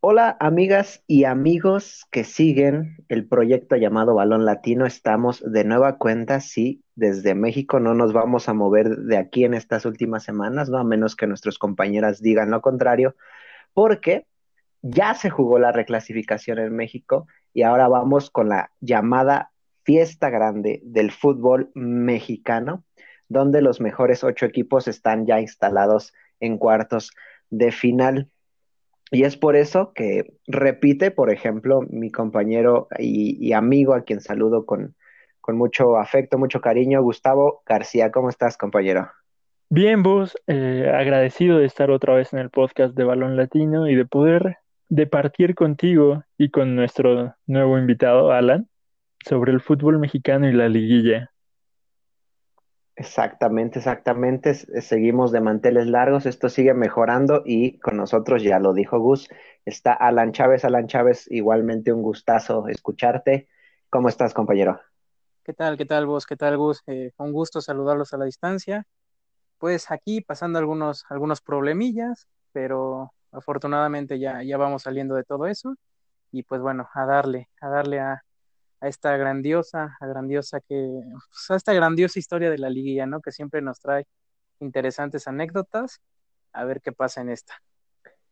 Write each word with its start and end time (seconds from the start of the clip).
Hola 0.00 0.36
amigas 0.38 1.02
y 1.08 1.24
amigos 1.24 2.06
que 2.12 2.22
siguen 2.22 2.98
el 3.08 3.26
proyecto 3.26 3.74
llamado 3.74 4.14
Balón 4.14 4.44
Latino. 4.44 4.86
Estamos 4.86 5.42
de 5.44 5.64
nueva 5.64 5.98
cuenta, 5.98 6.38
sí, 6.38 6.84
desde 6.94 7.34
México 7.34 7.80
no 7.80 7.94
nos 7.94 8.12
vamos 8.12 8.48
a 8.48 8.54
mover 8.54 8.90
de 8.90 9.16
aquí 9.16 9.42
en 9.42 9.54
estas 9.54 9.86
últimas 9.86 10.22
semanas, 10.22 10.68
no 10.68 10.78
a 10.78 10.84
menos 10.84 11.16
que 11.16 11.26
nuestros 11.26 11.58
compañeras 11.58 12.22
digan 12.22 12.52
lo 12.52 12.60
contrario, 12.60 13.16
porque 13.74 14.28
ya 14.82 15.14
se 15.14 15.30
jugó 15.30 15.58
la 15.58 15.72
reclasificación 15.72 16.60
en 16.60 16.76
México 16.76 17.26
y 17.52 17.62
ahora 17.62 17.88
vamos 17.88 18.30
con 18.30 18.48
la 18.48 18.70
llamada 18.78 19.50
fiesta 19.82 20.30
grande 20.30 20.80
del 20.84 21.10
fútbol 21.10 21.72
mexicano, 21.74 22.84
donde 23.28 23.62
los 23.62 23.80
mejores 23.80 24.22
ocho 24.22 24.46
equipos 24.46 24.86
están 24.86 25.26
ya 25.26 25.40
instalados 25.40 26.14
en 26.38 26.56
cuartos 26.56 27.10
de 27.50 27.72
final. 27.72 28.30
Y 29.10 29.24
es 29.24 29.36
por 29.36 29.56
eso 29.56 29.92
que 29.94 30.34
repite, 30.46 31.10
por 31.10 31.30
ejemplo, 31.30 31.80
mi 31.88 32.10
compañero 32.10 32.88
y, 32.98 33.52
amigo, 33.52 33.94
a 33.94 34.02
quien 34.02 34.20
saludo 34.20 34.66
con, 34.66 34.94
con, 35.40 35.56
mucho 35.56 35.96
afecto, 35.96 36.38
mucho 36.38 36.60
cariño, 36.60 37.02
Gustavo 37.02 37.62
García. 37.66 38.10
¿Cómo 38.10 38.28
estás, 38.28 38.58
compañero? 38.58 39.10
Bien, 39.70 40.02
vos, 40.02 40.36
eh, 40.46 40.90
agradecido 40.94 41.58
de 41.58 41.66
estar 41.66 41.90
otra 41.90 42.14
vez 42.14 42.32
en 42.32 42.38
el 42.38 42.50
podcast 42.50 42.94
de 42.94 43.04
Balón 43.04 43.36
Latino 43.36 43.88
y 43.88 43.94
de 43.94 44.04
poder 44.04 44.58
departir 44.88 45.54
contigo 45.54 46.24
y 46.36 46.50
con 46.50 46.74
nuestro 46.74 47.34
nuevo 47.46 47.78
invitado, 47.78 48.32
Alan, 48.32 48.68
sobre 49.26 49.52
el 49.52 49.60
fútbol 49.60 49.98
mexicano 49.98 50.48
y 50.48 50.52
la 50.52 50.68
liguilla. 50.68 51.30
Exactamente, 52.98 53.78
exactamente. 53.78 54.54
Seguimos 54.54 55.30
de 55.30 55.40
manteles 55.40 55.86
largos, 55.86 56.26
esto 56.26 56.48
sigue 56.48 56.74
mejorando 56.74 57.42
y 57.46 57.78
con 57.78 57.96
nosotros, 57.96 58.42
ya 58.42 58.58
lo 58.58 58.72
dijo 58.72 58.98
Gus, 58.98 59.28
está 59.64 59.92
Alan 59.92 60.32
Chávez. 60.32 60.64
Alan 60.64 60.88
Chávez, 60.88 61.30
igualmente 61.30 61.92
un 61.92 62.02
gustazo 62.02 62.66
escucharte. 62.66 63.46
¿Cómo 63.88 64.08
estás, 64.08 64.34
compañero? 64.34 64.80
¿Qué 65.44 65.54
tal, 65.54 65.78
qué 65.78 65.86
tal 65.86 66.06
vos? 66.06 66.26
¿Qué 66.26 66.34
tal, 66.34 66.56
Gus? 66.56 66.82
Eh, 66.88 67.12
un 67.18 67.32
gusto 67.32 67.60
saludarlos 67.60 68.12
a 68.14 68.16
la 68.16 68.24
distancia. 68.24 68.84
Pues 69.58 69.92
aquí 69.92 70.20
pasando 70.20 70.58
algunos, 70.58 71.04
algunos 71.08 71.40
problemillas, 71.40 72.26
pero 72.50 73.12
afortunadamente 73.30 74.18
ya, 74.18 74.42
ya 74.42 74.56
vamos 74.56 74.82
saliendo 74.82 75.14
de 75.14 75.22
todo 75.22 75.46
eso. 75.46 75.76
Y 76.32 76.42
pues 76.42 76.60
bueno, 76.60 76.88
a 76.92 77.06
darle, 77.06 77.48
a 77.60 77.68
darle 77.68 78.00
a, 78.00 78.24
a 78.80 78.88
esta 78.88 79.16
grandiosa, 79.16 79.96
grandiosa 80.00 80.60
que, 80.60 81.00
pues, 81.30 81.50
a 81.50 81.56
esta 81.56 81.72
grandiosa 81.72 82.18
historia 82.18 82.50
de 82.50 82.58
la 82.58 82.70
liguilla, 82.70 83.06
¿no? 83.06 83.20
Que 83.20 83.32
siempre 83.32 83.62
nos 83.62 83.80
trae 83.80 84.06
interesantes 84.60 85.26
anécdotas. 85.28 86.00
A 86.52 86.64
ver 86.64 86.80
qué 86.80 86.92
pasa 86.92 87.20
en 87.20 87.30
esta. 87.30 87.54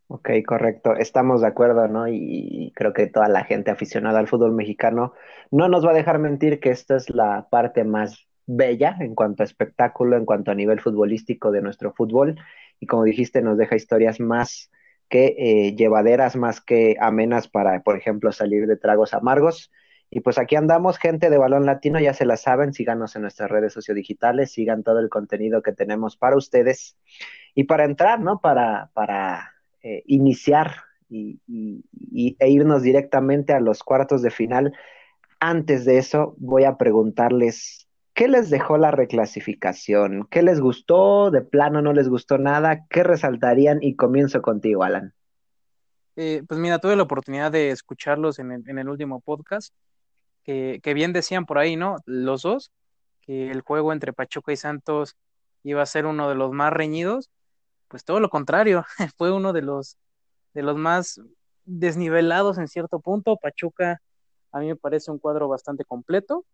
Ok, 0.09 0.31
correcto. 0.47 0.95
Estamos 0.95 1.41
de 1.41 1.49
acuerdo, 1.49 1.89
¿no? 1.89 2.07
Y 2.09 2.73
creo 2.77 2.93
que 2.93 3.09
toda 3.09 3.29
la 3.29 3.45
gente 3.45 3.73
aficionada 3.73 4.21
al 4.21 4.29
fútbol 4.29 4.53
mexicano 4.53 5.15
no 5.51 5.69
nos 5.69 5.85
va 5.85 5.91
a 5.91 5.95
dejar 5.95 6.21
mentir 6.21 6.61
que 6.61 6.71
esta 6.71 6.97
es 6.97 7.11
la 7.11 7.49
parte 7.51 7.83
más 7.83 8.27
bella 8.47 8.97
en 9.01 9.17
cuanto 9.17 9.43
a 9.43 9.47
espectáculo, 9.47 10.17
en 10.17 10.25
cuanto 10.25 10.53
a 10.53 10.55
nivel 10.55 10.81
futbolístico 10.81 11.51
de 11.51 11.61
nuestro 11.61 11.93
fútbol. 11.93 12.37
Y 12.79 12.87
como 12.87 13.03
dijiste, 13.03 13.43
nos 13.43 13.59
deja 13.59 13.75
historias 13.75 14.21
más 14.21 14.71
que 15.09 15.35
eh, 15.39 15.75
llevaderas, 15.75 16.37
más 16.37 16.61
que 16.61 16.97
amenas 17.01 17.49
para, 17.49 17.83
por 17.83 17.97
ejemplo, 17.97 18.31
salir 18.31 18.67
de 18.69 18.77
tragos 18.77 19.13
amargos. 19.13 19.73
Y 20.11 20.21
pues 20.21 20.39
aquí 20.39 20.55
andamos, 20.55 20.99
gente 20.99 21.31
de 21.31 21.39
Balón 21.39 21.67
Latino, 21.67 21.99
ya 21.99 22.15
se 22.15 22.27
la 22.27 22.37
saben, 22.37 22.73
síganos 22.73 23.17
en 23.17 23.23
nuestras 23.23 23.51
redes 23.51 23.73
sociodigitales, 23.73 24.53
sigan 24.53 24.83
todo 24.83 25.01
el 25.01 25.09
contenido 25.09 25.63
que 25.63 25.73
tenemos 25.73 26.17
para 26.17 26.37
ustedes. 26.37 26.97
Y 27.55 27.65
para 27.65 27.85
entrar, 27.85 28.21
¿no? 28.21 28.41
Para, 28.41 28.91
para 28.95 29.55
eh, 29.83 30.03
iniciar 30.07 30.77
y, 31.09 31.41
e 32.39 32.51
irnos 32.51 32.83
directamente 32.83 33.53
a 33.53 33.61
los 33.61 33.83
cuartos 33.83 34.23
de 34.23 34.31
final. 34.31 34.73
Antes 35.41 35.85
de 35.85 35.99
eso, 35.99 36.35
voy 36.39 36.65
a 36.65 36.77
preguntarles, 36.77 37.89
¿qué 38.15 38.29
les 38.29 38.49
dejó 38.49 38.79
la 38.79 38.93
reclasificación? 38.93 40.29
¿Qué 40.31 40.43
les 40.43 40.61
gustó? 40.61 41.31
¿De 41.31 41.43
plano 41.43 41.83
no 41.83 41.93
les 41.93 42.09
gustó 42.09 42.39
nada? 42.39 42.87
¿Qué 42.89 43.03
resaltarían? 43.03 43.83
Y 43.83 43.97
comienzo 43.97 44.41
contigo, 44.41 44.85
Alan. 44.85 45.15
Eh, 46.15 46.43
pues 46.47 46.59
mira, 46.61 46.79
tuve 46.79 46.97
la 46.97 47.03
oportunidad 47.03 47.53
de 47.53 47.71
escucharlos 47.71 48.39
en 48.39 48.53
en 48.53 48.79
el 48.79 48.89
último 48.89 49.21
podcast 49.21 49.75
que, 50.47 50.95
bien 50.95 51.13
decían 51.13 51.45
por 51.45 51.59
ahí, 51.59 51.77
¿no? 51.77 51.97
Los 52.07 52.43
dos, 52.43 52.71
que 53.21 53.51
el 53.51 53.63
juego 53.63 53.93
entre 53.93 54.13
Pachuca 54.13 54.53
y 54.53 54.57
Santos 54.57 55.17
iba 55.65 55.83
a 55.83 55.87
ser 55.87 56.07
uno 56.07 56.29
de 56.29 56.37
los 56.37 56.53
más 56.53 56.73
reñidos, 56.73 57.31
pues 57.89 58.05
todo 58.05 58.21
lo 58.21 58.31
contrario, 58.31 58.85
fue 59.19 59.33
uno 59.33 59.53
de 59.53 59.63
los, 59.63 59.99
de 60.55 60.63
los 60.63 60.77
más 60.77 61.21
desnivelados 61.65 62.59
en 62.59 62.69
cierto 62.69 63.01
punto. 63.01 63.37
Pachuca 63.37 64.01
a 64.53 64.61
mí 64.61 64.69
me 64.69 64.77
parece 64.77 65.11
un 65.11 65.19
cuadro 65.19 65.49
bastante 65.49 65.85
completo, 65.85 66.45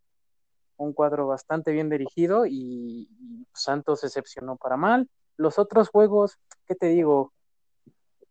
un 0.79 0.95
cuadro 0.95 1.27
bastante 1.27 1.71
bien 1.73 1.91
dirigido 1.91 2.47
y, 2.47 3.09
Santos 3.55 4.03
excepcionó 4.03 4.57
para 4.57 4.79
mal. 4.79 5.11
Los 5.37 5.59
otros 5.59 5.91
juegos, 5.91 6.39
¿qué 6.67 6.75
te 6.75 6.87
digo? 6.87 7.35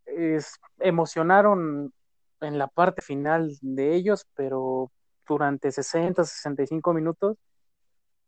Es, 0.04 0.58
emocionaron 0.80 1.92
en 2.40 2.58
la 2.58 2.66
parte 2.66 3.02
final 3.02 3.56
de 3.60 3.94
ellos, 3.94 4.26
pero 4.34 4.90
durante 5.26 5.70
60, 5.70 6.24
65 6.24 6.92
minutos, 6.92 7.36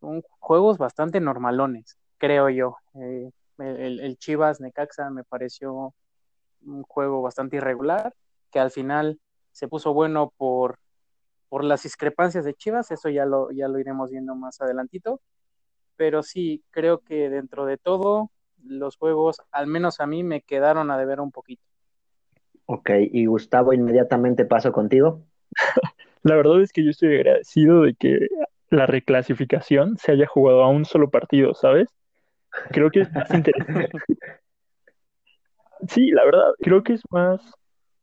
son 0.00 0.22
juegos 0.38 0.78
bastante 0.78 1.20
normalones, 1.20 1.98
creo 2.18 2.48
yo. 2.50 2.76
Eh, 2.94 3.30
el, 3.58 4.16
Chivas 4.18 4.60
Necaxa 4.60 5.10
me 5.10 5.24
pareció 5.24 5.94
un 6.62 6.82
juego 6.82 7.22
bastante 7.22 7.56
irregular, 7.56 8.14
que 8.50 8.58
al 8.58 8.70
final 8.70 9.20
se 9.52 9.68
puso 9.68 9.94
bueno 9.94 10.32
por, 10.36 10.78
por 11.48 11.64
las 11.64 11.82
discrepancias 11.82 12.44
de 12.44 12.54
Chivas, 12.54 12.90
eso 12.90 13.08
ya 13.08 13.26
lo, 13.26 13.50
ya 13.50 13.68
lo 13.68 13.78
iremos 13.78 14.10
viendo 14.10 14.34
más 14.34 14.60
adelantito, 14.60 15.20
pero 15.96 16.22
sí, 16.22 16.62
creo 16.70 16.98
que 17.00 17.30
dentro 17.30 17.66
de 17.66 17.76
todo, 17.76 18.30
los 18.64 18.96
juegos, 18.96 19.40
al 19.52 19.66
menos 19.66 20.00
a 20.00 20.06
mí, 20.06 20.24
me 20.24 20.42
quedaron 20.42 20.90
a 20.90 20.98
deber 20.98 21.20
un 21.20 21.30
poquito. 21.30 21.62
Ok, 22.66 22.90
y 23.12 23.26
Gustavo, 23.26 23.72
inmediatamente 23.72 24.44
paso 24.44 24.72
contigo. 24.72 25.22
La 26.24 26.36
verdad 26.36 26.62
es 26.62 26.72
que 26.72 26.82
yo 26.82 26.90
estoy 26.90 27.16
agradecido 27.16 27.82
de 27.82 27.94
que 27.94 28.28
la 28.70 28.86
reclasificación 28.86 29.98
se 29.98 30.12
haya 30.12 30.26
jugado 30.26 30.62
a 30.62 30.68
un 30.68 30.86
solo 30.86 31.10
partido, 31.10 31.54
¿sabes? 31.54 31.88
Creo 32.70 32.90
que 32.90 33.02
es 33.02 33.12
más 33.12 33.30
interesante. 33.32 33.90
Sí, 35.86 36.12
la 36.12 36.24
verdad, 36.24 36.54
creo 36.60 36.82
que 36.82 36.94
es 36.94 37.02
más 37.10 37.42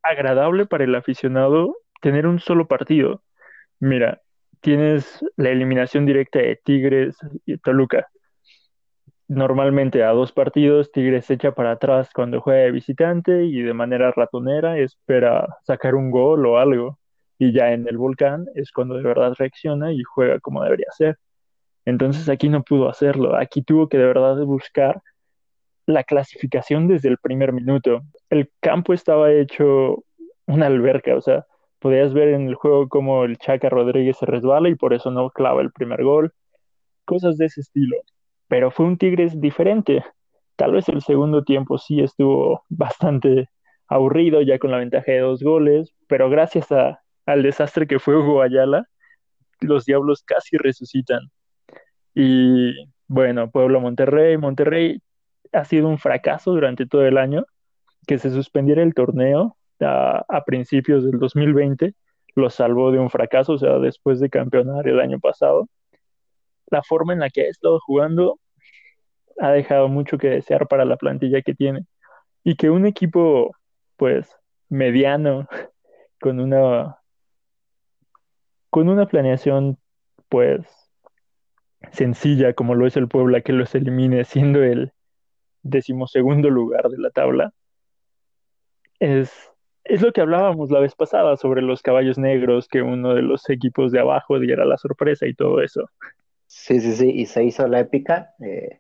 agradable 0.04 0.68
para 0.68 0.84
el 0.84 0.94
aficionado 0.94 1.78
tener 2.00 2.28
un 2.28 2.40
solo 2.40 2.68
partido. 2.68 3.24
Mira, 3.80 4.22
tienes 4.60 5.26
la 5.36 5.50
eliminación 5.50 6.06
directa 6.06 6.38
de 6.38 6.60
Tigres 6.64 7.18
y 7.44 7.58
Toluca. 7.58 8.08
Normalmente 9.28 10.04
a 10.04 10.10
dos 10.10 10.32
partidos, 10.32 10.92
Tigres 10.92 11.26
se 11.26 11.34
echa 11.34 11.54
para 11.54 11.72
atrás 11.72 12.12
cuando 12.14 12.40
juega 12.40 12.66
de 12.66 12.72
visitante 12.72 13.46
y 13.46 13.64
de 13.64 13.74
manera 13.74 14.12
ratonera 14.12 14.78
espera 14.78 15.58
sacar 15.64 15.96
un 15.96 16.12
gol 16.12 16.46
o 16.46 16.60
algo 16.60 17.00
y 17.42 17.52
ya 17.54 17.74
en 17.74 17.88
el 17.88 17.98
volcán 17.98 18.46
es 18.54 18.72
cuando 18.72 18.96
de 18.98 19.02
verdad 19.02 19.34
reacciona 19.36 19.92
y 19.92 20.04
juega 20.04 20.40
como 20.40 20.64
debería 20.64 20.86
ser. 20.96 21.18
Entonces 21.86 22.30
aquí 22.30 22.50
no 22.50 22.62
pudo 22.62 22.88
hacerlo, 22.88 23.36
aquí 23.36 23.64
tuvo 23.64 23.90
que 23.90 23.98
de 23.98 24.06
verdad 24.06 24.38
buscar 24.46 25.02
la 25.88 26.04
clasificación 26.04 26.88
desde 26.88 27.10
el 27.10 27.18
primer 27.18 27.52
minuto. 27.52 28.04
El 28.30 28.52
campo 28.60 28.94
estaba 28.94 29.32
hecho 29.32 30.04
una 30.46 30.68
alberca, 30.68 31.16
o 31.16 31.22
sea, 31.22 31.48
podías 31.80 32.14
ver 32.14 32.28
en 32.28 32.48
el 32.48 32.54
juego 32.54 32.88
como 32.88 33.24
el 33.24 33.40
Chaca 33.40 33.70
Rodríguez 33.70 34.18
se 34.18 34.28
resbala 34.28 34.70
y 34.70 34.76
por 34.76 34.94
eso 34.94 35.10
no 35.10 35.32
clava 35.32 35.64
el 35.64 35.72
primer 35.72 36.04
gol, 36.04 36.34
cosas 37.06 37.40
de 37.40 37.48
ese 37.48 37.62
estilo. 37.62 37.98
Pero 38.50 38.70
fue 38.70 38.86
un 38.86 39.00
Tigres 39.00 39.42
diferente. 39.42 40.06
Tal 40.58 40.74
vez 40.74 40.88
el 40.90 41.02
segundo 41.02 41.44
tiempo 41.44 41.80
sí 41.80 42.02
estuvo 42.02 42.66
bastante 42.70 43.50
aburrido 43.88 44.44
ya 44.44 44.60
con 44.60 44.70
la 44.70 44.78
ventaja 44.78 45.12
de 45.12 45.22
dos 45.22 45.42
goles, 45.42 45.92
pero 46.08 46.30
gracias 46.30 46.72
a 46.72 47.02
al 47.32 47.44
desastre 47.44 47.88
que 47.88 48.00
fue 48.00 48.18
Hugo 48.18 48.42
Ayala, 48.42 48.88
los 49.62 49.86
Diablos 49.86 50.24
casi 50.26 50.58
resucitan. 50.58 51.32
Y 52.14 52.74
bueno, 53.08 53.50
Pueblo 53.52 53.80
Monterrey, 53.80 54.38
Monterrey 54.38 55.02
ha 55.54 55.66
sido 55.66 55.88
un 55.88 55.98
fracaso 55.98 56.52
durante 56.52 56.86
todo 56.86 57.06
el 57.06 57.18
año. 57.18 57.46
Que 58.08 58.18
se 58.18 58.32
suspendiera 58.32 58.82
el 58.82 58.94
torneo 58.94 59.58
a, 59.80 60.44
principios 60.46 61.04
del 61.04 61.20
2020 61.20 61.94
lo 62.36 62.50
salvó 62.50 62.92
de 62.92 63.00
un 63.00 63.10
fracaso, 63.10 63.54
o 63.54 63.58
sea, 63.58 63.78
después 63.80 64.20
de 64.20 64.30
campeonar 64.30 64.88
el 64.88 65.00
año 65.00 65.20
pasado. 65.20 65.68
La 66.68 66.82
forma 66.82 67.14
en 67.14 67.20
la 67.20 67.30
que 67.30 67.42
ha 67.42 67.50
estado 67.50 67.80
jugando 67.82 68.40
ha 69.40 69.52
dejado 69.52 69.90
mucho 69.90 70.18
que 70.18 70.30
desear 70.30 70.68
para 70.68 70.86
la 70.86 70.98
plantilla 70.98 71.42
que 71.42 71.54
tiene. 71.54 71.86
Y 72.44 72.56
que 72.56 72.70
un 72.70 72.86
equipo, 72.86 73.52
pues, 73.98 74.34
mediano, 74.70 75.48
con 76.22 76.40
una 76.40 77.01
con 78.72 78.90
una 78.90 79.06
planeación, 79.06 79.78
pues, 80.28 80.62
sencilla 81.92 82.54
como 82.54 82.74
lo 82.74 82.88
es 82.88 82.98
el 82.98 83.08
Puebla, 83.08 83.42
que 83.42 83.54
los 83.54 83.76
elimine 83.76 84.24
siendo 84.24 84.64
el 84.64 84.94
decimosegundo 85.62 86.50
lugar 86.50 86.90
de 86.90 86.98
la 86.98 87.12
tabla, 87.12 87.54
es 89.00 89.52
es 89.84 90.02
lo 90.02 90.12
que 90.12 90.22
hablábamos 90.22 90.70
la 90.70 90.80
vez 90.80 90.96
pasada 90.96 91.36
sobre 91.38 91.62
los 91.62 91.82
caballos 91.82 92.18
negros, 92.18 92.68
que 92.68 92.82
uno 92.82 93.16
de 93.16 93.24
los 93.24 93.50
equipos 93.50 93.92
de 93.92 94.00
abajo 94.00 94.40
diera 94.40 94.64
la 94.64 94.78
sorpresa 94.78 95.28
y 95.28 95.34
todo 95.34 95.62
eso. 95.62 95.90
Sí, 96.48 96.80
sí, 96.80 96.94
sí, 96.94 97.10
y 97.10 97.26
se 97.26 97.44
hizo 97.44 97.68
la 97.68 97.80
épica. 97.80 98.34
Eh, 98.40 98.80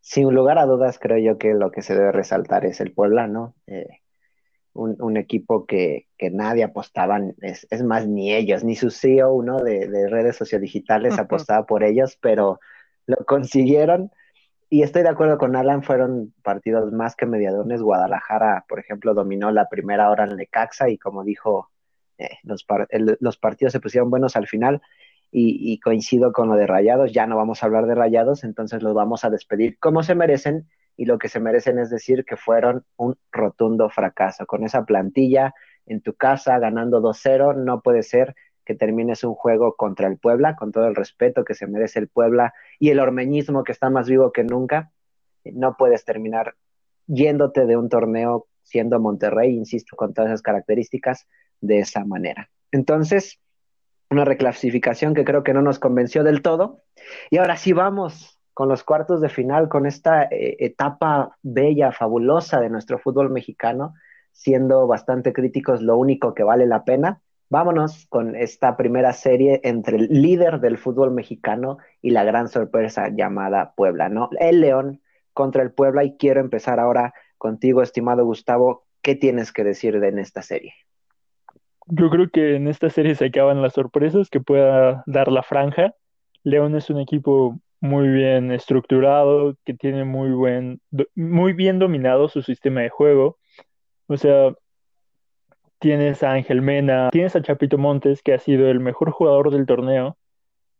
sin 0.00 0.32
lugar 0.34 0.58
a 0.58 0.66
dudas, 0.66 0.98
creo 0.98 1.18
yo 1.18 1.38
que 1.38 1.54
lo 1.54 1.70
que 1.70 1.82
se 1.82 1.94
debe 1.94 2.12
resaltar 2.12 2.66
es 2.66 2.80
el 2.80 2.92
Puebla, 2.92 3.28
¿no? 3.28 3.54
Eh, 3.66 4.01
un, 4.74 5.16
equipo 5.16 5.66
que, 5.66 6.06
nadie 6.32 6.64
apostaba, 6.64 7.20
es, 7.40 7.82
más, 7.82 8.06
ni 8.08 8.32
ellos, 8.32 8.64
ni 8.64 8.76
su 8.76 8.90
CEO, 8.90 9.32
uno 9.32 9.60
de, 9.60 9.88
de 9.88 10.08
redes 10.08 10.36
sociodigitales 10.36 11.18
apostaba 11.18 11.66
por 11.66 11.84
ellos, 11.84 12.18
pero 12.20 12.58
lo 13.06 13.16
consiguieron 13.26 14.10
y 14.72 14.82
estoy 14.82 15.02
de 15.02 15.10
acuerdo 15.10 15.36
con 15.36 15.54
Alan, 15.54 15.82
fueron 15.82 16.32
partidos 16.42 16.92
más 16.92 17.14
que 17.14 17.26
mediadones. 17.26 17.82
Guadalajara, 17.82 18.64
por 18.66 18.78
ejemplo, 18.78 19.12
dominó 19.12 19.50
la 19.50 19.68
primera 19.68 20.08
hora 20.08 20.24
en 20.24 20.34
Lecaxa 20.34 20.88
y 20.88 20.96
como 20.96 21.24
dijo, 21.24 21.68
eh, 22.16 22.38
los, 22.42 22.64
los, 23.20 23.36
partidos 23.36 23.72
se 23.74 23.80
pusieron 23.80 24.08
buenos 24.08 24.34
al 24.34 24.46
final 24.46 24.80
y, 25.30 25.78
coincido 25.80 26.32
con 26.32 26.48
lo 26.48 26.54
de 26.54 26.66
Rayados. 26.66 27.12
Ya 27.12 27.26
no 27.26 27.36
vamos 27.36 27.62
a 27.62 27.66
hablar 27.66 27.84
de 27.84 27.94
Rayados, 27.94 28.44
entonces 28.44 28.82
los 28.82 28.94
vamos 28.94 29.26
a 29.26 29.28
despedir 29.28 29.78
como 29.78 30.02
se 30.02 30.14
merecen 30.14 30.66
y 30.96 31.06
lo 31.06 31.18
que 31.18 31.28
se 31.28 31.40
merecen 31.40 31.78
es 31.78 31.90
decir 31.90 32.24
que 32.24 32.36
fueron 32.36 32.84
un 32.96 33.16
rotundo 33.30 33.88
fracaso. 33.88 34.46
Con 34.46 34.64
esa 34.64 34.84
plantilla 34.84 35.54
en 35.86 36.00
tu 36.00 36.14
casa 36.14 36.58
ganando 36.58 37.00
2-0, 37.00 37.56
no 37.56 37.80
puede 37.82 38.02
ser 38.02 38.34
que 38.64 38.74
termines 38.74 39.24
un 39.24 39.34
juego 39.34 39.74
contra 39.74 40.06
el 40.06 40.18
Puebla, 40.18 40.54
con 40.56 40.70
todo 40.70 40.86
el 40.86 40.94
respeto 40.94 41.44
que 41.44 41.54
se 41.54 41.66
merece 41.66 41.98
el 41.98 42.08
Puebla 42.08 42.54
y 42.78 42.90
el 42.90 43.00
ormeñismo 43.00 43.64
que 43.64 43.72
está 43.72 43.90
más 43.90 44.08
vivo 44.08 44.32
que 44.32 44.44
nunca, 44.44 44.92
no 45.44 45.76
puedes 45.76 46.04
terminar 46.04 46.54
yéndote 47.06 47.66
de 47.66 47.76
un 47.76 47.88
torneo 47.88 48.46
siendo 48.62 49.00
Monterrey, 49.00 49.56
insisto, 49.56 49.96
con 49.96 50.14
todas 50.14 50.30
esas 50.30 50.42
características, 50.42 51.26
de 51.60 51.78
esa 51.78 52.04
manera. 52.04 52.50
Entonces, 52.70 53.40
una 54.10 54.24
reclasificación 54.24 55.14
que 55.14 55.24
creo 55.24 55.42
que 55.42 55.54
no 55.54 55.62
nos 55.62 55.78
convenció 55.78 56.22
del 56.22 56.42
todo. 56.42 56.82
Y 57.30 57.38
ahora 57.38 57.56
sí 57.56 57.72
vamos 57.72 58.38
con 58.54 58.68
los 58.68 58.84
cuartos 58.84 59.20
de 59.20 59.28
final, 59.28 59.68
con 59.68 59.86
esta 59.86 60.24
eh, 60.24 60.56
etapa 60.60 61.36
bella, 61.42 61.92
fabulosa 61.92 62.60
de 62.60 62.70
nuestro 62.70 62.98
fútbol 62.98 63.30
mexicano, 63.30 63.94
siendo 64.32 64.86
bastante 64.86 65.32
críticos, 65.32 65.82
lo 65.82 65.96
único 65.96 66.34
que 66.34 66.42
vale 66.42 66.66
la 66.66 66.84
pena 66.84 67.20
Vámonos 67.52 68.06
con 68.08 68.34
esta 68.34 68.78
primera 68.78 69.12
serie 69.12 69.60
entre 69.62 69.98
el 69.98 70.08
líder 70.08 70.58
del 70.58 70.78
fútbol 70.78 71.10
mexicano 71.10 71.76
y 72.00 72.08
la 72.08 72.24
gran 72.24 72.48
sorpresa 72.48 73.10
llamada 73.10 73.74
Puebla, 73.76 74.08
¿no? 74.08 74.30
El 74.40 74.62
León 74.62 75.02
contra 75.34 75.62
el 75.62 75.70
Puebla 75.70 76.02
y 76.02 76.16
quiero 76.16 76.40
empezar 76.40 76.80
ahora 76.80 77.12
contigo, 77.36 77.82
estimado 77.82 78.24
Gustavo. 78.24 78.86
¿Qué 79.02 79.16
tienes 79.16 79.52
que 79.52 79.64
decir 79.64 80.00
de 80.00 80.08
en 80.08 80.18
esta 80.18 80.40
serie? 80.40 80.72
Yo 81.88 82.08
creo 82.08 82.30
que 82.30 82.56
en 82.56 82.68
esta 82.68 82.88
serie 82.88 83.14
se 83.16 83.26
acaban 83.26 83.60
las 83.60 83.74
sorpresas 83.74 84.30
que 84.30 84.40
pueda 84.40 85.04
dar 85.04 85.30
la 85.30 85.42
franja. 85.42 85.92
León 86.44 86.74
es 86.74 86.88
un 86.88 87.00
equipo 87.00 87.60
muy 87.82 88.08
bien 88.08 88.52
estructurado, 88.52 89.56
que 89.64 89.74
tiene 89.74 90.04
muy 90.04 90.30
buen, 90.30 90.80
muy 91.16 91.52
bien 91.52 91.80
dominado 91.80 92.28
su 92.28 92.40
sistema 92.40 92.80
de 92.80 92.90
juego. 92.90 93.38
O 94.06 94.16
sea, 94.16 94.54
tienes 95.80 96.22
a 96.22 96.30
Ángel 96.30 96.62
Mena, 96.62 97.10
tienes 97.10 97.34
a 97.34 97.42
Chapito 97.42 97.78
Montes, 97.78 98.22
que 98.22 98.34
ha 98.34 98.38
sido 98.38 98.70
el 98.70 98.78
mejor 98.78 99.10
jugador 99.10 99.50
del 99.50 99.66
torneo 99.66 100.16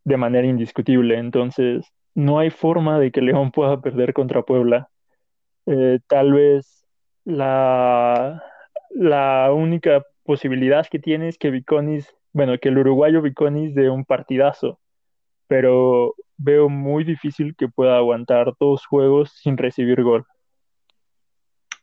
de 0.05 0.17
manera 0.17 0.47
indiscutible. 0.47 1.19
Entonces, 1.19 1.93
no 2.15 2.39
hay 2.39 2.51
forma 2.51 3.01
de 3.01 3.11
que 3.11 3.21
León 3.21 3.51
pueda 3.51 3.81
perder 3.81 4.13
contra 4.13 4.43
Puebla. 4.43 4.89
Eh, 5.67 5.99
tal 6.07 6.33
vez 6.33 6.87
la, 7.25 8.45
la 8.91 9.53
única 9.53 10.05
posibilidad 10.23 10.87
que 10.87 11.01
tiene 11.01 11.27
es 11.27 11.37
que 11.37 11.51
Viconis, 11.51 12.15
bueno, 12.33 12.57
que 12.59 12.69
el 12.69 12.79
uruguayo 12.79 13.23
Viconis 13.23 13.75
dé 13.75 13.91
un 13.91 14.05
partidazo, 14.05 14.79
pero 15.47 16.15
veo 16.37 16.69
muy 16.69 17.05
difícil 17.05 17.55
que 17.57 17.69
pueda 17.69 17.97
aguantar 17.97 18.55
dos 18.59 18.87
juegos 18.87 19.33
sin 19.43 19.57
recibir 19.57 20.03
gol. 20.03 20.27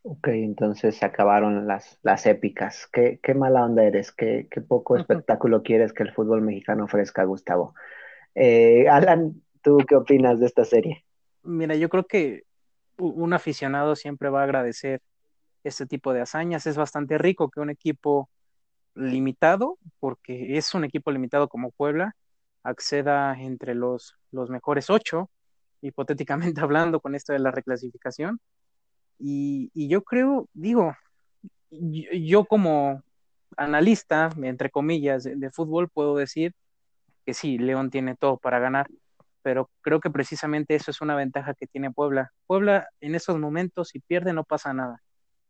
Ok, 0.02 0.30
entonces 0.30 0.96
se 0.96 1.06
acabaron 1.06 1.68
las, 1.68 2.00
las 2.04 2.26
épicas. 2.26 2.88
Qué, 2.92 3.20
qué 3.22 3.34
mala 3.34 3.66
onda 3.66 3.84
eres, 3.84 4.12
qué, 4.12 4.48
qué 4.50 4.62
poco 4.62 4.98
espectáculo 4.98 5.62
quieres 5.62 5.94
que 5.94 6.04
el 6.04 6.14
fútbol 6.14 6.42
mexicano 6.42 6.86
ofrezca, 6.86 7.26
Gustavo. 7.26 7.76
Eh, 8.34 8.88
Alan, 8.90 9.42
¿tú 9.62 9.78
qué 9.88 9.96
opinas 9.96 10.40
de 10.40 10.46
esta 10.46 10.64
serie? 10.64 11.04
Mira, 11.44 11.76
yo 11.76 11.90
creo 11.90 12.06
que 12.06 12.44
un 12.98 13.34
aficionado 13.34 13.96
siempre 13.96 14.30
va 14.30 14.42
a 14.42 14.44
agradecer 14.46 15.02
este 15.64 15.86
tipo 15.86 16.14
de 16.14 16.22
hazañas. 16.22 16.66
Es 16.66 16.78
bastante 16.78 17.18
rico 17.18 17.50
que 17.50 17.60
un 17.60 17.70
equipo 17.70 18.30
limitado, 18.96 19.78
porque 20.00 20.58
es 20.58 20.74
un 20.74 20.84
equipo 20.86 21.12
limitado 21.12 21.48
como 21.48 21.72
Puebla, 21.72 22.16
acceda 22.64 23.40
entre 23.40 23.76
los, 23.76 24.16
los 24.32 24.50
mejores 24.50 24.90
ocho, 24.90 25.30
hipotéticamente 25.82 26.62
hablando 26.62 27.00
con 27.00 27.16
esto 27.16 27.34
de 27.34 27.40
la 27.40 27.52
reclasificación 27.52 28.40
y, 29.20 29.88
yo 29.90 30.04
creo, 30.04 30.48
digo, 30.54 30.96
yo, 31.70 32.46
como 32.46 33.04
analista, 33.58 34.30
entre 34.42 34.70
comillas, 34.70 35.24
de, 35.24 35.52
fútbol, 35.52 35.90
puedo 35.90 36.16
decir 36.16 36.54
que 37.26 37.34
sí, 37.34 37.58
León 37.58 37.90
tiene 37.92 38.16
todo 38.16 38.38
para 38.38 38.60
ganar, 38.60 38.88
pero 39.42 39.70
creo 39.82 40.00
que 40.00 40.10
precisamente 40.10 40.76
eso 40.76 40.92
es 40.92 41.02
una 41.02 41.16
ventaja 41.16 41.54
que 41.54 41.68
tiene 41.68 41.92
Puebla. 41.92 42.32
Puebla 42.48 42.88
en 43.02 43.16
esos 43.16 43.38
momentos, 43.38 43.90
si 43.90 44.00
pierde, 44.00 44.34
no 44.34 44.44
pasa 44.44 44.74
nada. 44.74 45.02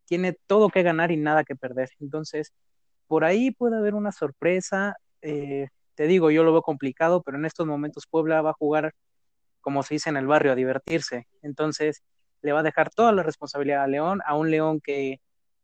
Tiene 0.06 0.36
todo 0.48 0.70
que 0.70 0.84
ganar 0.84 1.12
y 1.12 1.18
nada 1.18 1.44
que 1.44 1.56
perder. 1.56 1.90
Entonces, 2.00 2.54
por 3.08 3.24
ahí 3.24 3.52
puede 3.52 3.78
haber 3.78 3.94
una 3.96 4.12
sorpresa. 4.12 4.98
Eh, 5.22 5.70
te 6.00 6.08
digo, 6.08 6.32
yo 6.32 6.46
lo 6.46 6.54
veo 6.54 6.62
complicado, 6.62 7.22
pero 7.24 7.38
en 7.38 7.44
estos 7.44 7.68
momentos 7.68 8.08
Puebla 8.08 8.42
va 8.42 8.52
a 8.52 8.54
jugar, 8.54 8.94
como 9.60 9.84
se 9.84 9.96
dice 9.96 10.10
en 10.10 10.16
el 10.16 10.28
barrio, 10.28 10.54
a 10.54 10.56
divertirse. 10.56 11.28
Entonces, 11.42 12.04
le 12.42 12.54
va 12.54 12.62
a 12.62 12.64
dejar 12.64 12.90
toda 12.90 13.12
la 13.12 13.22
responsabilidad 13.22 13.84
a 13.84 13.88
León, 13.88 14.22
a 14.26 14.38
un 14.38 14.50
León 14.50 14.80
que 14.80 15.20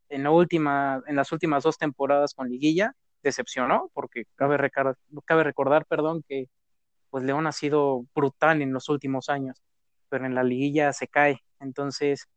en, 0.09 0.23
la 0.23 0.31
última, 0.31 1.01
en 1.07 1.15
las 1.15 1.31
últimas 1.31 1.63
dos 1.63 1.77
temporadas 1.77 2.33
con 2.33 2.49
Liguilla 2.49 2.91
decepcionó, 3.23 3.89
porque 3.93 4.25
cabe, 4.35 4.57
recordar, 4.57 4.97
cabe 5.23 5.45
recordar 5.45 5.85
perdón, 5.85 6.21
que 6.27 6.49
pues 7.11 7.23
León 7.23 7.47
ha 7.47 7.53
sido 7.53 8.03
brutal 8.13 8.61
en 8.61 8.73
los 8.73 8.89
últimos 8.89 9.29
años, 9.29 9.63
pero 10.09 10.25
en 10.25 10.35
la 10.35 10.43
liguilla 10.43 10.91
se 10.91 11.07
cae. 11.07 11.39
Entonces, 11.61 12.27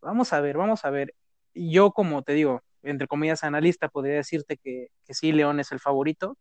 vamos 0.00 0.32
a 0.32 0.40
ver, 0.40 0.56
vamos 0.56 0.84
a 0.84 0.90
ver. 0.90 1.14
Yo, 1.54 1.92
como 1.92 2.22
te 2.22 2.32
digo, 2.32 2.64
entre 2.82 3.06
comillas, 3.06 3.44
analista, 3.44 3.88
podría 3.88 4.16
decirte 4.16 4.56
que, 4.56 4.88
que 5.04 5.14
sí, 5.14 5.30
León 5.30 5.60
es 5.60 5.70
el 5.70 5.78
favorito, 5.78 6.36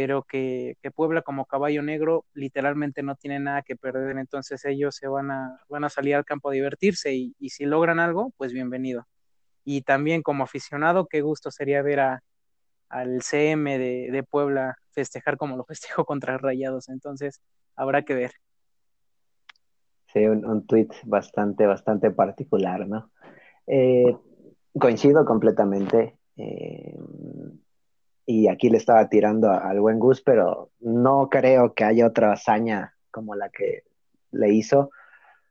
pero 0.00 0.22
que, 0.22 0.76
Puebla 0.94 1.22
como 1.22 1.44
caballo 1.44 1.82
negro 1.82 2.24
literalmente 2.32 3.02
no 3.02 3.16
tiene 3.16 3.40
nada 3.40 3.62
que 3.62 3.74
perder, 3.74 4.16
entonces 4.16 4.64
ellos 4.64 4.94
se 4.94 5.08
van 5.08 5.32
a, 5.32 5.60
van 5.68 5.82
a 5.82 5.88
salir 5.88 6.14
al 6.14 6.24
campo 6.24 6.50
a 6.50 6.52
divertirse 6.52 7.12
y, 7.14 7.34
si 7.48 7.64
logran 7.64 7.98
algo, 7.98 8.32
pues 8.36 8.52
bienvenido. 8.52 9.08
Y 9.64 9.82
también 9.82 10.22
como 10.22 10.44
aficionado, 10.44 11.08
qué 11.08 11.20
gusto 11.20 11.50
sería 11.50 11.82
ver 11.82 11.98
a, 11.98 12.22
al 12.88 13.22
CM 13.22 13.76
de, 13.76 14.22
Puebla 14.22 14.76
festejar 14.92 15.36
como 15.36 15.56
lo 15.56 15.64
festejó 15.66 16.04
contra 16.04 16.38
Rayados, 16.38 16.88
entonces 16.90 17.40
habrá 17.74 18.02
que 18.02 18.14
ver. 18.14 18.30
Sí, 20.12 20.26
un, 20.26 20.46
un 20.46 20.64
tuit 20.64 20.92
bastante, 21.06 21.66
bastante 21.66 22.12
particular, 22.12 22.86
¿no? 22.86 23.10
Eh, 23.66 24.16
coincido 24.78 25.24
completamente. 25.24 26.16
Eh, 26.36 26.96
y 28.30 28.48
aquí 28.48 28.68
le 28.68 28.76
estaba 28.76 29.08
tirando 29.08 29.50
al 29.50 29.80
buen 29.80 29.98
Gus, 29.98 30.20
pero 30.20 30.68
no 30.80 31.30
creo 31.30 31.72
que 31.72 31.84
haya 31.84 32.06
otra 32.06 32.32
hazaña 32.32 32.94
como 33.10 33.34
la 33.34 33.48
que 33.48 33.84
le 34.32 34.52
hizo. 34.52 34.90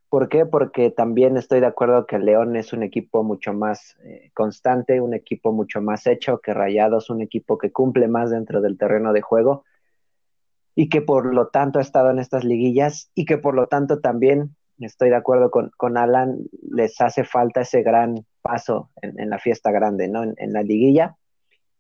¿Por 0.10 0.30
qué? 0.30 0.46
Porque 0.46 0.92
también 0.92 1.38
estoy 1.38 1.60
de 1.60 1.66
acuerdo 1.66 2.06
que 2.06 2.20
León 2.20 2.56
es 2.56 2.74
un 2.74 2.84
equipo 2.84 3.24
mucho 3.24 3.52
más 3.52 3.98
eh, 4.04 4.30
constante, 4.36 5.02
un 5.02 5.16
equipo 5.16 5.52
mucho 5.52 5.82
más 5.82 6.06
hecho 6.06 6.38
que 6.38 6.54
Rayados, 6.54 7.10
un 7.10 7.24
equipo 7.24 7.58
que 7.58 7.72
cumple 7.72 8.08
más 8.08 8.30
dentro 8.30 8.62
del 8.62 8.78
terreno 8.78 9.12
de 9.12 9.22
juego 9.22 9.66
y 10.76 10.88
que 10.88 11.02
por 11.02 11.34
lo 11.34 11.48
tanto 11.48 11.80
ha 11.80 11.82
estado 11.82 12.12
en 12.12 12.20
estas 12.20 12.44
liguillas 12.44 13.10
y 13.16 13.26
que 13.26 13.40
por 13.40 13.56
lo 13.56 13.66
tanto 13.66 14.02
también 14.02 14.56
estoy 14.78 15.10
de 15.10 15.16
acuerdo 15.16 15.50
con, 15.50 15.72
con 15.78 15.98
Alan, 15.98 16.38
les 16.70 17.02
hace 17.02 17.24
falta 17.24 17.62
ese 17.62 17.82
gran 17.82 18.24
paso 18.44 18.92
en, 19.02 19.32
la 19.32 19.40
fiesta 19.40 19.72
grande, 19.72 20.08
¿no? 20.10 20.22
en 20.22 20.54
la 20.54 20.62
liguilla 20.62 21.18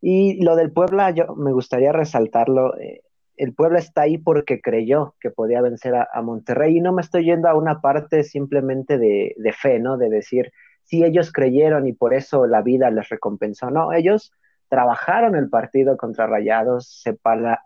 y 0.01 0.43
lo 0.43 0.55
del 0.55 0.71
Puebla, 0.71 1.11
yo 1.11 1.35
me 1.35 1.51
gustaría 1.51 1.91
resaltarlo. 1.91 2.77
Eh, 2.77 3.01
el 3.35 3.53
Puebla 3.53 3.79
está 3.79 4.03
ahí 4.03 4.17
porque 4.17 4.61
creyó 4.61 5.15
que 5.19 5.29
podía 5.29 5.61
vencer 5.61 5.95
a, 5.95 6.21
Monterrey 6.21 6.77
y 6.77 6.81
no 6.81 6.93
me 6.93 7.01
estoy 7.01 7.25
yendo 7.25 7.47
a 7.47 7.55
una 7.55 7.81
parte 7.81 8.23
simplemente 8.23 8.97
de, 8.97 9.53
fe, 9.53 9.79
¿no? 9.79 9.97
De 9.97 10.09
decir, 10.09 10.51
sí, 10.83 11.03
ellos 11.03 11.31
creyeron 11.31 11.87
y 11.87 11.93
por 11.93 12.13
eso 12.13 12.47
la 12.47 12.61
vida 12.61 12.89
les 12.89 13.09
recompensó. 13.09 13.69
No, 13.69 13.93
ellos 13.93 14.33
trabajaron 14.69 15.35
el 15.35 15.49
partido 15.49 15.97
contra 15.97 16.27
Rayados, 16.27 17.01
se, 17.03 17.17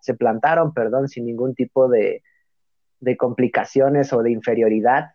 se 0.01 0.13
plantaron, 0.13 0.73
perdón, 0.73 1.07
sin 1.07 1.25
ningún 1.25 1.55
tipo 1.55 1.87
de, 1.87 2.21
de 2.99 3.17
complicaciones 3.17 4.13
o 4.13 4.23
de 4.23 4.31
inferioridad 4.31 5.11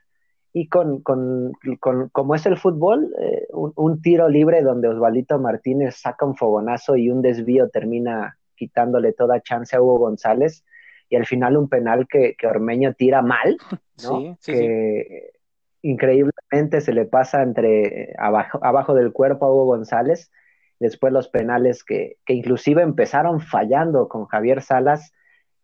y 0.59 0.69
con, 0.69 1.03
con, 1.03 1.53
con 1.81 2.09
como 2.09 2.35
es 2.35 2.47
el 2.47 2.57
fútbol, 2.57 3.15
eh, 3.21 3.47
un, 3.51 3.75
un, 3.77 4.01
tiro 4.01 4.27
libre 4.27 4.63
donde 4.63 4.89
Osvaldito 4.89 5.39
Martínez 5.39 5.97
saca 5.97 6.25
un 6.25 6.35
fogonazo 6.35 6.97
y 6.97 7.11
un 7.11 7.21
desvío 7.21 7.69
termina 7.69 8.39
quitándole 8.55 9.13
toda 9.13 9.43
chance 9.43 9.77
a 9.77 9.83
Hugo 9.83 9.99
González 9.99 10.65
y 11.11 11.17
al 11.17 11.27
final 11.27 11.59
un 11.59 11.69
penal 11.69 12.09
que, 12.09 12.37
que 12.39 12.47
Ormeño 12.47 12.95
tira 12.95 13.21
mal, 13.21 13.59
¿no? 14.03 14.19
Sí, 14.19 14.37
sí, 14.41 14.53
que 14.53 15.33
increíblemente 15.83 16.81
se 16.81 16.95
le 16.95 17.05
pasa 17.05 17.43
entre 17.43 18.15
abajo, 18.19 18.59
abajo 18.63 18.95
del 18.95 19.13
cuerpo 19.13 19.45
a 19.45 19.53
Hugo 19.53 19.67
González, 19.67 20.33
después 20.81 21.13
los 21.13 21.29
penales 21.29 21.85
que, 21.85 22.17
que 22.25 22.33
inclusive 22.33 22.81
empezaron 22.81 23.41
fallando 23.41 24.09
con 24.09 24.25
Javier 24.25 24.63
Salas 24.63 25.13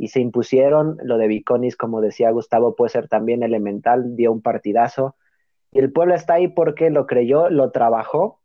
y 0.03 0.09
se 0.09 0.19
impusieron, 0.19 0.99
lo 1.05 1.17
de 1.17 1.29
Viconis, 1.29 1.77
como 1.77 2.01
decía 2.01 2.33
Gustavo, 2.33 2.75
puede 2.75 2.91
ser 2.91 3.07
también 3.07 3.45
elemental, 3.45 4.17
dio 4.17 4.33
un 4.33 4.43
partidazo, 4.43 5.15
y 5.71 5.79
el 5.79 5.93
pueblo 5.93 6.17
está 6.17 6.35
ahí 6.35 6.49
porque 6.49 6.91
lo 6.91 7.07
creyó, 7.07 7.49
lo 7.51 7.71
trabajó, 7.71 8.41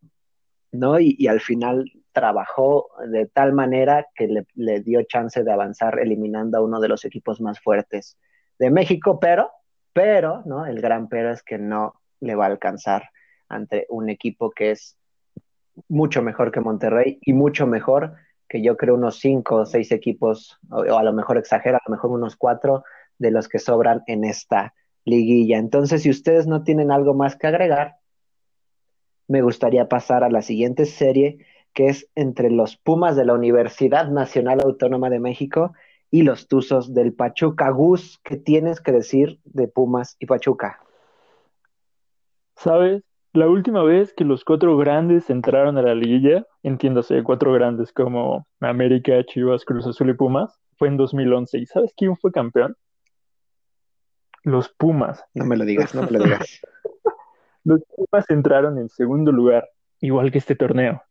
¿no? 0.72 1.00
Y, 1.00 1.26
al 1.26 1.40
final 1.40 1.92
trabajó 2.12 2.90
de 3.08 3.26
tal 3.26 3.54
manera 3.54 4.06
que 4.14 4.28
le, 4.28 4.46
le, 4.54 4.82
dio 4.82 5.02
chance 5.02 5.44
de 5.44 5.52
avanzar 5.52 5.98
eliminando 5.98 6.60
a 6.60 6.62
uno 6.62 6.80
de 6.80 6.90
los 6.90 7.06
equipos 7.06 7.42
más 7.42 7.60
fuertes 7.60 8.20
de 8.60 8.70
México, 8.70 9.20
pero, 9.20 9.50
pero, 9.94 10.44
¿no? 10.46 10.68
El 10.68 10.80
gran 10.80 11.10
pero 11.10 11.32
es 11.32 11.42
que 11.42 11.58
no 11.58 11.96
le 12.20 12.36
va 12.36 12.46
a 12.46 12.50
alcanzar 12.50 13.10
ante 13.50 13.88
un 13.90 14.12
equipo 14.12 14.52
que 14.52 14.70
es 14.70 14.96
mucho 15.90 16.22
mejor 16.22 16.52
que 16.52 16.62
Monterrey 16.62 17.18
y 17.24 17.34
mucho 17.34 17.66
mejor 17.66 18.14
que 18.48 18.62
yo 18.62 18.78
creo 18.78 18.96
unos 18.96 19.20
cinco 19.20 19.58
o 19.58 19.66
seis 19.66 19.92
equipos, 19.92 20.58
o, 20.70 20.82
a 20.82 21.04
lo 21.04 21.14
mejor 21.14 21.38
exagera, 21.38 21.78
a 21.78 21.90
lo 21.90 21.96
mejor 21.96 22.12
unos 22.12 22.36
cuatro 22.36 22.84
de 23.18 23.32
los 23.32 23.48
que 23.48 23.60
sobran 23.60 24.04
en 24.08 24.24
esta 24.24 24.74
liguilla. 25.06 25.58
Entonces, 25.58 26.04
si 26.04 26.10
ustedes 26.10 26.48
no 26.48 26.64
tienen 26.64 26.92
algo 26.92 27.14
más 27.14 27.36
que 27.36 27.48
agregar, 27.48 27.96
me 29.28 29.42
gustaría 29.42 29.90
pasar 29.90 30.24
a 30.24 30.30
la 30.30 30.42
siguiente 30.42 30.86
serie 30.86 31.40
que 31.74 31.90
es 31.90 32.10
entre 32.16 32.50
los 32.50 32.76
Pumas 32.76 33.16
de 33.16 33.26
la 33.26 33.34
Universidad 33.34 34.10
Nacional 34.10 34.62
Autónoma 34.64 35.12
de 35.12 35.20
México 35.20 35.74
y 36.10 36.24
los 36.24 36.48
Tuzos 36.48 36.94
del 36.94 37.14
Pachuca. 37.14 37.70
Gus, 37.70 38.20
¿qué 38.24 38.38
tienes 38.38 38.82
que 38.82 38.92
decir 38.92 39.40
de 39.44 39.68
Pumas 39.68 40.16
y 40.20 40.26
Pachuca? 40.26 40.80
Sabes, 42.56 43.04
la 43.38 43.48
última 43.48 43.84
vez 43.84 44.14
que 44.14 44.26
los 44.26 44.44
cuatro 44.44 44.76
grandes 44.78 45.30
entraron 45.30 45.78
a 45.78 45.84
la 45.84 45.94
liguilla, 45.94 46.48
entiéndase, 46.64 47.22
cuatro 47.22 47.54
grandes 47.54 47.94
como 47.94 48.48
América, 48.60 49.24
Chivas, 49.26 49.64
Cruz 49.64 49.86
Azul 49.86 50.10
y 50.10 50.16
Pumas, 50.16 50.60
fue 50.76 50.88
en 50.88 50.98
2011. 50.98 51.60
¿Y 51.60 51.66
sabes 51.68 51.94
quién 51.96 52.18
fue 52.18 52.32
campeón? 52.32 52.76
Los 54.44 54.70
Pumas. 54.70 55.24
No 55.36 55.46
me 55.46 55.56
lo 55.56 55.66
digas, 55.66 55.94
no 55.94 56.02
me 56.02 56.12
lo 56.18 56.24
digas. 56.24 56.62
los 57.64 57.82
Pumas 57.96 58.28
entraron 58.32 58.80
en 58.80 58.90
segundo 58.90 59.32
lugar, 59.32 59.70
igual 60.02 60.32
que 60.32 60.40
este 60.40 60.56
torneo. 60.56 61.04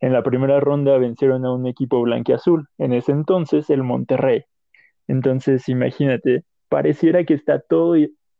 En 0.00 0.12
la 0.12 0.24
primera 0.24 0.58
ronda 0.58 0.98
vencieron 0.98 1.44
a 1.44 1.52
un 1.52 1.68
equipo 1.68 2.02
blanquiazul, 2.02 2.66
en 2.78 2.94
ese 2.94 3.12
entonces 3.12 3.70
el 3.70 3.84
Monterrey. 3.84 4.42
Entonces, 5.06 5.68
imagínate, 5.68 6.42
pareciera 6.68 7.22
que 7.24 7.34
está 7.34 7.60
todo, 7.60 7.94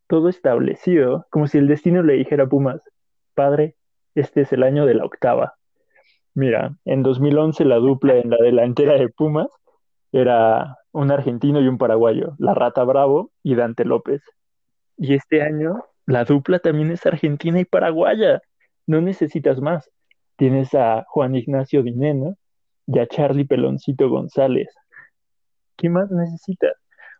todo 0.08 0.28
establecido, 0.28 1.28
como 1.30 1.46
si 1.46 1.58
el 1.58 1.68
destino 1.68 2.02
le 2.02 2.14
dijera 2.14 2.44
a 2.44 2.48
Pumas, 2.48 2.82
padre, 3.30 3.76
este 4.14 4.42
es 4.42 4.52
el 4.52 4.62
año 4.62 4.86
de 4.86 4.94
la 4.94 5.04
octava. 5.04 5.54
Mira, 6.34 6.76
en 6.84 7.02
2011 7.02 7.64
la 7.64 7.76
dupla 7.76 8.16
en 8.16 8.30
la 8.30 8.36
delantera 8.36 8.94
de 8.94 9.08
Pumas 9.08 9.48
era 10.12 10.76
un 10.92 11.10
argentino 11.10 11.60
y 11.60 11.68
un 11.68 11.78
paraguayo, 11.78 12.34
la 12.38 12.54
Rata 12.54 12.84
Bravo 12.84 13.32
y 13.42 13.54
Dante 13.54 13.84
López. 13.84 14.22
Y 14.96 15.14
este 15.14 15.42
año 15.42 15.84
la 16.06 16.24
dupla 16.24 16.58
también 16.58 16.90
es 16.90 17.06
argentina 17.06 17.60
y 17.60 17.64
paraguaya. 17.64 18.42
No 18.86 19.00
necesitas 19.00 19.60
más 19.60 19.90
tienes 20.40 20.72
a 20.72 21.04
Juan 21.06 21.34
Ignacio 21.34 21.82
Dineno 21.82 22.38
y 22.86 22.98
a 22.98 23.06
Charlie 23.06 23.44
Peloncito 23.44 24.08
González. 24.08 24.74
¿Qué 25.76 25.90
más 25.90 26.10
necesitas? 26.10 26.72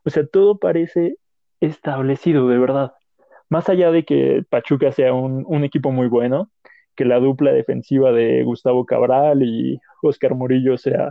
O 0.05 0.09
sea, 0.09 0.27
todo 0.27 0.59
parece 0.59 1.17
establecido, 1.61 2.49
de 2.49 2.57
verdad. 2.57 2.93
Más 3.51 3.69
allá 3.69 3.91
de 3.91 4.05
que 4.05 4.45
Pachuca 4.49 4.93
sea 4.93 5.13
un, 5.13 5.65
equipo 5.65 5.91
muy 5.91 6.09
bueno, 6.09 6.51
que 6.97 7.05
la 7.05 7.19
dupla 7.19 7.53
defensiva 7.53 8.13
de 8.13 8.45
Gustavo 8.45 8.87
Cabral 8.87 9.43
y 9.43 9.81
Oscar 10.03 10.35
Murillo 10.37 10.79
sea 10.79 11.11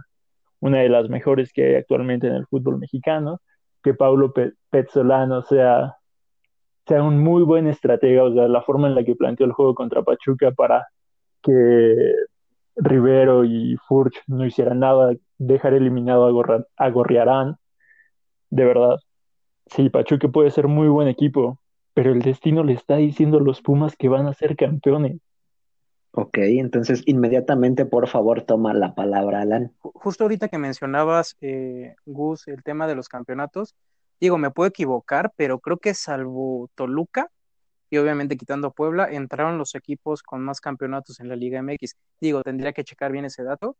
una 0.61 0.79
de 0.79 0.89
las 0.89 1.09
mejores 1.09 1.51
que 1.53 1.65
hay 1.65 1.75
actualmente 1.75 2.27
en 2.27 2.35
el 2.35 2.47
fútbol 2.47 2.79
mexicano, 2.79 3.41
que 3.83 3.93
Paulo 3.93 4.33
Pezzolano 4.69 5.41
sea, 5.43 5.97
un 6.89 7.19
muy 7.19 7.43
buen 7.43 7.67
estratega, 7.67 8.23
o 8.23 8.33
sea, 8.33 8.47
la 8.47 8.61
forma 8.63 8.87
en 8.87 8.95
la 8.95 9.03
que 9.03 9.15
planteó 9.15 9.45
el 9.45 9.51
juego 9.51 9.75
contra 9.75 10.01
Pachuca 10.01 10.51
para 10.51 10.87
que 11.43 12.13
Rivero 12.77 13.43
y 13.45 13.77
Furch 13.87 14.15
no 14.27 14.45
hicieran 14.45 14.79
nada, 14.79 15.13
dejar 15.37 15.73
eliminado 15.73 16.25
a, 16.77 16.89
Gorriarán. 16.89 17.57
De 18.49 18.65
verdad, 18.65 18.97
sí, 19.67 19.89
Pachuca 19.89 20.29
puede 20.29 20.51
ser 20.51 20.67
muy 20.67 20.87
buen 20.87 21.07
equipo, 21.07 21.59
pero 21.99 22.13
el 22.13 22.21
destino 22.21 22.63
le 22.63 22.71
está 22.71 22.95
diciendo 22.95 23.39
a 23.39 23.41
los 23.41 23.61
Pumas 23.61 23.97
que 23.97 24.07
van 24.07 24.25
a 24.25 24.33
ser 24.33 24.55
campeones. 24.55 25.19
Ok, 26.11 26.37
entonces 26.37 27.03
inmediatamente 27.05 27.85
por 27.85 28.07
favor 28.07 28.43
toma 28.43 28.73
la 28.73 28.95
palabra, 28.95 29.41
Alan. 29.41 29.73
Justo 29.81 30.23
ahorita 30.23 30.47
que 30.47 30.57
mencionabas, 30.57 31.35
eh, 31.41 31.95
Gus, 32.05 32.47
el 32.47 32.63
tema 32.63 32.87
de 32.87 32.95
los 32.95 33.09
campeonatos, 33.09 33.75
digo, 34.17 34.37
me 34.37 34.49
puedo 34.49 34.69
equivocar, 34.69 35.33
pero 35.35 35.59
creo 35.59 35.75
que 35.75 35.93
salvo 35.93 36.69
Toluca, 36.73 37.29
y 37.89 37.97
obviamente 37.97 38.37
quitando 38.37 38.71
Puebla, 38.71 39.11
entraron 39.11 39.57
los 39.57 39.75
equipos 39.75 40.23
con 40.23 40.41
más 40.41 40.61
campeonatos 40.61 41.19
en 41.19 41.27
la 41.27 41.35
Liga 41.35 41.61
MX. 41.61 41.97
Digo, 42.21 42.43
tendría 42.43 42.71
que 42.71 42.85
checar 42.85 43.11
bien 43.11 43.25
ese 43.25 43.43
dato, 43.43 43.75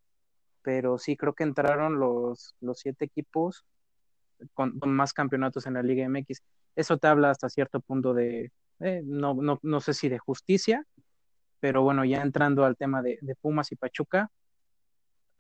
pero 0.62 0.98
sí 0.98 1.16
creo 1.16 1.32
que 1.32 1.44
entraron 1.44 2.02
los, 2.02 2.54
los 2.60 2.80
siete 2.80 3.06
equipos 3.06 3.64
con, 4.54 4.78
más 4.86 5.14
campeonatos 5.14 5.66
en 5.68 5.76
la 5.76 5.84
Liga 5.84 6.08
MX. 6.08 6.42
Eso 6.76 6.98
te 6.98 7.08
habla 7.08 7.32
hasta 7.32 7.50
cierto 7.50 7.80
punto 7.80 8.14
de, 8.14 8.52
eh, 8.80 9.02
no, 9.04 9.34
no, 9.34 9.60
no, 9.62 9.82
sé 9.82 9.94
si 9.94 10.10
de 10.10 10.20
justicia, 10.20 10.86
pero 11.60 11.82
bueno, 11.82 12.06
ya 12.06 12.22
entrando 12.22 12.66
al 12.66 12.78
tema 12.78 13.02
de, 13.02 13.20
Pumas 13.42 13.72
y 13.72 13.76
Pachuca, 13.76 14.30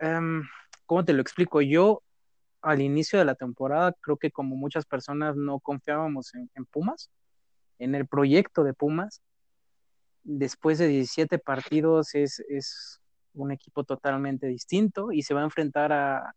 um, 0.01 0.43
¿cómo 0.85 1.05
te 1.05 1.13
lo 1.13 1.21
explico? 1.21 1.61
Yo 1.61 2.03
al 2.61 2.81
inicio 2.81 3.19
de 3.19 3.25
la 3.25 3.35
temporada 3.35 3.93
creo 4.01 4.17
que 4.17 4.31
como 4.31 4.55
muchas 4.55 4.85
personas 4.85 5.35
no 5.35 5.59
confiábamos 5.59 6.35
en, 6.35 6.49
en 6.55 6.65
Pumas 6.65 7.09
en 7.79 7.95
el 7.95 8.05
proyecto 8.05 8.63
de 8.63 8.73
Pumas. 8.73 9.21
Después 10.23 10.77
de 10.77 10.87
17 10.87 11.39
partidos 11.39 12.13
es, 12.13 12.43
es 12.49 13.01
un 13.33 13.51
equipo 13.51 13.83
totalmente 13.83 14.47
distinto 14.47 15.11
y 15.11 15.23
se 15.23 15.33
va 15.33 15.41
a 15.41 15.45
enfrentar 15.45 15.91
a, 15.93 16.35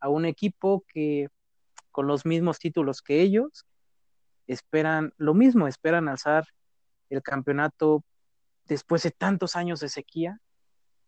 a 0.00 0.08
un 0.08 0.24
equipo 0.24 0.84
que 0.88 1.28
con 1.92 2.06
los 2.06 2.26
mismos 2.26 2.58
títulos 2.58 3.02
que 3.02 3.20
ellos 3.20 3.66
esperan 4.46 5.12
lo 5.18 5.34
mismo, 5.34 5.68
esperan 5.68 6.08
alzar 6.08 6.44
el 7.10 7.22
campeonato 7.22 8.02
después 8.66 9.02
de 9.02 9.10
tantos 9.10 9.54
años 9.54 9.80
de 9.80 9.88
sequía 9.88 10.40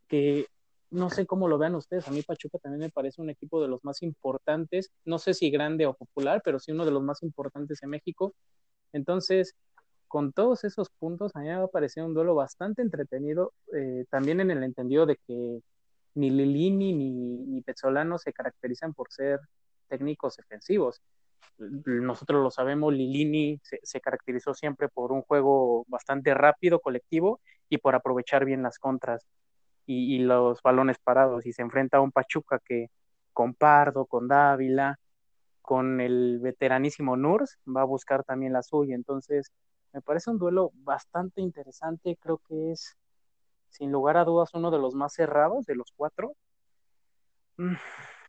que 0.06 0.46
no 0.90 1.10
sé 1.10 1.26
cómo 1.26 1.48
lo 1.48 1.58
vean 1.58 1.74
ustedes, 1.74 2.06
a 2.06 2.12
mí 2.12 2.22
Pachuca 2.22 2.58
también 2.58 2.80
me 2.80 2.90
parece 2.90 3.20
un 3.20 3.30
equipo 3.30 3.60
de 3.60 3.66
los 3.66 3.82
más 3.84 4.02
importantes, 4.02 4.92
no 5.04 5.18
sé 5.18 5.34
si 5.34 5.50
grande 5.50 5.86
o 5.86 5.94
popular, 5.94 6.40
pero 6.44 6.60
sí 6.60 6.70
uno 6.70 6.84
de 6.84 6.92
los 6.92 7.02
más 7.02 7.22
importantes 7.24 7.82
en 7.82 7.90
México. 7.90 8.34
Entonces, 8.92 9.56
con 10.06 10.32
todos 10.32 10.62
esos 10.62 10.90
puntos, 10.90 11.34
a 11.34 11.40
mí 11.40 11.46
me 11.46 11.54
ha 11.54 11.66
parecido 11.66 12.06
un 12.06 12.14
duelo 12.14 12.36
bastante 12.36 12.80
entretenido, 12.82 13.52
eh, 13.74 14.04
también 14.08 14.40
en 14.40 14.52
el 14.52 14.62
entendido 14.62 15.04
de 15.04 15.16
que 15.26 15.60
ni 16.14 16.30
Lilini 16.30 16.92
ni, 16.92 17.10
ni 17.10 17.60
Pezzolano 17.62 18.18
se 18.18 18.32
caracterizan 18.32 18.94
por 18.94 19.10
ser 19.10 19.40
técnicos 19.86 20.36
defensivos. 20.36 21.00
Nosotros 21.58 22.42
lo 22.42 22.50
sabemos, 22.50 22.92
Lilini 22.92 23.60
se, 23.62 24.00
caracterizó 24.00 24.54
siempre 24.54 24.88
por 24.88 25.12
un 25.12 25.22
juego 25.22 25.84
bastante 25.88 26.34
rápido, 26.34 26.80
colectivo, 26.80 27.40
y 27.68 27.78
por 27.78 27.94
aprovechar 27.94 28.44
bien 28.44 28.62
las 28.62 28.78
contras 28.78 29.26
y, 29.86 30.16
y 30.16 30.18
los 30.18 30.60
balones 30.62 30.98
parados. 30.98 31.46
Y 31.46 31.52
se 31.52 31.62
enfrenta 31.62 31.98
a 31.98 32.00
un 32.00 32.12
Pachuca 32.12 32.58
que 32.64 32.88
con 33.32 33.54
Pardo, 33.54 34.06
con 34.06 34.28
Dávila, 34.28 34.98
con 35.62 36.00
el 36.00 36.40
veteranísimo 36.40 37.16
Nurs, 37.16 37.58
va 37.66 37.82
a 37.82 37.86
buscar 37.86 38.24
también 38.24 38.52
la 38.52 38.62
suya. 38.62 38.94
Entonces, 38.94 39.52
me 39.94 40.02
parece 40.02 40.30
un 40.30 40.38
duelo 40.38 40.72
bastante 40.74 41.40
interesante. 41.40 42.18
Creo 42.20 42.38
que 42.48 42.72
es, 42.72 42.96
sin 43.68 43.92
lugar 43.92 44.16
a 44.16 44.24
dudas, 44.24 44.50
uno 44.54 44.70
de 44.70 44.78
los 44.78 44.94
más 44.94 45.14
cerrados 45.14 45.66
de 45.66 45.76
los 45.76 45.92
cuatro. 45.96 46.34
Mm, 47.56 47.76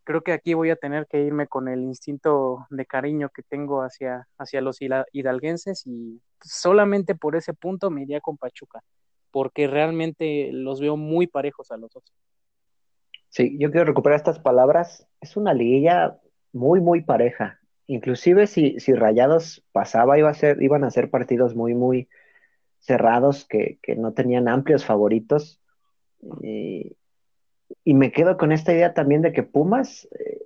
creo 0.05 0.21
que 0.21 0.31
aquí 0.31 0.53
voy 0.53 0.69
a 0.69 0.77
tener 0.77 1.07
que 1.07 1.21
irme 1.21 1.47
con 1.47 1.67
el 1.67 1.81
instinto 1.81 2.65
de 2.69 2.85
cariño 2.85 3.29
que 3.29 3.41
tengo 3.43 3.81
hacia, 3.81 4.27
hacia 4.37 4.61
los 4.61 4.79
hidalguenses 5.11 5.85
y 5.85 6.21
solamente 6.41 7.15
por 7.15 7.35
ese 7.35 7.53
punto 7.53 7.89
me 7.89 8.03
iría 8.03 8.21
con 8.21 8.37
Pachuca, 8.37 8.81
porque 9.31 9.67
realmente 9.67 10.51
los 10.53 10.79
veo 10.79 10.95
muy 10.95 11.27
parejos 11.27 11.71
a 11.71 11.77
los 11.77 11.91
dos. 11.91 12.03
Sí, 13.29 13.57
yo 13.59 13.69
quiero 13.69 13.85
recuperar 13.85 14.15
estas 14.15 14.39
palabras. 14.39 15.07
Es 15.19 15.35
una 15.35 15.53
liguilla 15.53 16.17
muy, 16.53 16.79
muy 16.79 17.01
pareja. 17.01 17.59
Inclusive 17.87 18.47
si, 18.47 18.79
si 18.79 18.93
Rayados 18.93 19.65
pasaba, 19.73 20.17
iba 20.17 20.29
a 20.29 20.33
ser, 20.33 20.61
iban 20.61 20.85
a 20.85 20.91
ser 20.91 21.09
partidos 21.09 21.53
muy, 21.53 21.73
muy 21.73 22.07
cerrados 22.79 23.45
que, 23.45 23.79
no 23.97 24.13
tenían 24.13 24.47
amplios 24.47 24.85
favoritos. 24.85 25.61
Y, 26.41 26.95
me 27.85 28.11
quedo 28.11 28.37
con 28.37 28.51
esta 28.51 28.73
idea 28.73 28.93
también 28.93 29.21
de 29.21 29.33
que 29.33 29.43
Pumas 29.43 30.07
eh, 30.19 30.41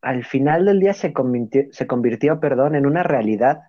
al 0.00 0.24
final 0.24 0.66
del 0.66 0.80
día 0.80 0.94
se 0.94 1.12
convirtió, 1.12 1.64
se 1.72 1.86
convirtió 1.86 2.40
perdón, 2.40 2.74
en 2.74 2.86
una 2.86 3.02
realidad, 3.02 3.62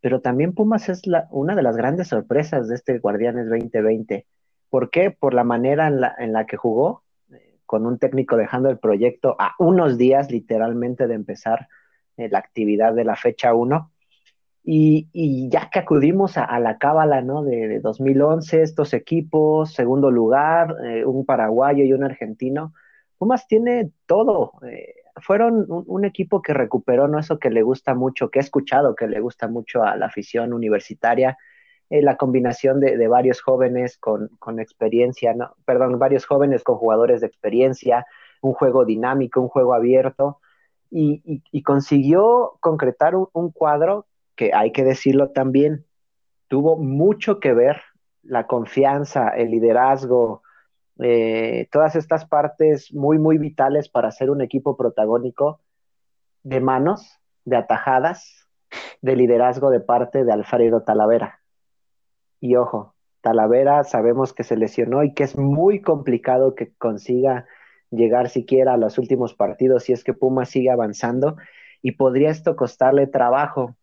pero 0.00 0.20
también 0.20 0.54
Pumas 0.54 0.88
es 0.88 1.06
la, 1.06 1.28
una 1.30 1.54
de 1.54 1.62
las 1.62 1.76
grandes 1.76 2.08
sorpresas 2.08 2.68
de 2.68 2.74
este 2.74 2.98
Guardianes 2.98 3.48
2020. 3.48 4.26
¿Por 4.68 4.90
qué? 4.90 5.10
Por 5.10 5.34
la 5.34 5.44
manera 5.44 5.86
en 5.86 6.00
la, 6.00 6.14
en 6.18 6.32
la 6.32 6.46
que 6.46 6.56
jugó, 6.56 7.04
eh, 7.32 7.58
con 7.66 7.86
un 7.86 7.98
técnico 7.98 8.36
dejando 8.36 8.70
el 8.70 8.78
proyecto 8.78 9.36
a 9.38 9.54
unos 9.58 9.98
días 9.98 10.30
literalmente 10.30 11.06
de 11.06 11.14
empezar 11.14 11.68
eh, 12.16 12.28
la 12.28 12.38
actividad 12.38 12.94
de 12.94 13.04
la 13.04 13.16
fecha 13.16 13.54
1 13.54 13.91
y, 14.64 15.48
ya 15.50 15.68
que 15.70 15.80
acudimos 15.80 16.36
a, 16.38 16.58
la 16.60 16.78
cábala 16.78 17.20
¿no? 17.20 17.42
de, 17.42 17.80
2011, 17.80 18.62
estos 18.62 18.94
equipos, 18.94 19.72
segundo 19.72 20.10
lugar, 20.10 20.76
eh, 20.84 21.04
un 21.04 21.24
paraguayo 21.24 21.84
y 21.84 21.92
un 21.92 22.04
argentino, 22.04 22.72
Pumas 23.18 23.46
tiene 23.46 23.90
todo. 24.06 24.52
Eh, 24.68 24.94
fueron 25.16 25.66
un, 25.68 26.04
equipo 26.04 26.42
que 26.42 26.54
recuperó 26.54 27.06
¿no? 27.08 27.18
eso 27.18 27.38
que 27.38 27.50
le 27.50 27.62
gusta 27.62 27.94
mucho, 27.94 28.30
que 28.30 28.38
he 28.38 28.42
escuchado 28.42 28.94
que 28.94 29.06
le 29.06 29.20
gusta 29.20 29.48
mucho 29.48 29.82
a 29.84 29.96
la 29.96 30.06
afición 30.06 30.52
universitaria, 30.52 31.38
eh, 31.90 32.02
la 32.02 32.16
combinación 32.16 32.80
de, 32.80 33.06
varios 33.08 33.40
jóvenes 33.40 33.98
con, 33.98 34.30
experiencia, 34.58 35.34
perdón, 35.64 35.98
varios 35.98 36.24
jóvenes 36.24 36.64
con 36.64 36.76
jugadores 36.76 37.20
de 37.20 37.26
experiencia, 37.26 38.06
un 38.40 38.54
juego 38.54 38.84
dinámico, 38.84 39.40
un 39.40 39.48
juego 39.48 39.74
abierto. 39.74 40.38
Y, 40.90 41.62
consiguió 41.62 42.58
concretar 42.60 43.14
un 43.14 43.50
cuadro 43.50 44.06
que 44.36 44.52
hay 44.54 44.72
que 44.72 44.84
decirlo 44.84 45.30
también, 45.30 45.86
tuvo 46.48 46.76
mucho 46.76 47.40
que 47.40 47.54
ver 47.54 47.80
la 48.22 48.46
confianza, 48.46 49.28
el 49.28 49.50
liderazgo, 49.50 50.42
eh, 50.98 51.68
todas 51.72 51.96
estas 51.96 52.26
partes 52.26 52.92
muy, 52.92 53.18
muy 53.18 53.38
vitales 53.38 53.88
para 53.88 54.10
ser 54.10 54.30
un 54.30 54.42
equipo 54.42 54.76
protagónico 54.76 55.60
de 56.42 56.60
manos, 56.60 57.18
de 57.44 57.56
atajadas, 57.56 58.46
de 59.00 59.16
liderazgo 59.16 59.70
de 59.70 59.80
parte 59.80 60.24
de 60.24 60.32
Alfredo 60.32 60.82
Talavera. 60.82 61.40
Y 62.40 62.56
ojo, 62.56 62.94
Talavera 63.20 63.84
sabemos 63.84 64.32
que 64.32 64.44
se 64.44 64.56
lesionó 64.56 65.04
y 65.04 65.14
que 65.14 65.24
es 65.24 65.36
muy 65.36 65.80
complicado 65.80 66.54
que 66.54 66.72
consiga 66.74 67.46
llegar 67.90 68.28
siquiera 68.28 68.74
a 68.74 68.78
los 68.78 68.98
últimos 68.98 69.34
partidos 69.34 69.84
si 69.84 69.92
es 69.92 70.02
que 70.02 70.14
Puma 70.14 70.44
sigue 70.44 70.70
avanzando 70.70 71.36
y 71.82 71.92
podría 71.92 72.30
esto 72.30 72.56
costarle 72.56 73.06
trabajo 73.06 73.76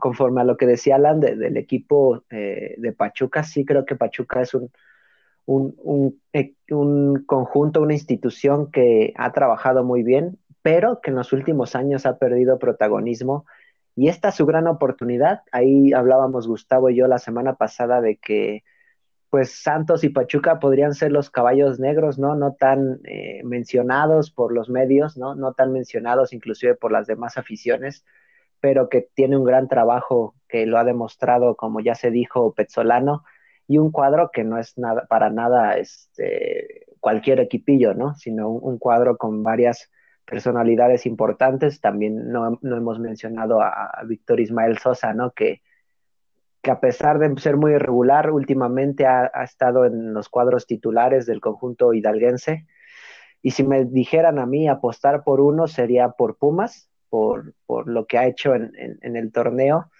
conforme 0.00 0.40
a 0.40 0.44
lo 0.44 0.56
que 0.56 0.66
decía 0.66 0.96
Alan 0.96 1.20
del 1.20 1.56
equipo 1.56 2.24
eh, 2.30 2.74
de 2.78 2.92
Pachuca, 2.92 3.42
sí 3.42 3.64
creo 3.64 3.84
que 3.84 3.96
Pachuca 3.96 4.42
es 4.42 4.54
un, 4.54 4.70
eh, 6.32 6.54
un, 6.70 7.24
conjunto, 7.24 7.80
una 7.80 7.94
institución 7.94 8.70
que 8.70 9.14
ha 9.16 9.32
trabajado 9.32 9.84
muy 9.84 10.02
bien, 10.02 10.38
pero 10.62 11.00
que 11.00 11.10
en 11.10 11.16
los 11.16 11.32
últimos 11.32 11.74
años 11.74 12.06
ha 12.06 12.18
perdido 12.18 12.58
protagonismo. 12.58 13.46
Y 13.96 14.08
esta 14.08 14.28
es 14.28 14.36
su 14.36 14.46
gran 14.46 14.66
oportunidad. 14.66 15.42
Ahí 15.50 15.92
hablábamos 15.92 16.46
Gustavo 16.46 16.90
y 16.90 16.96
yo 16.96 17.08
la 17.08 17.18
semana 17.18 17.54
pasada 17.54 18.00
de 18.00 18.16
que 18.16 18.62
pues 19.30 19.50
Santos 19.62 20.04
y 20.04 20.08
Pachuca 20.08 20.58
podrían 20.58 20.94
ser 20.94 21.12
los 21.12 21.30
caballos 21.30 21.78
negros, 21.78 22.18
¿no? 22.18 22.34
No 22.34 22.54
tan 22.54 23.00
eh, 23.04 23.42
mencionados 23.44 24.30
por 24.30 24.52
los 24.52 24.70
medios, 24.70 25.18
¿no? 25.18 25.34
No 25.34 25.52
tan 25.52 25.72
mencionados 25.72 26.32
inclusive 26.32 26.74
por 26.74 26.92
las 26.92 27.06
demás 27.06 27.36
aficiones 27.36 28.04
pero 28.60 28.88
que 28.88 29.08
tiene 29.14 29.36
un 29.36 29.44
gran 29.44 29.68
trabajo 29.68 30.34
que 30.48 30.66
lo 30.66 30.78
ha 30.78 30.84
demostrado, 30.84 31.56
como 31.56 31.80
ya 31.80 31.94
se 31.94 32.10
dijo, 32.10 32.52
Pezzolano, 32.54 33.24
y 33.66 33.78
un 33.78 33.92
cuadro 33.92 34.30
que 34.32 34.44
no 34.44 34.58
es 34.58 34.78
nada, 34.78 35.06
para 35.06 35.30
nada 35.30 35.76
este, 35.76 36.86
cualquier 37.00 37.38
equipillo, 37.40 37.94
¿no? 37.94 38.14
Sino 38.14 38.48
un, 38.48 38.78
cuadro 38.78 39.18
con 39.18 39.42
varias 39.42 39.90
personalidades 40.24 41.04
importantes. 41.04 41.80
También 41.80 42.32
no, 42.32 42.58
hemos 42.62 42.98
mencionado 42.98 43.60
a, 43.60 43.90
Víctor 44.06 44.40
Ismael 44.40 44.78
Sosa, 44.78 45.12
¿no? 45.12 45.32
Que, 45.32 45.60
que 46.62 46.70
a 46.70 46.80
pesar 46.80 47.18
de 47.18 47.38
ser 47.40 47.58
muy 47.58 47.72
irregular, 47.72 48.30
últimamente 48.30 49.06
ha, 49.06 49.30
ha 49.32 49.44
estado 49.44 49.84
en 49.84 50.14
los 50.14 50.30
cuadros 50.30 50.66
titulares 50.66 51.26
del 51.26 51.42
conjunto 51.42 51.92
hidalguense. 51.92 52.66
Y 53.42 53.50
si 53.50 53.64
me 53.64 53.84
dijeran 53.84 54.38
a 54.38 54.46
mí 54.46 54.66
apostar 54.66 55.24
por 55.24 55.40
uno, 55.42 55.68
sería 55.68 56.08
por 56.08 56.38
Pumas, 56.38 56.87
por, 57.08 57.54
por 57.66 57.88
lo 57.88 58.06
que 58.06 58.18
ha 58.18 58.26
hecho 58.26 58.54
en, 58.54 58.72
en, 59.02 59.16
el 59.16 59.32
torneo, 59.32 59.90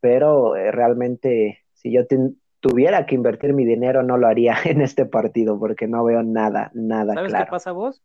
pero 0.00 0.56
eh, 0.56 0.70
realmente 0.70 1.64
si 1.72 1.92
yo 1.92 2.02
tuviera 2.60 3.06
que 3.06 3.14
invertir 3.14 3.52
mi 3.52 3.64
dinero 3.64 4.02
no 4.02 4.16
lo 4.16 4.26
haría 4.26 4.56
en 4.64 4.80
este 4.80 5.06
partido 5.06 5.58
porque 5.58 5.86
no 5.86 6.04
veo 6.04 6.22
nada, 6.22 6.70
nada 6.74 7.14
¿Sabes 7.14 7.34
qué 7.34 7.46
pasa 7.46 7.72
vos? 7.72 8.02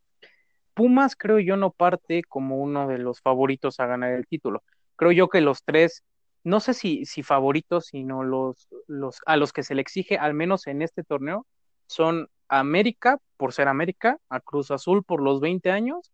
Pumas 0.74 1.16
creo 1.16 1.40
yo 1.40 1.58
no 1.58 1.72
parte 1.72 2.24
como 2.28 2.58
uno 2.58 2.88
de 2.88 2.98
los 2.98 3.22
favoritos 3.22 3.80
a 3.80 3.86
ganar 3.86 4.14
el 4.14 4.28
título. 4.28 4.64
Creo 4.96 5.12
yo 5.12 5.30
que 5.30 5.42
los 5.42 5.64
tres, 5.64 6.04
no 6.44 6.60
sé 6.60 6.74
si, 6.74 7.06
si 7.06 7.24
favoritos, 7.24 7.88
sino 7.88 8.24
los, 8.24 8.68
los 8.88 9.20
a 9.26 9.36
los 9.38 9.52
que 9.52 9.64
se 9.64 9.76
le 9.76 9.82
exige, 9.82 10.18
al 10.18 10.34
menos 10.34 10.68
en 10.68 10.82
este 10.82 11.04
torneo, 11.04 11.46
son 11.88 12.30
América, 12.50 13.18
por 13.38 13.54
ser 13.54 13.68
América, 13.68 14.18
a 14.30 14.40
Cruz 14.40 14.72
Azul 14.72 15.04
por 15.04 15.22
los 15.22 15.40
20 15.40 15.72
años, 15.72 16.12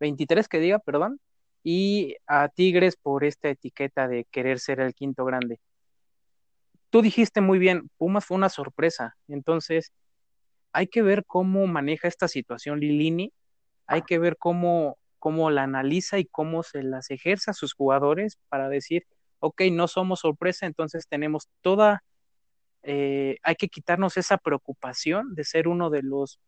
23 0.00 0.48
que 0.48 0.58
diga, 0.58 0.78
perdón, 0.78 1.20
y 1.62 2.16
a 2.26 2.48
Tigres 2.48 2.96
por 2.96 3.24
esta 3.24 3.48
etiqueta 3.50 4.08
de 4.08 4.24
querer 4.30 4.58
ser 4.58 4.80
el 4.80 4.94
quinto 4.94 5.24
grande. 5.24 5.60
Tú 6.90 7.02
dijiste 7.02 7.40
muy 7.40 7.58
bien, 7.58 7.90
Pumas 7.98 8.24
fue 8.24 8.36
una 8.36 8.48
sorpresa, 8.48 9.16
entonces 9.28 9.92
hay 10.72 10.86
que 10.86 11.02
ver 11.02 11.24
cómo 11.24 11.66
maneja 11.66 12.08
esta 12.08 12.28
situación 12.28 12.80
Lilini, 12.80 13.32
hay 13.86 14.02
que 14.02 14.18
ver 14.18 14.36
cómo, 14.36 14.98
cómo 15.18 15.50
la 15.50 15.64
analiza 15.64 16.18
y 16.18 16.24
cómo 16.24 16.62
se 16.62 16.82
las 16.82 17.10
ejerce 17.10 17.50
a 17.50 17.54
sus 17.54 17.74
jugadores 17.74 18.38
para 18.48 18.68
decir, 18.68 19.06
ok, 19.40 19.62
no 19.72 19.88
somos 19.88 20.20
sorpresa, 20.20 20.66
entonces 20.66 21.06
tenemos 21.08 21.48
toda, 21.60 22.02
eh, 22.82 23.36
hay 23.42 23.54
que 23.56 23.68
quitarnos 23.68 24.16
esa 24.16 24.38
preocupación 24.38 25.34
de 25.34 25.44
ser 25.44 25.68
uno 25.68 25.90
de 25.90 26.02
los, 26.02 26.38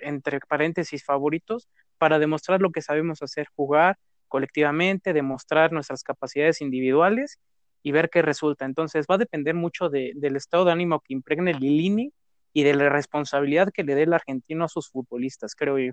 entre 0.00 0.40
paréntesis, 0.40 1.04
favoritos, 1.04 1.68
para 1.98 2.18
demostrar 2.18 2.60
lo 2.60 2.70
que 2.70 2.82
sabemos 2.82 3.22
hacer, 3.22 3.48
jugar, 3.54 3.98
colectivamente, 4.28 5.12
demostrar 5.12 5.72
nuestras 5.72 6.02
capacidades 6.02 6.60
individuales 6.60 7.38
y 7.82 7.92
ver 7.92 8.10
qué 8.10 8.22
resulta. 8.22 8.64
Entonces 8.64 9.06
va 9.10 9.16
a 9.16 9.18
depender 9.18 9.54
mucho 9.54 9.88
del 9.88 10.36
estado 10.36 10.64
de 10.64 10.72
ánimo 10.72 11.00
que 11.00 11.14
impregne 11.14 11.54
Lilini 11.54 12.12
y 12.52 12.62
de 12.64 12.74
la 12.74 12.88
responsabilidad 12.88 13.70
que 13.72 13.84
le 13.84 13.94
dé 13.94 14.02
el 14.02 14.12
argentino 14.12 14.64
a 14.64 14.68
sus 14.68 14.90
futbolistas, 14.90 15.54
creo 15.54 15.78
yo. 15.78 15.92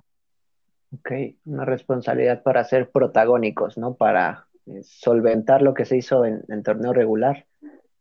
Ok, 0.93 1.12
una 1.45 1.65
responsabilidad 1.65 2.43
para 2.43 2.63
ser 2.63 2.89
protagónicos, 2.89 3.78
¿no? 3.78 3.95
Para 3.95 4.48
eh, 4.65 4.82
solventar 4.84 5.62
lo 5.62 5.74
que 5.74 5.86
se 5.86 5.98
hizo 5.98 6.26
en, 6.26 6.63
torneo 6.63 6.93
regular 6.93 7.45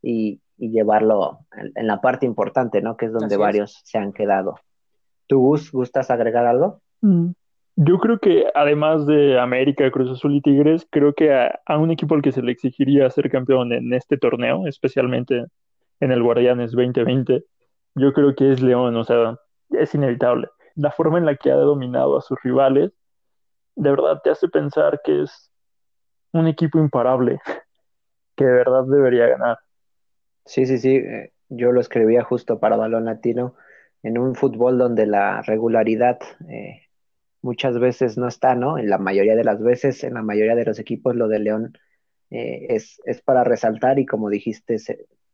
y, 0.03 0.41
llevarlo 0.57 1.41
en, 1.75 1.87
la 1.87 2.01
parte 2.01 2.27
importante, 2.27 2.81
¿no? 2.81 2.97
Que 2.97 3.07
es 3.07 3.13
donde 3.13 3.37
varios 3.37 3.81
se 3.85 3.99
han 3.99 4.13
quedado. 4.13 4.55
¿Tú, 5.27 5.41
Gus, 5.41 5.73
gustas 5.73 6.11
agregar 6.11 6.47
algo? 6.47 6.81
Mm, 7.01 7.33
yo 7.77 7.99
creo 7.99 8.19
que 8.19 8.47
además 8.55 9.07
de 9.07 9.39
América, 9.39 9.91
Cruz 9.91 10.11
Azul 10.11 10.37
y 10.37 10.41
Tigres, 10.41 10.87
creo 10.91 11.13
que 11.15 11.33
a, 11.33 11.79
un 11.79 11.91
equipo 11.91 12.15
al 12.15 12.23
que 12.23 12.33
se 12.33 12.43
le 12.43 12.53
exigiría 12.53 13.11
ser 13.11 13.31
campeón 13.31 13.73
en 13.73 13.93
este 13.93 14.17
torneo, 14.17 14.67
especialmente 14.69 15.47
en 16.01 16.13
el 16.13 16.23
Guardianes 16.23 16.71
2020, 16.73 17.45
yo 17.97 18.13
creo 18.13 18.35
que 18.35 18.53
es 18.53 18.61
León, 18.61 18.97
o 18.97 19.05
sea, 19.05 19.39
es 19.71 19.95
inevitable. 19.95 20.49
La 20.77 20.93
forma 20.93 21.19
en 21.19 21.27
la 21.27 21.37
que 21.37 21.51
ha 21.51 21.57
dominado 21.57 22.17
a 22.17 22.23
sus 22.23 22.41
rivales, 22.43 22.93
de 23.75 23.91
verdad 23.91 24.21
te 24.23 24.31
hace 24.31 24.49
pensar 24.49 25.01
que 25.05 25.23
es 25.23 25.51
un 26.33 26.47
equipo 26.47 26.79
imparable, 26.79 27.41
que 28.37 28.45
de 28.45 28.53
verdad 28.53 28.85
debería 28.85 29.27
ganar. 29.27 29.59
Sí, 30.45 30.67
sí, 30.67 30.79
sí, 30.79 30.97
eh, 30.97 31.33
yo 31.49 31.73
lo 31.73 31.81
escribía 31.81 32.23
justo 32.23 32.61
para 32.61 32.77
Balón 32.77 33.07
Latino, 33.07 33.55
en 34.05 34.19
un 34.19 34.37
fútbol 34.37 34.79
donde 34.79 35.07
la 35.07 35.43
regularidad... 35.43 36.21
Eh, 36.49 36.84
muchas 37.45 37.79
veces 37.79 38.17
no 38.17 38.27
está, 38.27 38.55
¿no? 38.55 38.79
En 38.79 38.89
la 38.89 38.97
mayoría 38.97 39.37
de 39.37 39.45
las 39.45 39.63
veces, 39.63 40.03
en 40.03 40.15
la 40.15 40.23
mayoría 40.23 40.55
de 40.55 40.65
los 40.65 40.79
equipos, 40.79 41.15
lo 41.15 41.29
de 41.29 41.41
León 41.41 41.79
eh, 42.31 42.67
es, 42.71 43.03
es, 43.05 43.21
para 43.21 43.45
resaltar 43.45 43.99
y 43.99 44.07
como 44.07 44.31
dijiste, 44.31 44.77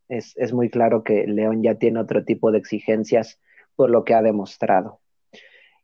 es, 0.09 0.37
es 0.37 0.53
muy 0.53 0.70
claro 0.70 1.05
que 1.05 1.27
León 1.29 1.62
ya 1.62 1.77
tiene 1.77 2.01
otro 2.01 2.25
tipo 2.25 2.51
de 2.51 2.59
exigencias 2.59 3.40
por 3.77 3.90
lo 3.90 4.05
que 4.05 4.14
ha 4.14 4.23
demostrado. 4.23 5.01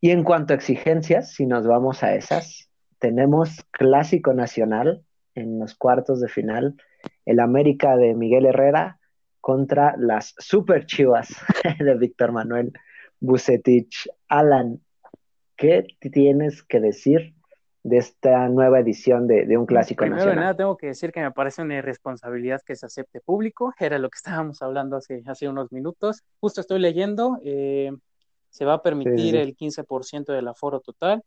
Y 0.00 0.10
en 0.10 0.24
cuanto 0.24 0.52
a 0.52 0.56
exigencias, 0.56 1.32
si 1.32 1.46
nos 1.46 1.64
vamos 1.64 2.02
a 2.02 2.16
esas, 2.16 2.68
tenemos 2.98 3.64
clásico 3.70 4.34
nacional 4.34 5.04
en 5.36 5.60
los 5.60 5.76
cuartos 5.76 6.20
de 6.20 6.28
final, 6.28 6.74
el 7.24 7.38
América 7.38 7.96
de 7.96 8.14
Miguel 8.14 8.46
Herrera 8.46 8.98
contra 9.40 9.94
las 9.96 10.34
Super 10.38 10.86
Chivas 10.86 11.28
de 11.78 11.94
Víctor 11.94 12.32
Manuel 12.32 12.72
Bucetich. 13.20 14.08
Alan, 14.28 14.80
¿Qué 15.56 15.86
tienes 16.12 16.62
que 16.62 16.80
decir 16.80 17.34
de 17.86 17.98
esta 17.98 18.48
nueva 18.48 18.80
edición 18.80 19.28
de, 19.28 19.56
un 19.56 19.64
clásico 19.64 20.00
Primero 20.00 20.16
nacional. 20.16 20.36
de 20.36 20.40
nada 20.40 20.56
tengo 20.56 20.76
que 20.76 20.88
decir 20.88 21.12
que 21.12 21.20
me 21.20 21.30
parece 21.30 21.62
una 21.62 21.76
irresponsabilidad 21.76 22.60
que 22.66 22.74
se 22.74 22.84
acepte 22.84 23.20
público, 23.20 23.72
era 23.78 23.98
lo 24.00 24.10
que 24.10 24.16
estábamos 24.42 24.60
hablando 24.60 24.96
hace, 24.96 25.22
hace 25.26 25.48
unos 25.48 25.70
minutos. 25.70 26.24
Justo 26.40 26.60
estoy 26.60 26.80
leyendo, 26.80 27.38
eh, 27.44 27.92
se 28.50 28.64
va 28.64 28.74
a 28.74 28.82
permitir 28.82 29.36
el 29.36 29.56
15% 29.56 30.32
del 30.32 30.48
aforo 30.48 30.80
total, 30.80 31.22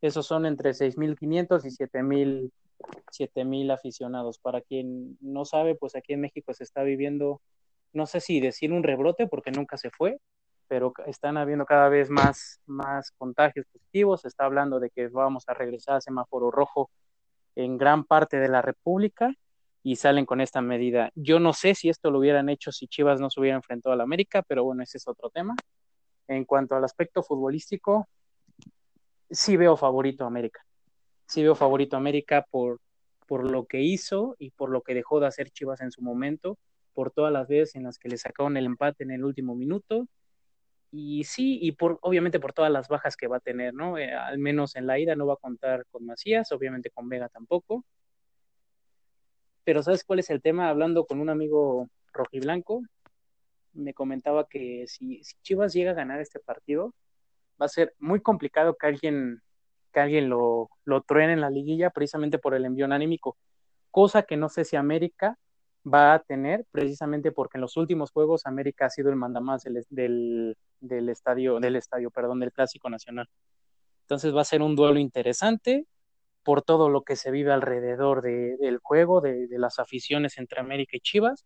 esos 0.00 0.26
son 0.26 0.46
entre 0.46 0.70
6.500 0.70 1.64
y 1.64 1.70
7.000 3.24 3.72
aficionados. 3.72 4.38
Para 4.38 4.62
quien 4.62 5.16
no 5.20 5.44
sabe, 5.44 5.76
pues 5.76 5.94
aquí 5.94 6.14
en 6.14 6.22
México 6.22 6.52
se 6.54 6.64
está 6.64 6.82
viviendo, 6.82 7.40
no 7.92 8.06
sé 8.06 8.20
si 8.20 8.40
decir 8.40 8.72
un 8.72 8.82
rebrote, 8.82 9.28
porque 9.28 9.52
nunca 9.52 9.76
se 9.76 9.90
fue, 9.90 10.18
pero 10.70 10.92
están 11.06 11.36
habiendo 11.36 11.66
cada 11.66 11.88
vez 11.88 12.10
más, 12.10 12.60
más 12.64 13.10
contagios 13.18 13.66
positivos. 13.72 14.20
Se 14.20 14.28
está 14.28 14.44
hablando 14.44 14.78
de 14.78 14.90
que 14.90 15.08
vamos 15.08 15.48
a 15.48 15.52
regresar 15.52 15.96
al 15.96 16.02
semáforo 16.02 16.52
rojo 16.52 16.92
en 17.56 17.76
gran 17.76 18.04
parte 18.04 18.38
de 18.38 18.46
la 18.46 18.62
República 18.62 19.34
y 19.82 19.96
salen 19.96 20.26
con 20.26 20.40
esta 20.40 20.60
medida. 20.60 21.10
Yo 21.16 21.40
no 21.40 21.54
sé 21.54 21.74
si 21.74 21.88
esto 21.88 22.12
lo 22.12 22.20
hubieran 22.20 22.48
hecho 22.48 22.70
si 22.70 22.86
Chivas 22.86 23.20
no 23.20 23.30
se 23.30 23.40
hubiera 23.40 23.56
enfrentado 23.56 23.92
a 23.92 23.96
la 23.96 24.04
América, 24.04 24.42
pero 24.42 24.62
bueno, 24.62 24.84
ese 24.84 24.98
es 24.98 25.08
otro 25.08 25.28
tema. 25.28 25.56
En 26.28 26.44
cuanto 26.44 26.76
al 26.76 26.84
aspecto 26.84 27.24
futbolístico, 27.24 28.06
sí 29.28 29.56
veo 29.56 29.76
favorito 29.76 30.22
a 30.22 30.28
América. 30.28 30.64
Sí 31.26 31.42
veo 31.42 31.56
favorito 31.56 31.96
a 31.96 31.98
América 31.98 32.46
por, 32.48 32.78
por 33.26 33.50
lo 33.50 33.66
que 33.66 33.80
hizo 33.80 34.36
y 34.38 34.52
por 34.52 34.70
lo 34.70 34.82
que 34.82 34.94
dejó 34.94 35.18
de 35.18 35.26
hacer 35.26 35.50
Chivas 35.50 35.80
en 35.80 35.90
su 35.90 36.00
momento, 36.00 36.58
por 36.94 37.10
todas 37.10 37.32
las 37.32 37.48
veces 37.48 37.74
en 37.74 37.82
las 37.82 37.98
que 37.98 38.08
le 38.08 38.18
sacaron 38.18 38.56
el 38.56 38.66
empate 38.66 39.02
en 39.02 39.10
el 39.10 39.24
último 39.24 39.56
minuto 39.56 40.06
y 40.92 41.24
sí, 41.24 41.58
y 41.62 41.72
por 41.72 41.98
obviamente 42.02 42.40
por 42.40 42.52
todas 42.52 42.70
las 42.70 42.88
bajas 42.88 43.16
que 43.16 43.28
va 43.28 43.36
a 43.36 43.40
tener, 43.40 43.74
¿no? 43.74 43.96
Eh, 43.98 44.12
al 44.12 44.38
menos 44.38 44.74
en 44.76 44.86
la 44.86 44.98
ida 44.98 45.14
no 45.14 45.26
va 45.26 45.34
a 45.34 45.36
contar 45.36 45.86
con 45.90 46.04
Macías, 46.04 46.50
obviamente 46.52 46.90
con 46.90 47.08
Vega 47.08 47.28
tampoco. 47.28 47.84
Pero 49.64 49.82
¿sabes 49.82 50.04
cuál 50.04 50.18
es 50.18 50.30
el 50.30 50.42
tema? 50.42 50.68
Hablando 50.68 51.06
con 51.06 51.20
un 51.20 51.30
amigo 51.30 51.88
rojiblanco, 52.12 52.82
me 53.72 53.94
comentaba 53.94 54.48
que 54.48 54.86
si, 54.88 55.22
Chivas 55.42 55.72
llega 55.72 55.92
a 55.92 55.94
ganar 55.94 56.20
este 56.20 56.40
partido, 56.40 56.94
va 57.60 57.66
a 57.66 57.68
ser 57.68 57.94
muy 57.98 58.20
complicado 58.20 58.76
que 58.76 58.86
alguien, 58.88 59.42
que 59.92 60.00
alguien 60.00 60.28
lo, 60.28 60.70
lo 60.84 61.02
truene 61.02 61.34
en 61.34 61.40
la 61.40 61.50
liguilla 61.50 61.90
precisamente 61.90 62.38
por 62.38 62.54
el 62.54 62.64
envío 62.64 62.86
anímico, 62.86 63.36
cosa 63.92 64.22
que 64.24 64.36
no 64.36 64.48
sé 64.48 64.64
si 64.64 64.76
América 64.76 65.38
va 65.86 66.14
a 66.14 66.18
tener 66.20 66.66
precisamente 66.70 67.32
porque 67.32 67.58
en 67.58 67.62
los 67.62 67.76
últimos 67.76 68.10
juegos 68.10 68.46
América 68.46 68.86
ha 68.86 68.90
sido 68.90 69.10
el 69.10 69.16
mandamás 69.16 69.62
del, 69.62 69.84
del, 69.90 70.56
del 70.80 71.08
estadio, 71.08 71.60
del 71.60 71.76
estadio, 71.76 72.10
perdón, 72.10 72.40
del 72.40 72.52
Clásico 72.52 72.90
Nacional. 72.90 73.28
Entonces 74.02 74.34
va 74.34 74.42
a 74.42 74.44
ser 74.44 74.62
un 74.62 74.76
duelo 74.76 74.98
interesante 74.98 75.86
por 76.42 76.62
todo 76.62 76.88
lo 76.88 77.02
que 77.02 77.16
se 77.16 77.30
vive 77.30 77.52
alrededor 77.52 78.22
del 78.22 78.78
juego, 78.82 79.20
de, 79.20 79.46
las 79.50 79.78
aficiones 79.78 80.38
entre 80.38 80.60
América 80.60 80.96
y 80.96 81.00
Chivas, 81.00 81.44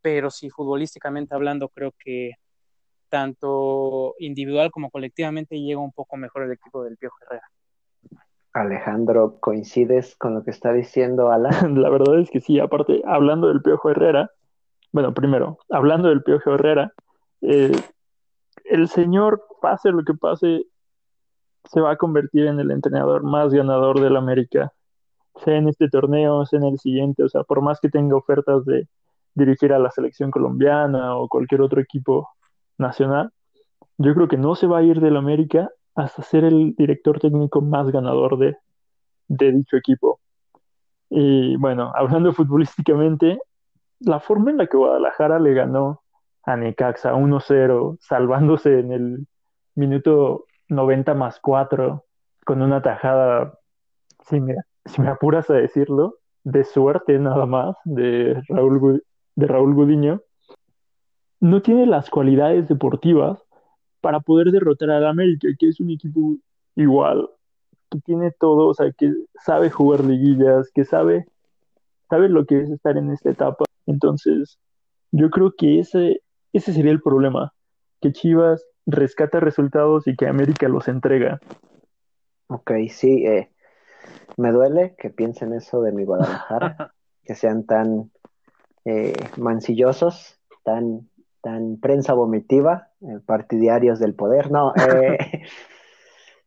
pero 0.00 0.30
sí 0.30 0.50
futbolísticamente 0.50 1.34
hablando 1.34 1.68
creo 1.68 1.92
que 1.98 2.32
tanto 3.08 4.14
individual 4.18 4.70
como 4.70 4.90
colectivamente 4.90 5.60
llega 5.60 5.80
un 5.80 5.92
poco 5.92 6.16
mejor 6.16 6.44
el 6.44 6.52
equipo 6.52 6.82
del 6.84 6.96
Piojo 6.96 7.16
Herrera. 7.22 7.50
Alejandro, 8.56 9.38
¿coincides 9.38 10.16
con 10.16 10.34
lo 10.34 10.42
que 10.42 10.50
está 10.50 10.72
diciendo 10.72 11.30
Alan? 11.30 11.50
La 11.82 11.90
verdad 11.90 12.18
es 12.18 12.30
que 12.30 12.40
sí, 12.40 12.58
aparte, 12.58 13.02
hablando 13.04 13.48
del 13.48 13.62
Piojo 13.62 13.90
Herrera, 13.90 14.30
bueno, 14.92 15.12
primero, 15.12 15.58
hablando 15.68 16.08
del 16.08 16.22
Piojo 16.22 16.54
Herrera, 16.54 16.92
eh, 17.42 17.72
el 18.64 18.88
señor, 18.88 19.42
pase 19.60 19.90
lo 19.90 20.04
que 20.04 20.14
pase, 20.14 20.64
se 21.64 21.80
va 21.80 21.92
a 21.92 21.96
convertir 21.96 22.46
en 22.46 22.58
el 22.58 22.70
entrenador 22.70 23.22
más 23.22 23.52
ganador 23.52 24.00
del 24.00 24.16
América, 24.16 24.72
sea 25.44 25.56
en 25.56 25.68
este 25.68 25.88
torneo, 25.88 26.46
sea 26.46 26.60
en 26.60 26.66
el 26.66 26.78
siguiente, 26.78 27.24
o 27.24 27.28
sea, 27.28 27.42
por 27.42 27.60
más 27.60 27.78
que 27.80 27.90
tenga 27.90 28.16
ofertas 28.16 28.64
de 28.64 28.88
dirigir 29.34 29.72
a 29.74 29.78
la 29.78 29.90
selección 29.90 30.30
colombiana 30.30 31.16
o 31.16 31.28
cualquier 31.28 31.60
otro 31.60 31.80
equipo 31.80 32.30
nacional, 32.78 33.30
yo 33.98 34.14
creo 34.14 34.28
que 34.28 34.38
no 34.38 34.54
se 34.54 34.66
va 34.66 34.78
a 34.78 34.82
ir 34.82 35.00
del 35.00 35.16
América 35.16 35.70
hasta 35.96 36.22
ser 36.22 36.44
el 36.44 36.74
director 36.76 37.18
técnico 37.18 37.62
más 37.62 37.90
ganador 37.90 38.38
de, 38.38 38.56
dicho 39.28 39.76
equipo. 39.76 40.20
Y 41.08 41.56
bueno, 41.56 41.92
hablando 41.94 42.32
futbolísticamente, 42.34 43.38
la 44.00 44.20
forma 44.20 44.50
en 44.50 44.58
la 44.58 44.66
que 44.66 44.76
Guadalajara 44.76 45.38
le 45.38 45.54
ganó 45.54 46.02
a 46.44 46.56
Necaxa 46.56 47.14
1-0, 47.14 47.96
salvándose 48.00 48.78
en 48.78 48.92
el 48.92 49.26
minuto 49.74 50.44
90 50.68 51.14
más 51.14 51.40
4, 51.40 52.04
con 52.44 52.62
una 52.62 52.82
tajada, 52.82 53.58
si 54.28 54.40
me, 54.40 54.54
si 54.84 55.00
me 55.00 55.08
apuras 55.08 55.50
a 55.50 55.54
decirlo, 55.54 56.18
de 56.44 56.62
suerte 56.64 57.18
nada 57.18 57.46
más, 57.46 57.74
de 57.84 58.40
Raúl, 58.48 59.02
de 59.34 59.46
Raúl 59.46 59.74
Gudiño, 59.74 60.20
no 61.40 61.62
tiene 61.62 61.86
las 61.86 62.10
cualidades 62.10 62.68
deportivas 62.68 63.45
para 64.06 64.20
poder 64.20 64.52
derrotar 64.52 64.88
al 64.90 65.04
América, 65.04 65.48
que 65.58 65.66
es 65.66 65.80
un 65.80 65.90
equipo 65.90 66.36
igual, 66.76 67.28
que 67.90 67.98
tiene 68.02 68.30
todo, 68.30 68.68
o 68.68 68.72
sea, 68.72 68.92
que 68.92 69.12
sabe 69.44 69.68
jugar 69.68 70.04
liguillas, 70.04 70.70
que 70.72 70.84
sabe, 70.84 71.26
sabe 72.08 72.28
lo 72.28 72.46
que 72.46 72.60
es 72.60 72.70
estar 72.70 72.96
en 72.96 73.10
esta 73.10 73.30
etapa. 73.30 73.64
Entonces, 73.84 74.60
yo 75.10 75.28
creo 75.30 75.54
que 75.58 75.80
ese, 75.80 76.22
ese 76.52 76.72
sería 76.72 76.92
el 76.92 77.02
problema, 77.02 77.52
que 78.00 78.12
Chivas 78.12 78.64
rescata 78.86 79.40
resultados 79.40 80.06
y 80.06 80.14
que 80.14 80.28
América 80.28 80.68
los 80.68 80.86
entrega. 80.86 81.40
Ok, 82.46 82.70
sí, 82.88 83.26
eh, 83.26 83.50
me 84.36 84.52
duele 84.52 84.94
que 84.96 85.10
piensen 85.10 85.52
eso 85.52 85.82
de 85.82 85.90
mi 85.90 86.04
Guadalajara, 86.04 86.94
que 87.24 87.34
sean 87.34 87.66
tan 87.66 88.12
eh, 88.84 89.14
mancillosos, 89.36 90.38
tan 90.62 91.08
tan 91.46 91.78
prensa 91.78 92.12
vomitiva, 92.12 92.88
eh, 93.02 93.20
partidarios 93.24 94.00
del 94.00 94.16
poder. 94.16 94.50
No, 94.50 94.72
eh, 94.92 95.16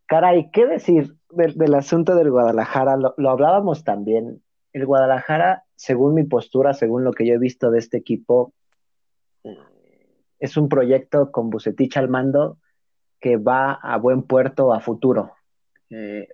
caray, 0.06 0.52
¿qué 0.52 0.66
decir 0.66 1.16
del, 1.30 1.74
asunto 1.74 2.16
del 2.18 2.30
Guadalajara? 2.30 2.98
Lo, 2.98 3.30
hablábamos 3.30 3.86
también. 3.86 4.44
El 4.74 4.86
Guadalajara, 4.86 5.64
según 5.76 6.16
mi 6.16 6.24
postura, 6.24 6.74
según 6.74 7.06
lo 7.06 7.14
que 7.14 7.26
yo 7.26 7.36
he 7.36 7.40
visto 7.40 7.72
de 7.72 7.80
este 7.80 7.96
equipo, 7.96 8.52
eh, 9.46 9.56
es 10.38 10.58
un 10.58 10.68
proyecto 10.68 11.32
con 11.32 11.50
Bucetich 11.50 11.96
al 11.96 12.10
mando 12.10 12.58
que 13.22 13.38
va 13.38 13.72
a 13.72 13.98
buen 14.00 14.24
puerto 14.24 14.74
a 14.74 14.82
futuro. 14.82 15.32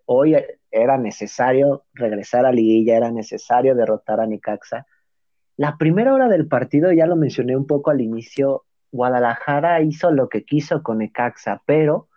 hoy 0.06 0.36
era 0.72 0.98
necesario 0.98 1.84
regresar 1.94 2.48
a 2.48 2.52
Liguilla, 2.52 2.98
era 2.98 3.12
necesario 3.12 3.76
derrotar 3.76 4.20
a 4.20 4.26
Nicaxa 4.26 4.88
la 5.58 5.78
primera 5.78 6.14
hora 6.14 6.28
del 6.28 6.48
partido, 6.48 6.92
ya 6.92 7.06
lo 7.06 7.16
mencioné 7.16 7.56
un 7.56 7.66
poco 7.66 7.90
al 7.90 8.02
inicio, 8.02 8.66
Guadalajara 8.92 9.82
hizo 9.82 10.12
lo 10.12 10.28
que 10.30 10.44
quiso 10.44 10.84
con 10.84 11.02
Ecaxa, 11.02 11.62
pero 11.66 12.08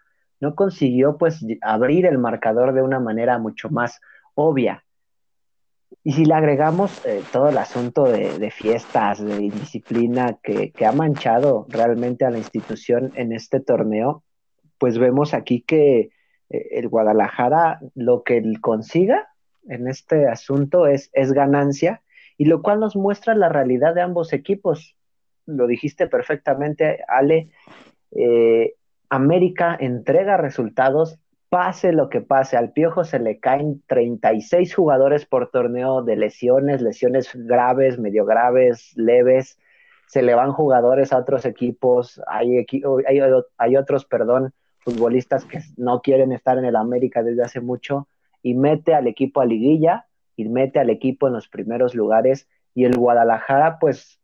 no 0.40 0.54
consiguió 0.54 1.18
pues 1.18 1.44
abrir 1.62 2.06
el 2.06 2.18
marcador 2.18 2.72
de 2.72 2.82
una 2.82 3.00
manera 3.00 3.38
mucho 3.38 3.70
más 3.70 4.00
obvia. 4.34 4.84
Y 6.04 6.12
si 6.12 6.24
le 6.24 6.34
agregamos 6.34 7.04
eh, 7.06 7.22
todo 7.32 7.48
el 7.48 7.58
asunto 7.58 8.04
de, 8.04 8.50
fiestas, 8.50 9.24
de 9.24 9.42
indisciplina 9.42 10.38
que, 10.42 10.72
ha 10.84 10.92
manchado 10.92 11.66
realmente 11.68 12.24
a 12.24 12.30
la 12.30 12.38
institución 12.38 13.12
en 13.14 13.32
este 13.32 13.60
torneo, 13.60 14.22
pues 14.78 14.98
vemos 14.98 15.34
aquí 15.34 15.62
que 15.62 16.10
eh, 16.50 16.68
el 16.72 16.88
Guadalajara 16.88 17.80
lo 17.94 18.22
que 18.22 18.42
consiga 18.60 19.28
en 19.68 19.88
este 19.88 20.28
asunto 20.28 20.86
es 20.86 21.10
ganancia 21.32 22.02
y 22.38 22.44
lo 22.44 22.62
cual 22.62 22.80
nos 22.80 22.96
muestra 22.96 23.34
la 23.34 23.50
realidad 23.50 23.94
de 23.94 24.00
ambos 24.00 24.32
equipos. 24.32 24.96
Lo 25.44 25.66
dijiste 25.66 26.06
perfectamente, 26.06 27.00
Ale. 27.08 27.50
Eh, 28.12 28.74
América 29.10 29.76
entrega 29.78 30.36
resultados, 30.36 31.18
pase 31.48 31.92
lo 31.92 32.08
que 32.08 32.20
pase. 32.20 32.56
Al 32.56 32.72
Piojo 32.72 33.04
se 33.04 33.18
le 33.18 33.40
caen 33.40 33.82
36 33.88 34.72
jugadores 34.74 35.26
por 35.26 35.50
torneo 35.50 36.02
de 36.02 36.16
lesiones, 36.16 36.80
lesiones 36.80 37.30
graves, 37.34 37.98
medio 37.98 38.24
graves, 38.24 38.92
leves. 38.96 39.58
Se 40.06 40.22
le 40.22 40.34
van 40.34 40.52
jugadores 40.52 41.12
a 41.12 41.18
otros 41.18 41.44
equipos. 41.44 42.22
Hay, 42.28 42.66
hay, 43.06 43.20
hay 43.58 43.76
otros, 43.76 44.04
perdón, 44.04 44.52
futbolistas 44.78 45.44
que 45.44 45.60
no 45.76 46.02
quieren 46.02 46.30
estar 46.30 46.56
en 46.56 46.66
el 46.66 46.76
América 46.76 47.22
desde 47.22 47.42
hace 47.42 47.60
mucho 47.60 48.06
y 48.42 48.54
mete 48.54 48.94
al 48.94 49.08
equipo 49.08 49.40
a 49.40 49.44
liguilla 49.46 50.07
y 50.38 50.48
mete 50.48 50.78
al 50.78 50.88
equipo 50.88 51.26
en 51.26 51.32
los 51.32 51.48
primeros 51.48 51.96
lugares. 51.96 52.48
Y 52.74 52.84
el 52.84 52.96
Guadalajara, 52.96 53.78
pues 53.80 54.20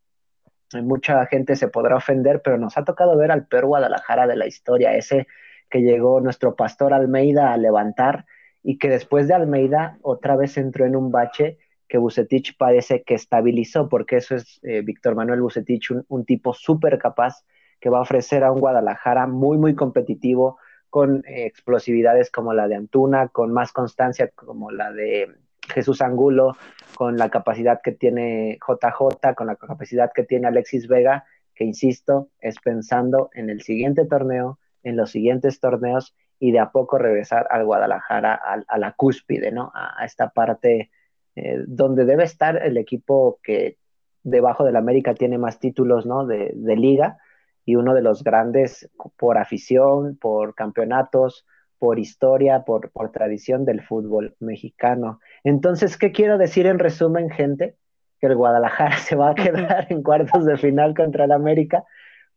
mucha 0.72 1.26
gente 1.26 1.56
se 1.56 1.66
podrá 1.66 1.96
ofender, 1.96 2.40
pero 2.40 2.56
nos 2.56 2.78
ha 2.78 2.84
tocado 2.84 3.16
ver 3.16 3.32
al 3.32 3.48
peor 3.48 3.66
Guadalajara 3.66 4.28
de 4.28 4.36
la 4.36 4.46
historia, 4.46 4.94
ese 4.94 5.26
que 5.68 5.80
llegó 5.80 6.20
nuestro 6.20 6.54
pastor 6.54 6.94
Almeida 6.94 7.52
a 7.52 7.56
levantar 7.56 8.26
y 8.62 8.78
que 8.78 8.88
después 8.88 9.26
de 9.26 9.34
Almeida 9.34 9.98
otra 10.02 10.36
vez 10.36 10.56
entró 10.56 10.86
en 10.86 10.94
un 10.94 11.10
bache 11.10 11.58
que 11.88 11.98
Bucetich 11.98 12.56
parece 12.56 13.02
que 13.02 13.14
estabilizó, 13.14 13.88
porque 13.88 14.16
eso 14.16 14.36
es 14.36 14.60
eh, 14.62 14.82
Víctor 14.82 15.16
Manuel 15.16 15.42
Bucetich, 15.42 15.90
un, 16.06 16.24
tipo 16.24 16.54
súper 16.54 16.96
capaz 16.98 17.44
que 17.80 17.90
va 17.90 17.98
a 17.98 18.02
ofrecer 18.02 18.44
a 18.44 18.52
un 18.52 18.60
Guadalajara 18.60 19.26
muy, 19.26 19.58
muy 19.58 19.74
competitivo, 19.74 20.58
con 20.90 21.24
eh, 21.26 21.46
explosividades 21.46 22.30
como 22.30 22.54
la 22.54 22.68
de 22.68 22.76
Antuna, 22.76 23.26
con 23.28 23.52
más 23.52 23.72
constancia 23.72 24.28
como 24.28 24.70
la 24.70 24.92
de 24.92 25.28
Jesús 25.68 26.00
Angulo, 26.02 26.56
con 26.94 27.16
la 27.16 27.30
capacidad 27.30 27.80
que 27.82 27.92
tiene 27.92 28.58
JJ, 28.66 29.34
con 29.34 29.46
la 29.46 29.56
capacidad 29.56 30.12
que 30.14 30.24
tiene 30.24 30.46
Alexis 30.46 30.88
Vega, 30.88 31.24
que 31.54 31.64
insisto, 31.64 32.28
es 32.40 32.56
pensando 32.62 33.30
en 33.32 33.50
el 33.50 33.62
siguiente 33.62 34.04
torneo, 34.04 34.58
en 34.82 34.96
los 34.96 35.10
siguientes 35.10 35.60
torneos 35.60 36.14
y 36.38 36.52
de 36.52 36.58
a 36.58 36.70
poco 36.70 36.98
regresar 36.98 37.46
al 37.50 37.64
Guadalajara, 37.64 38.34
a, 38.34 38.78
la 38.78 38.92
cúspide, 38.92 39.52
¿no? 39.52 39.72
A, 39.74 40.04
esta 40.04 40.30
parte 40.30 40.90
eh, 41.36 41.62
donde 41.66 42.04
debe 42.04 42.24
estar 42.24 42.62
el 42.62 42.76
equipo 42.76 43.38
que 43.42 43.78
debajo 44.22 44.64
del 44.64 44.76
América 44.76 45.14
tiene 45.14 45.38
más 45.38 45.58
títulos, 45.58 46.06
¿no? 46.06 46.26
De, 46.26 46.52
de 46.54 46.76
liga 46.76 47.18
y 47.64 47.76
uno 47.76 47.94
de 47.94 48.02
los 48.02 48.22
grandes 48.24 48.90
por 49.16 49.38
afición, 49.38 50.18
por 50.20 50.54
campeonatos, 50.54 51.46
por 51.84 51.98
historia, 51.98 52.64
por, 52.64 52.90
por 52.92 53.12
tradición 53.12 53.66
del 53.66 53.82
fútbol 53.82 54.34
mexicano. 54.40 55.20
Entonces, 55.42 55.98
¿qué 55.98 56.12
quiero 56.12 56.38
decir 56.38 56.64
en 56.64 56.78
resumen, 56.78 57.28
gente? 57.28 57.76
Que 58.20 58.28
el 58.28 58.36
Guadalajara 58.36 58.96
se 59.06 59.16
va 59.16 59.32
a 59.32 59.34
quedar 59.34 59.88
en 59.90 60.02
cuartos 60.02 60.46
de 60.46 60.56
final 60.56 60.94
contra 60.94 61.26
el 61.26 61.32
América 61.32 61.84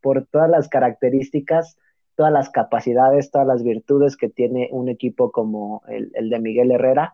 por 0.02 0.26
todas 0.26 0.50
las 0.50 0.68
características, 0.68 1.78
todas 2.18 2.34
las 2.34 2.50
capacidades, 2.50 3.32
todas 3.32 3.48
las 3.48 3.64
virtudes 3.64 4.18
que 4.18 4.28
tiene 4.28 4.68
un 4.74 4.90
equipo 4.90 5.32
como 5.32 5.82
el, 5.88 6.30
de 6.30 6.40
Miguel 6.42 6.72
Herrera 6.72 7.14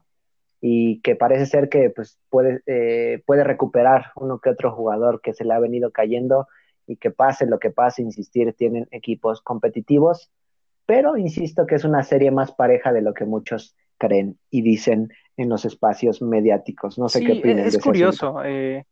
y 0.60 1.02
que 1.02 1.16
parece 1.16 1.46
ser 1.46 1.70
que 1.70 1.92
pues, 1.92 2.18
puede, 2.32 2.64
eh, 2.66 3.22
puede 3.28 3.44
recuperar 3.44 4.06
uno 4.16 4.40
que 4.40 4.50
otro 4.50 4.72
jugador 4.72 5.22
que 5.22 5.36
se 5.36 5.46
le 5.46 5.54
ha 5.54 5.60
venido 5.60 5.92
cayendo 5.92 6.48
y 6.88 6.96
que 6.96 7.12
pase 7.12 7.46
lo 7.46 7.60
que 7.60 7.70
pase, 7.70 8.02
insistir, 8.02 8.54
tienen 8.54 8.88
equipos 8.90 9.44
competitivos, 9.44 10.32
pero 10.86 11.18
insisto 11.18 11.66
que 11.66 11.76
es 11.76 11.84
una 11.84 12.04
serie 12.04 12.32
más 12.32 12.52
pareja 12.52 12.92
de 12.92 13.02
lo 13.02 13.14
que 13.14 13.26
muchos 13.26 13.76
creen 13.98 14.38
y 14.50 14.62
dicen 14.62 15.12
en 15.38 15.50
los 15.50 15.66
espacios 15.66 16.22
mediáticos. 16.22 16.98
No 16.98 17.10
sé 17.10 17.24
qué 17.24 17.34
opinan. 17.34 17.66
Es 17.66 17.78
curioso. 17.78 18.44
Eh, 18.44 18.84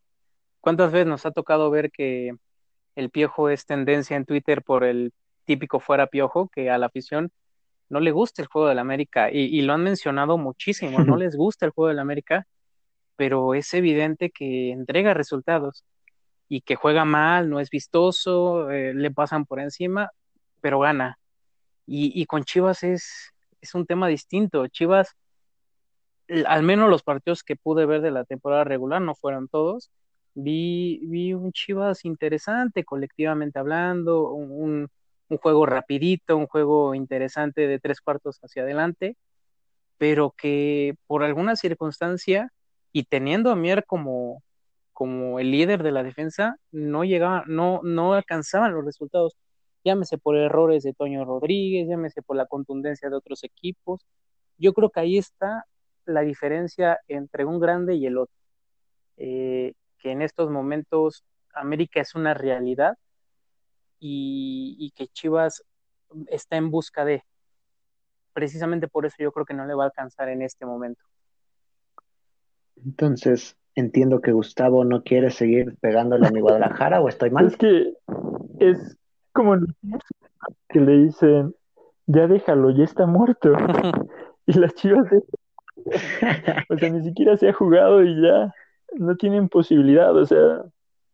¿Cuántas 0.60 0.92
veces 0.92 1.08
nos 1.08 1.26
ha 1.26 1.32
tocado 1.32 1.70
ver 1.70 1.92
que 1.92 2.34
el 2.96 3.10
piojo 3.10 3.50
es 3.50 3.66
tendencia 3.66 4.16
en 4.16 4.26
Twitter 4.26 4.62
por 4.62 4.84
el 4.84 5.14
típico 5.46 5.80
fuera 5.80 6.08
piojo, 6.08 6.50
que 6.50 6.70
a 6.70 6.78
la 6.78 6.88
afición 6.88 7.32
no 7.90 8.00
le 8.00 8.12
gusta 8.12 8.42
el 8.42 8.48
juego 8.48 8.68
del 8.70 8.80
América 8.80 9.32
y, 9.32 9.40
y 9.40 9.62
lo 9.62 9.74
han 9.74 9.84
mencionado 9.84 10.38
muchísimo, 10.38 11.00
no 11.00 11.16
les 11.18 11.36
gusta 11.36 11.66
el 11.66 11.72
juego 11.72 11.90
del 11.90 12.00
América, 12.00 12.48
pero 13.16 13.54
es 13.54 13.74
evidente 13.74 14.30
que 14.30 14.72
entrega 14.72 15.14
resultados 15.14 15.84
y 16.48 16.62
que 16.62 16.76
juega 16.76 17.06
mal, 17.06 17.50
no 17.50 17.60
es 17.60 17.70
vistoso, 17.70 18.70
eh, 18.72 18.94
le 18.94 19.12
pasan 19.12 19.46
por 19.46 19.60
encima, 19.60 20.12
pero 20.60 20.80
gana. 20.80 21.18
Y, 21.86 22.26
con 22.26 22.44
Chivas 22.44 22.84
es, 22.84 23.34
es 23.60 23.76
un 23.76 23.86
tema 23.86 24.08
distinto. 24.08 24.68
Chivas, 24.68 25.16
al 26.46 26.64
menos 26.64 26.90
los 26.90 27.04
partidos 27.04 27.44
que 27.44 27.56
pude 27.56 27.86
ver 27.86 28.02
de 28.02 28.12
la 28.12 28.24
temporada 28.24 28.64
regular, 28.64 29.02
no 29.02 29.16
fueron 29.16 29.48
todos, 29.50 29.92
vi, 30.34 31.02
vi 31.04 31.34
un 31.34 31.52
Chivas 31.52 32.06
interesante, 32.06 32.86
colectivamente 32.86 33.60
hablando, 33.60 34.32
un, 34.32 34.90
un 35.32 35.38
juego 35.38 35.66
rapidito, 35.66 36.38
un 36.38 36.48
juego 36.48 36.94
interesante 36.96 37.68
de 37.68 37.80
tres 37.80 38.02
cuartos 38.02 38.40
hacia 38.44 38.64
adelante, 38.64 39.18
pero 39.98 40.34
que 40.38 40.96
por 41.08 41.24
alguna 41.24 41.56
circunstancia 41.56 42.52
y 42.92 43.06
teniendo 43.06 43.52
a 43.52 43.56
Mier 43.56 43.86
como, 43.86 44.44
como 44.94 45.40
el 45.40 45.52
líder 45.52 45.84
de 45.84 45.92
la 45.92 46.04
defensa, 46.04 46.58
no 46.72 47.04
llegaba, 47.04 47.44
no, 47.48 47.82
no 47.84 48.14
alcanzaban 48.14 48.74
los 48.74 48.86
resultados. 48.86 49.36
Llámese 49.84 50.18
por 50.18 50.38
errores 50.38 50.84
de 50.84 50.94
Toño 50.94 51.26
Rodríguez, 51.26 51.88
llámese 51.88 52.22
por 52.22 52.36
la 52.36 52.46
contundencia 52.46 53.10
de 53.10 53.16
otros 53.16 53.44
equipos. 53.44 54.06
Yo 54.58 54.74
creo 54.74 54.90
que 54.90 55.00
ahí 55.00 55.18
está 55.18 55.66
la 56.06 56.22
diferencia 56.22 57.00
entre 57.08 57.46
un 57.46 57.60
grande 57.60 57.96
y 57.96 58.06
el 58.06 58.18
otro. 58.18 58.36
Eh, 59.18 59.74
que 59.98 60.12
en 60.12 60.22
estos 60.22 60.50
momentos 60.50 61.24
América 61.54 62.02
es 62.02 62.16
una 62.16 62.34
realidad 62.34 62.98
y, 64.00 64.76
y, 64.80 64.92
que 64.92 65.08
Chivas 65.08 65.64
está 66.28 66.58
en 66.58 66.72
busca 66.72 67.06
de. 67.06 67.24
Precisamente 68.34 68.88
por 68.88 69.06
eso 69.06 69.18
yo 69.20 69.32
creo 69.32 69.46
que 69.46 69.54
no 69.54 69.66
le 69.66 69.76
va 69.76 69.84
a 69.84 69.88
alcanzar 69.88 70.30
en 70.30 70.42
este 70.42 70.66
momento. 70.66 71.04
Entonces, 72.84 73.58
entiendo 73.76 74.22
que 74.22 74.32
Gustavo 74.32 74.84
no 74.86 75.04
quiere 75.04 75.30
seguir 75.30 75.78
pegándole 75.82 76.28
a 76.28 76.32
mi 76.32 76.40
Guadalajara 76.42 77.02
o 77.02 77.10
estoy 77.10 77.30
mal. 77.30 77.48
Es 77.48 77.58
que 77.58 77.94
es 78.60 78.98
como 79.34 79.58
que 80.70 80.80
le 80.80 80.98
dicen, 81.04 81.56
ya 82.08 82.28
déjalo, 82.28 82.72
ya 82.72 82.84
está 82.84 83.06
muerto. 83.06 83.54
y 84.46 84.54
las 84.54 84.74
chivas, 84.76 85.08
o 86.70 86.78
sea, 86.78 86.90
ni 86.90 87.04
siquiera 87.04 87.38
se 87.38 87.50
ha 87.50 87.54
jugado 87.54 88.04
y 88.04 88.22
ya 88.22 88.54
no 88.94 89.16
tienen 89.16 89.50
posibilidad, 89.50 90.16
o 90.16 90.26
sea, 90.26 90.64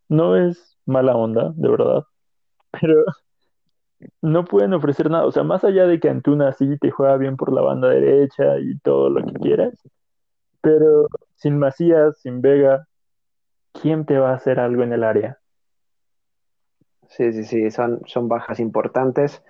no 0.10 0.36
es 0.36 0.78
mala 0.86 1.16
onda, 1.16 1.54
de 1.56 1.70
verdad, 1.70 2.04
pero 2.72 3.04
no 4.22 4.46
pueden 4.46 4.74
ofrecer 4.74 5.10
nada, 5.10 5.26
o 5.26 5.32
sea, 5.32 5.44
más 5.44 5.64
allá 5.64 5.86
de 5.86 6.00
que 6.00 6.10
Antuna 6.10 6.52
sí 6.54 6.78
te 6.80 6.92
juega 6.92 7.18
bien 7.18 7.38
por 7.38 7.54
la 7.54 7.62
banda 7.62 7.90
derecha 7.90 8.60
y 8.60 8.78
todo 8.80 9.10
lo 9.10 9.26
que 9.26 9.34
quieras, 9.34 9.74
pero 10.62 11.08
sin 11.36 11.58
Macías, 11.60 12.20
sin 12.20 12.42
Vega, 12.42 12.88
¿quién 13.74 14.06
te 14.06 14.18
va 14.18 14.32
a 14.32 14.36
hacer 14.36 14.60
algo 14.60 14.84
en 14.84 14.94
el 14.94 15.04
área? 15.04 15.40
Sí, 17.10 17.32
sí, 17.34 17.44
sí, 17.44 17.72
son, 17.72 18.02
son 18.06 18.28
bajas 18.28 18.60
importantes. 18.60 19.44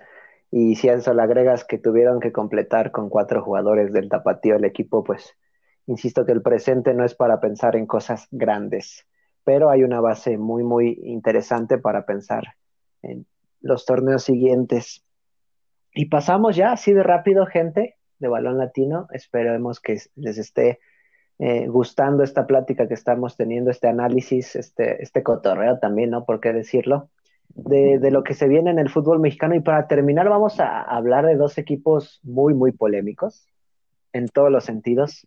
Y 0.50 0.76
si 0.76 0.88
eso 0.88 1.12
le 1.12 1.22
agregas 1.22 1.64
que 1.64 1.78
tuvieron 1.78 2.20
que 2.20 2.32
completar 2.32 2.90
con 2.90 3.10
cuatro 3.10 3.42
jugadores 3.42 3.92
del 3.92 4.08
tapatío 4.08 4.56
el 4.56 4.64
equipo, 4.64 5.04
pues 5.04 5.36
insisto 5.86 6.24
que 6.24 6.32
el 6.32 6.42
presente 6.42 6.94
no 6.94 7.04
es 7.04 7.14
para 7.14 7.40
pensar 7.40 7.76
en 7.76 7.86
cosas 7.86 8.28
grandes, 8.30 9.06
pero 9.44 9.70
hay 9.70 9.82
una 9.82 10.00
base 10.00 10.38
muy, 10.38 10.62
muy 10.62 10.98
interesante 11.02 11.78
para 11.78 12.06
pensar 12.06 12.54
en 13.02 13.26
los 13.60 13.84
torneos 13.84 14.22
siguientes. 14.24 15.04
Y 15.94 16.06
pasamos 16.06 16.56
ya 16.56 16.72
así 16.72 16.92
de 16.92 17.02
rápido, 17.02 17.46
gente, 17.46 17.96
de 18.18 18.28
balón 18.28 18.58
latino. 18.58 19.08
Esperemos 19.12 19.80
que 19.80 19.98
les 20.16 20.38
esté 20.38 20.80
eh, 21.38 21.66
gustando 21.66 22.22
esta 22.22 22.46
plática 22.46 22.88
que 22.88 22.94
estamos 22.94 23.36
teniendo, 23.36 23.70
este 23.70 23.88
análisis, 23.88 24.56
este, 24.56 25.02
este 25.02 25.22
cotorreo 25.22 25.78
también, 25.78 26.10
¿no? 26.10 26.24
¿Por 26.24 26.40
qué 26.40 26.52
decirlo? 26.52 27.10
De, 27.60 27.98
de, 27.98 28.10
lo 28.12 28.22
que 28.22 28.34
se 28.34 28.46
viene 28.46 28.70
en 28.70 28.78
el 28.78 28.88
fútbol 28.88 29.18
mexicano. 29.18 29.54
Y 29.54 29.60
para 29.60 29.88
terminar, 29.88 30.28
vamos 30.28 30.60
a 30.60 30.80
hablar 30.80 31.26
de 31.26 31.34
dos 31.34 31.58
equipos 31.58 32.20
muy, 32.22 32.54
muy 32.54 32.70
polémicos 32.70 33.48
en 34.12 34.28
todos 34.28 34.50
los 34.50 34.64
sentidos. 34.64 35.26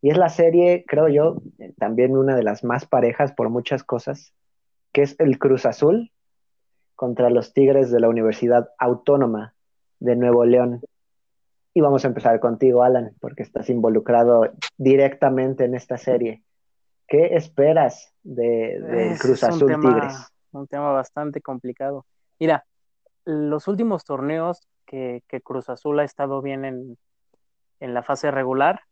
Y 0.00 0.10
es 0.10 0.18
la 0.18 0.28
serie, 0.28 0.84
creo 0.86 1.08
yo, 1.08 1.40
eh, 1.60 1.72
también 1.78 2.16
una 2.16 2.34
de 2.34 2.42
las 2.42 2.64
más 2.64 2.86
parejas 2.86 3.32
por 3.32 3.48
muchas 3.48 3.84
cosas, 3.84 4.34
que 4.92 5.02
es 5.02 5.14
el 5.20 5.38
Cruz 5.38 5.64
Azul 5.64 6.10
contra 6.96 7.30
los 7.30 7.52
Tigres 7.52 7.90
de 7.90 8.00
la 8.00 8.08
Universidad 8.08 8.68
Autónoma 8.78 9.54
de 10.00 10.16
Nuevo 10.16 10.44
León. 10.44 10.80
Y 11.74 11.80
vamos 11.80 12.04
a 12.04 12.08
empezar 12.08 12.38
contigo, 12.40 12.82
Alan, 12.82 13.14
porque 13.20 13.42
estás 13.42 13.70
involucrado 13.70 14.52
directamente 14.76 15.64
en 15.64 15.74
esta 15.74 15.96
serie. 15.96 16.42
¿Qué 17.06 17.36
esperas 17.36 18.12
de, 18.22 19.16
Cruz 19.20 19.44
Azul 19.44 19.80
Tigres? 19.80 20.32
Un 20.52 20.66
tema 20.66 20.92
bastante 20.92 21.40
complicado. 21.40 22.06
Mira, 22.38 22.64
los 23.24 23.68
últimos 23.68 24.04
torneos 24.04 24.60
que, 24.86 25.22
Cruz 25.42 25.68
Azul 25.68 25.98
ha 26.00 26.04
estado 26.04 26.42
bien 26.42 26.64
en, 26.64 26.98
en 27.80 27.94
la 27.94 28.02
fase 28.02 28.30
regular, 28.30 28.82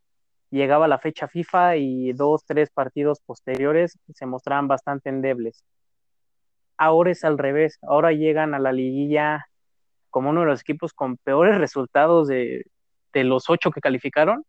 llegaba 0.50 0.88
la 0.88 0.98
fecha 0.98 1.28
FIFA 1.28 1.76
y 1.76 2.12
dos, 2.12 2.44
tres 2.44 2.70
partidos 2.70 3.20
posteriores 3.20 3.98
se 4.14 4.26
mostraban 4.26 4.68
bastante 4.68 5.08
endebles. 5.08 5.64
Ahora 6.76 7.10
es 7.10 7.24
al 7.24 7.38
revés, 7.38 7.78
ahora 7.82 8.12
llegan 8.12 8.54
a 8.54 8.58
la 8.58 8.72
liguilla 8.72 9.46
como 10.10 10.30
uno 10.30 10.40
de 10.40 10.46
los 10.46 10.60
equipos 10.60 10.92
con 10.92 11.16
peores 11.16 11.56
resultados 11.58 12.28
de, 12.28 12.66
los 13.12 13.48
ocho 13.48 13.70
que 13.70 13.80
calificaron. 13.80 14.44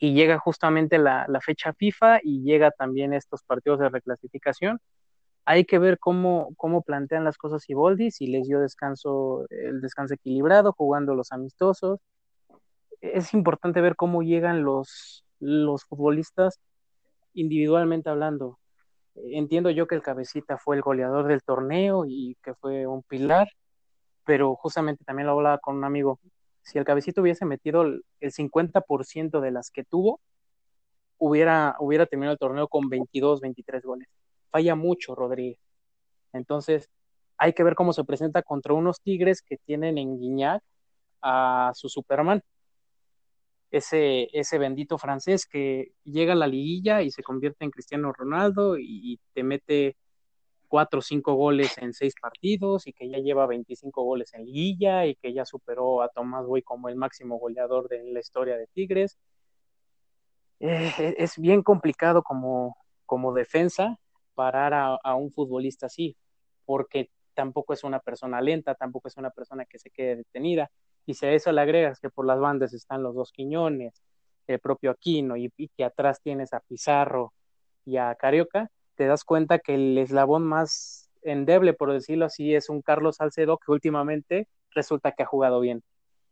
Y 0.00 0.14
llega 0.14 0.38
justamente 0.38 0.96
la, 0.98 1.26
fecha 1.42 1.72
FIFA 1.72 2.20
y 2.22 2.42
llega 2.42 2.70
también 2.70 3.12
estos 3.12 3.42
partidos 3.42 3.80
de 3.80 3.88
reclasificación. 3.88 4.78
Hay 5.50 5.64
que 5.64 5.78
ver 5.78 5.98
cómo, 5.98 6.50
cómo 6.58 6.82
plantean 6.82 7.24
las 7.24 7.38
cosas 7.38 7.66
Iboldi, 7.70 8.10
si 8.10 8.26
les 8.26 8.46
dio 8.46 8.60
descanso, 8.60 9.46
el 9.48 9.80
descanso 9.80 10.12
equilibrado, 10.12 10.74
jugando 10.74 11.14
los 11.14 11.32
amistosos. 11.32 12.00
Es 13.00 13.32
importante 13.32 13.80
ver 13.80 13.96
cómo 13.96 14.22
llegan 14.22 14.62
los, 14.62 15.24
los 15.40 15.84
futbolistas 15.86 16.60
individualmente 17.32 18.10
hablando. 18.10 18.58
Entiendo 19.14 19.70
yo 19.70 19.86
que 19.86 19.94
el 19.94 20.02
cabecita 20.02 20.58
fue 20.58 20.76
el 20.76 20.82
goleador 20.82 21.26
del 21.28 21.42
torneo 21.42 22.04
y 22.06 22.36
que 22.42 22.52
fue 22.52 22.86
un 22.86 23.02
pilar, 23.02 23.48
pero 24.26 24.54
justamente 24.54 25.02
también 25.06 25.28
lo 25.28 25.32
hablaba 25.32 25.56
con 25.56 25.76
un 25.76 25.84
amigo, 25.84 26.20
si 26.60 26.76
el 26.76 26.84
cabecito 26.84 27.22
hubiese 27.22 27.46
metido 27.46 27.80
el, 27.84 28.04
50% 28.20 29.40
de 29.40 29.50
las 29.50 29.70
que 29.70 29.82
tuvo, 29.82 30.20
hubiera, 31.16 31.74
hubiera 31.78 32.04
terminado 32.04 32.34
el 32.34 32.38
torneo 32.38 32.68
con 32.68 32.90
22, 32.90 33.40
23 33.40 33.82
goles. 33.82 34.08
Falla 34.50 34.74
mucho 34.74 35.14
Rodríguez. 35.14 35.58
Entonces, 36.32 36.90
hay 37.38 37.52
que 37.52 37.62
ver 37.62 37.74
cómo 37.74 37.92
se 37.92 38.04
presenta 38.04 38.42
contra 38.42 38.74
unos 38.74 39.00
Tigres 39.00 39.42
que 39.42 39.56
tienen 39.58 39.98
en 39.98 40.18
Guiñac 40.18 40.62
a 41.22 41.72
su 41.74 41.88
Superman, 41.88 42.42
ese, 43.70 44.28
ese 44.32 44.58
bendito 44.58 44.98
francés 44.98 45.46
que 45.46 45.92
llega 46.04 46.32
a 46.32 46.36
la 46.36 46.46
liguilla 46.46 47.02
y 47.02 47.10
se 47.10 47.22
convierte 47.22 47.64
en 47.64 47.70
Cristiano 47.70 48.12
Ronaldo 48.12 48.78
y, 48.78 49.20
te 49.34 49.42
mete 49.42 49.96
cuatro 50.68 50.98
o 50.98 51.02
cinco 51.02 51.34
goles 51.34 51.78
en 51.78 51.94
seis 51.94 52.14
partidos 52.20 52.86
y 52.86 52.92
que 52.92 53.08
ya 53.08 53.18
lleva 53.18 53.46
25 53.46 54.02
goles 54.02 54.34
en 54.34 54.44
liguilla 54.44 55.06
y 55.06 55.14
que 55.16 55.32
ya 55.32 55.44
superó 55.46 56.02
a 56.02 56.08
Tomás 56.08 56.46
Boy 56.46 56.62
como 56.62 56.88
el 56.88 56.96
máximo 56.96 57.38
goleador 57.38 57.88
de 57.88 58.04
la 58.04 58.20
historia 58.20 58.56
de 58.56 58.66
Tigres. 58.66 59.16
Eh, 60.60 61.14
es 61.18 61.38
bien 61.38 61.62
complicado 61.62 62.22
como, 62.22 62.76
como 63.06 63.32
defensa 63.32 63.98
parar 64.38 64.72
a, 64.72 65.14
un 65.16 65.32
futbolista 65.32 65.86
así, 65.86 66.16
porque 66.64 67.10
tampoco 67.34 67.72
es 67.72 67.82
una 67.82 67.98
persona 67.98 68.40
lenta, 68.40 68.76
tampoco 68.76 69.08
es 69.08 69.16
una 69.16 69.30
persona 69.30 69.64
que 69.64 69.80
se 69.80 69.90
quede 69.90 70.14
detenida. 70.14 70.70
Y 71.06 71.14
si 71.14 71.26
a 71.26 71.32
eso 71.32 71.50
le 71.50 71.60
agregas 71.60 71.98
que 71.98 72.08
por 72.08 72.24
las 72.24 72.38
bandas 72.38 72.72
están 72.72 73.02
los 73.02 73.16
dos 73.16 73.32
Quiñones, 73.32 74.00
el 74.46 74.60
propio 74.60 74.92
Aquino, 74.92 75.36
y, 75.36 75.50
que 75.76 75.82
atrás 75.84 76.20
tienes 76.22 76.52
a 76.52 76.60
Pizarro 76.60 77.32
y 77.84 77.96
a 77.96 78.14
Carioca, 78.14 78.70
te 78.94 79.06
das 79.06 79.24
cuenta 79.24 79.58
que 79.58 79.74
el 79.74 79.98
eslabón 79.98 80.44
más 80.44 81.10
endeble, 81.22 81.72
por 81.72 81.92
decirlo 81.92 82.26
así, 82.26 82.54
es 82.54 82.68
un 82.68 82.80
Carlos 82.80 83.16
Salcedo 83.16 83.58
que 83.58 83.72
últimamente 83.72 84.46
resulta 84.70 85.10
que 85.10 85.24
ha 85.24 85.26
jugado 85.26 85.58
bien. 85.58 85.82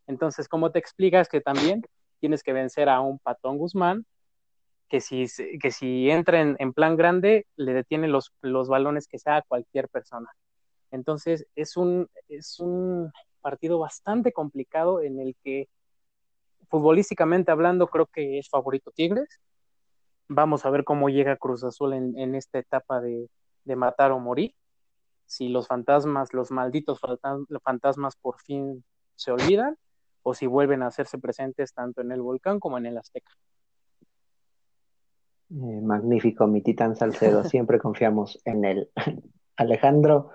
Entonces, 0.06 0.48
¿cómo 0.48 0.70
te 0.70 0.78
explicas 0.78 1.28
que 1.28 1.40
también 1.40 1.82
tienes 2.20 2.44
que 2.44 2.52
vencer 2.52 2.88
a 2.88 3.00
un 3.00 3.18
Patón 3.18 3.58
Guzmán 3.58 4.06
que 4.88 5.00
si, 5.00 5.26
que 5.60 5.70
si 5.70 6.10
entra 6.10 6.40
en, 6.40 6.72
plan 6.72 6.96
grande, 6.96 7.46
le 7.56 7.74
detiene 7.74 8.08
los, 8.08 8.32
los 8.40 8.68
balones 8.68 9.08
que 9.08 9.18
sea 9.18 9.38
a 9.38 9.42
cualquier 9.42 9.88
persona. 9.88 10.30
Entonces, 10.90 11.46
es 11.56 11.76
un, 11.76 12.08
es 12.28 12.60
un 12.60 13.12
partido 13.40 13.78
bastante 13.78 14.32
complicado 14.32 15.02
en 15.02 15.20
el 15.20 15.36
que, 15.42 15.68
futbolísticamente 16.68 17.50
hablando, 17.50 17.88
creo 17.88 18.06
que 18.06 18.38
es 18.38 18.48
favorito 18.48 18.90
Tigres. 18.92 19.40
Vamos 20.28 20.64
a 20.64 20.70
ver 20.70 20.84
cómo 20.84 21.08
llega 21.08 21.36
Cruz 21.36 21.64
Azul 21.64 21.92
en, 21.92 22.18
en 22.18 22.34
esta 22.34 22.58
etapa 22.58 23.00
de, 23.00 23.28
de, 23.64 23.76
matar 23.76 24.12
o 24.12 24.18
morir. 24.18 24.54
Si 25.26 25.48
los 25.48 25.66
fantasmas, 25.66 26.32
los 26.32 26.50
malditos 26.50 27.00
fantasmas 27.62 28.16
por 28.16 28.40
fin 28.40 28.84
se 29.16 29.32
olvidan, 29.32 29.76
o 30.22 30.34
si 30.34 30.46
vuelven 30.46 30.82
a 30.82 30.88
hacerse 30.88 31.18
presentes 31.18 31.72
tanto 31.72 32.00
en 32.00 32.10
el 32.12 32.20
volcán 32.20 32.58
como 32.58 32.78
en 32.78 32.86
el 32.86 32.98
Azteca. 32.98 33.32
Eh, 35.48 35.80
magnífico, 35.80 36.48
mi 36.48 36.60
titán 36.60 36.96
Salcedo, 36.96 37.44
siempre 37.44 37.78
confiamos 37.78 38.40
en 38.44 38.64
él. 38.64 38.90
Alejandro, 39.56 40.30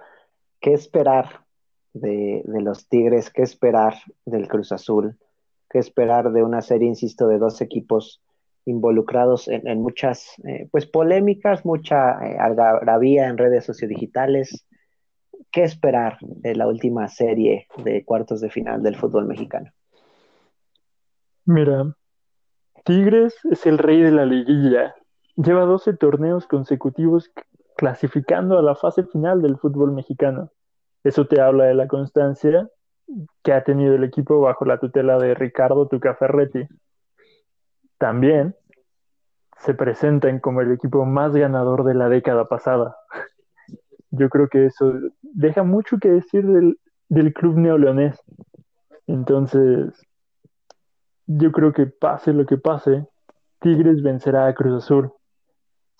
¿qué 0.59 0.73
esperar 0.73 1.45
de, 1.93 2.43
los 2.45 2.87
Tigres? 2.87 3.29
¿Qué 3.29 3.41
esperar 3.41 3.95
del 4.25 4.47
Cruz 4.47 4.71
Azul? 4.71 5.17
¿Qué 5.69 5.79
esperar 5.79 6.31
de 6.31 6.43
una 6.43 6.61
serie, 6.61 6.87
insisto, 6.87 7.27
de 7.27 7.39
dos 7.39 7.61
equipos 7.61 8.21
involucrados 8.65 9.47
en, 9.47 9.81
muchas 9.81 10.35
eh, 10.47 10.69
pues 10.71 10.85
polémicas, 10.85 11.65
mucha 11.65 12.13
eh, 12.25 12.37
algarabía 12.39 13.27
en 13.27 13.37
redes 13.37 13.65
sociodigitales? 13.65 14.65
¿Qué 15.51 15.63
esperar 15.63 16.17
de 16.21 16.55
la 16.55 16.67
última 16.67 17.07
serie 17.09 17.67
de 17.83 18.05
cuartos 18.05 18.39
de 18.39 18.49
final 18.49 18.81
del 18.81 18.95
fútbol 18.95 19.25
mexicano? 19.25 19.71
Mira, 21.45 21.95
Tigres 22.85 23.35
es 23.49 23.65
el 23.65 23.77
rey 23.77 24.01
de 24.01 24.11
la 24.11 24.25
liguilla 24.25 24.95
Lleva 25.43 25.65
12 25.65 25.93
torneos 25.93 26.45
consecutivos 26.45 27.31
clasificando 27.75 28.59
a 28.59 28.61
la 28.61 28.75
fase 28.75 29.03
final 29.05 29.41
del 29.41 29.57
fútbol 29.57 29.91
mexicano. 29.91 30.51
Eso 31.03 31.25
te 31.25 31.41
habla 31.41 31.63
de 31.63 31.73
la 31.73 31.87
constancia 31.87 32.69
que 33.41 33.53
ha 33.53 33.63
tenido 33.63 33.95
el 33.95 34.03
equipo 34.03 34.39
bajo 34.39 34.65
la 34.65 34.77
tutela 34.79 35.17
de 35.17 35.33
Ricardo 35.33 35.87
Tuca 35.87 36.13
Ferretti. 36.13 36.67
También 37.97 38.55
se 39.57 39.73
presentan 39.73 40.39
como 40.39 40.61
el 40.61 40.73
equipo 40.73 41.05
más 41.05 41.33
ganador 41.33 41.85
de 41.85 41.95
la 41.95 42.07
década 42.07 42.45
pasada. 42.45 42.95
Yo 44.11 44.29
creo 44.29 44.47
que 44.47 44.67
eso 44.67 44.93
deja 45.21 45.63
mucho 45.63 45.97
que 45.97 46.09
decir 46.09 46.45
del, 46.45 46.77
del 47.09 47.33
club 47.33 47.57
neoleonés. 47.57 48.21
Entonces, 49.07 50.05
yo 51.25 51.51
creo 51.51 51.73
que 51.73 51.87
pase 51.87 52.31
lo 52.31 52.45
que 52.45 52.57
pase, 52.57 53.07
Tigres 53.59 54.03
vencerá 54.03 54.45
a 54.45 54.53
Cruz 54.53 54.83
Azul. 54.83 55.11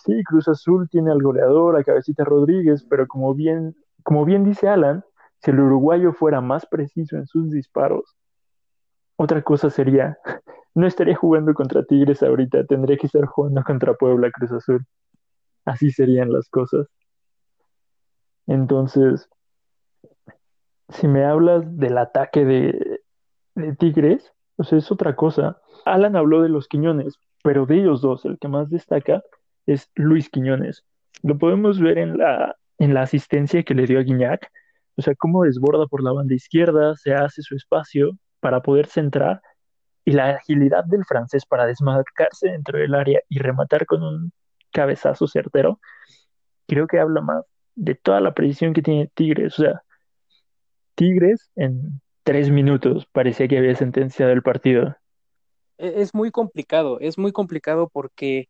Sí, 0.03 0.23
Cruz 0.23 0.47
Azul 0.47 0.89
tiene 0.89 1.11
al 1.11 1.21
goleador, 1.21 1.77
a 1.77 1.83
Cabecita 1.83 2.23
Rodríguez, 2.23 2.83
pero 2.89 3.07
como 3.07 3.35
bien, 3.35 3.75
como 4.03 4.25
bien 4.25 4.43
dice 4.43 4.67
Alan, 4.67 5.03
si 5.39 5.51
el 5.51 5.59
uruguayo 5.59 6.13
fuera 6.13 6.41
más 6.41 6.65
preciso 6.65 7.17
en 7.17 7.27
sus 7.27 7.51
disparos, 7.51 8.15
otra 9.15 9.43
cosa 9.43 9.69
sería, 9.69 10.17
no 10.73 10.87
estaría 10.87 11.15
jugando 11.15 11.53
contra 11.53 11.83
Tigres 11.83 12.23
ahorita, 12.23 12.65
tendría 12.65 12.97
que 12.97 13.07
estar 13.07 13.25
jugando 13.25 13.63
contra 13.63 13.93
Puebla 13.93 14.31
Cruz 14.31 14.51
Azul. 14.51 14.85
Así 15.65 15.91
serían 15.91 16.31
las 16.31 16.49
cosas. 16.49 16.87
Entonces, 18.47 19.29
si 20.89 21.07
me 21.07 21.25
hablas 21.25 21.77
del 21.77 21.99
ataque 21.99 22.43
de, 22.43 23.01
de 23.53 23.75
Tigres, 23.75 24.33
pues 24.55 24.73
es 24.73 24.91
otra 24.91 25.15
cosa. 25.15 25.61
Alan 25.85 26.15
habló 26.15 26.41
de 26.41 26.49
los 26.49 26.67
Quiñones, 26.67 27.19
pero 27.43 27.67
de 27.67 27.75
ellos 27.75 28.01
dos, 28.01 28.25
el 28.25 28.39
que 28.39 28.47
más 28.47 28.71
destaca 28.71 29.21
es 29.65 29.89
Luis 29.95 30.29
Quiñones. 30.29 30.83
Lo 31.23 31.37
podemos 31.37 31.79
ver 31.79 31.97
en 31.97 32.17
la, 32.17 32.55
en 32.77 32.93
la 32.93 33.03
asistencia 33.03 33.63
que 33.63 33.75
le 33.75 33.85
dio 33.85 33.99
a 33.99 34.03
Guiñac, 34.03 34.51
o 34.95 35.01
sea, 35.01 35.15
cómo 35.15 35.43
desborda 35.43 35.87
por 35.87 36.03
la 36.03 36.11
banda 36.11 36.33
izquierda, 36.33 36.95
se 36.95 37.13
hace 37.13 37.41
su 37.41 37.55
espacio 37.55 38.17
para 38.39 38.61
poder 38.61 38.87
centrar 38.87 39.41
y 40.03 40.11
la 40.11 40.29
agilidad 40.31 40.83
del 40.85 41.05
francés 41.05 41.45
para 41.45 41.65
desmarcarse 41.65 42.49
dentro 42.49 42.79
del 42.79 42.95
área 42.95 43.21
y 43.29 43.39
rematar 43.39 43.85
con 43.85 44.03
un 44.03 44.31
cabezazo 44.71 45.27
certero, 45.27 45.79
creo 46.67 46.87
que 46.87 46.99
habla 46.99 47.21
más 47.21 47.45
de 47.75 47.95
toda 47.95 48.19
la 48.21 48.33
precisión 48.33 48.73
que 48.73 48.81
tiene 48.81 49.11
Tigres. 49.13 49.59
O 49.59 49.63
sea, 49.63 49.83
Tigres 50.95 51.51
en 51.55 52.01
tres 52.23 52.49
minutos 52.49 53.05
parecía 53.11 53.47
que 53.47 53.57
había 53.57 53.75
sentenciado 53.75 54.31
el 54.31 54.41
partido. 54.41 54.95
E, 55.77 56.01
es 56.01 56.13
muy 56.13 56.31
complicado, 56.31 56.99
es 56.99 57.17
muy 57.17 57.31
complicado 57.31 57.89
porque 57.91 58.47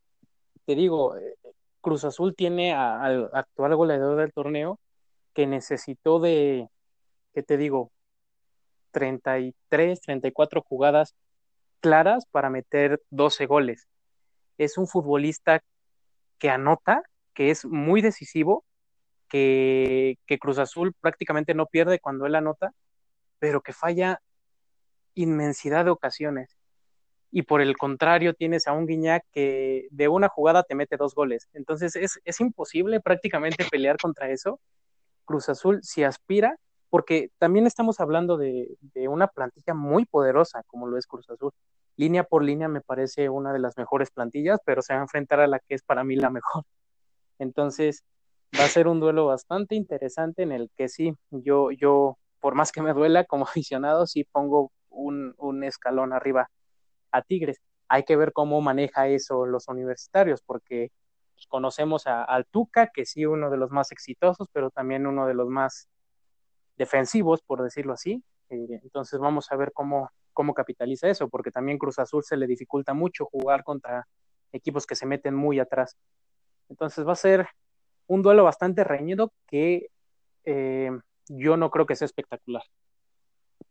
te 0.66 0.76
digo, 0.76 1.18
eh, 1.18 1.36
Cruz 1.82 2.06
Azul 2.06 2.36
tiene 2.36 2.74
al 2.74 3.30
actual 3.34 3.76
goleador 3.76 4.18
del 4.18 4.34
torneo 4.34 4.80
que 5.34 5.48
necesitó 5.48 6.20
de, 6.20 6.70
¿qué 7.34 7.44
te 7.44 7.58
digo? 7.58 7.92
33, 8.92 10.02
34 10.02 10.62
jugadas 10.62 11.16
claras 11.80 12.26
para 12.32 12.50
meter 12.50 13.02
12 13.10 13.46
goles. 13.46 13.88
Es 14.58 14.78
un 14.78 14.88
futbolista 14.88 15.64
que 16.38 16.50
anota, 16.50 17.04
que 17.34 17.50
es 17.52 17.66
muy 17.66 18.02
decisivo, 18.02 18.66
que, 19.30 20.18
que 20.28 20.40
Cruz 20.40 20.60
Azul 20.60 20.94
prácticamente 21.00 21.54
no 21.54 21.66
pierde 21.66 22.00
cuando 22.00 22.26
él 22.26 22.36
anota, 22.36 22.74
pero 23.40 23.62
que 23.62 23.74
falla 23.74 24.22
inmensidad 25.16 25.86
de 25.86 25.92
ocasiones 25.92 26.58
y 27.32 27.44
por 27.44 27.62
el 27.62 27.78
contrario 27.78 28.34
tienes 28.34 28.68
a 28.68 28.74
un 28.74 28.86
Guiñac 28.86 29.24
que 29.32 29.88
de 29.90 30.10
una 30.10 30.28
jugada 30.28 30.64
te 30.64 30.76
mete 30.76 30.98
dos 30.98 31.16
goles. 31.16 31.48
Entonces 31.54 31.96
es, 31.96 32.42
imposible 32.42 33.00
prácticamente 33.00 33.66
pelear 33.72 33.98
contra 33.98 34.30
eso. 34.30 34.60
Cruz 35.24 35.48
Azul 35.48 35.80
si 35.82 36.04
aspira, 36.04 36.58
porque 36.90 37.30
también 37.38 37.68
estamos 37.68 38.02
hablando 38.02 38.36
de, 38.38 38.78
una 39.08 39.28
plantilla 39.28 39.74
muy 39.74 40.06
poderosa 40.06 40.62
como 40.68 40.88
lo 40.88 40.98
es 40.98 41.08
Cruz 41.08 41.30
Azul. 41.30 41.52
Línea 41.96 42.26
por 42.26 42.44
línea 42.44 42.68
me 42.68 42.82
parece 42.82 43.30
una 43.30 43.54
de 43.54 43.60
las 43.60 43.78
mejores 43.78 44.12
plantillas, 44.12 44.60
pero 44.66 44.82
se 44.82 44.94
va 44.94 45.00
a 45.00 45.04
enfrentar 45.04 45.40
a 45.40 45.48
la 45.48 45.60
que 45.60 45.76
es 45.76 45.84
para 45.84 46.04
mí 46.04 46.18
la 46.18 46.30
mejor. 46.30 46.66
Entonces 47.40 48.04
va 48.60 48.66
a 48.66 48.70
ser 48.70 48.88
un 48.88 49.00
duelo 49.00 49.28
bastante 49.28 49.76
interesante 49.76 50.44
en 50.44 50.52
el 50.52 50.70
que 50.76 50.90
sí, 50.90 51.14
yo, 51.30 51.72
yo, 51.72 52.18
por 52.42 52.56
más 52.56 52.74
que 52.74 52.82
me 52.82 52.94
duela 52.94 53.24
como 53.24 53.46
aficionado, 53.64 54.06
sí 54.06 54.26
pongo 54.26 54.74
un, 54.90 55.34
un 55.38 55.64
escalón 55.64 56.12
arriba 56.12 56.50
a 57.12 57.22
Tigres. 57.22 57.62
Hay 57.88 58.04
que 58.04 58.16
ver 58.16 58.34
cómo 58.34 58.62
maneja 58.62 59.08
eso 59.08 59.46
los 59.46 59.68
universitarios, 59.68 60.42
porque 60.42 60.92
pues, 61.34 61.48
conocemos 61.48 62.08
a, 62.08 62.24
al 62.24 62.46
Tuca, 62.46 62.88
que 62.94 63.06
sí, 63.06 63.26
uno 63.26 63.50
de 63.50 63.58
los 63.58 63.72
más 63.72 63.92
exitosos, 63.92 64.48
pero 64.54 64.70
también 64.70 65.08
uno 65.08 65.28
de 65.28 65.34
los 65.34 65.50
más 65.50 65.90
defensivos, 66.78 67.42
por 67.42 67.62
decirlo 67.62 67.94
así. 67.94 68.24
Eh, 68.50 68.80
entonces 68.84 69.20
vamos 69.20 69.52
a 69.52 69.56
ver 69.56 69.72
cómo, 69.74 70.10
cómo 70.34 70.54
capitaliza 70.54 71.10
eso, 71.10 71.30
porque 71.30 71.52
también 71.52 71.78
Cruz 71.78 72.00
Azul 72.00 72.24
se 72.24 72.38
le 72.38 72.48
dificulta 72.48 72.94
mucho 72.94 73.26
jugar 73.26 73.64
contra 73.64 74.08
equipos 74.52 74.86
que 74.86 74.96
se 74.96 75.06
meten 75.06 75.36
muy 75.36 75.60
atrás. 75.60 75.98
Entonces 76.70 77.08
va 77.08 77.14
a 77.14 77.16
ser 77.16 77.48
un 78.08 78.22
duelo 78.22 78.44
bastante 78.44 78.84
reñido 78.84 79.32
que 79.48 79.88
eh, 80.46 80.92
yo 81.28 81.58
no 81.58 81.70
creo 81.72 81.86
que 81.86 81.96
sea 81.96 82.06
espectacular. 82.06 82.64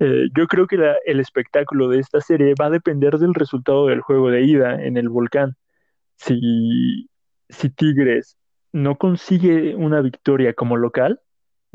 Eh, 0.01 0.28
yo 0.36 0.46
creo 0.46 0.66
que 0.66 0.76
el 1.05 1.20
espectáculo 1.20 1.88
de 1.88 1.98
esta 2.01 2.20
serie 2.20 2.55
va 2.61 2.66
a 2.66 2.70
depender 2.70 3.18
del 3.18 3.34
resultado 3.34 3.86
del 3.86 4.01
juego 4.01 4.30
de 4.30 4.42
ida 4.42 4.82
en 4.82 4.96
el 4.96 5.11
volcán. 5.11 5.57
Si, 6.16 7.09
si 7.48 7.70
Tigres 7.70 8.38
no 8.72 8.96
consigue 8.96 9.76
una 9.76 10.01
victoria 10.01 10.55
como 10.55 10.76
local, 10.76 11.20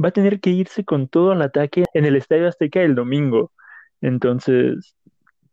va 0.04 0.10
a 0.10 0.12
tener 0.12 0.40
que 0.40 0.50
irse 0.50 0.84
con 0.86 1.08
todo 1.08 1.32
al 1.32 1.42
ataque 1.42 1.86
en 1.94 2.06
el 2.06 2.16
Estadio 2.16 2.48
Azteca 2.48 2.82
el 2.82 2.96
domingo. 2.96 3.52
Entonces, 4.02 4.96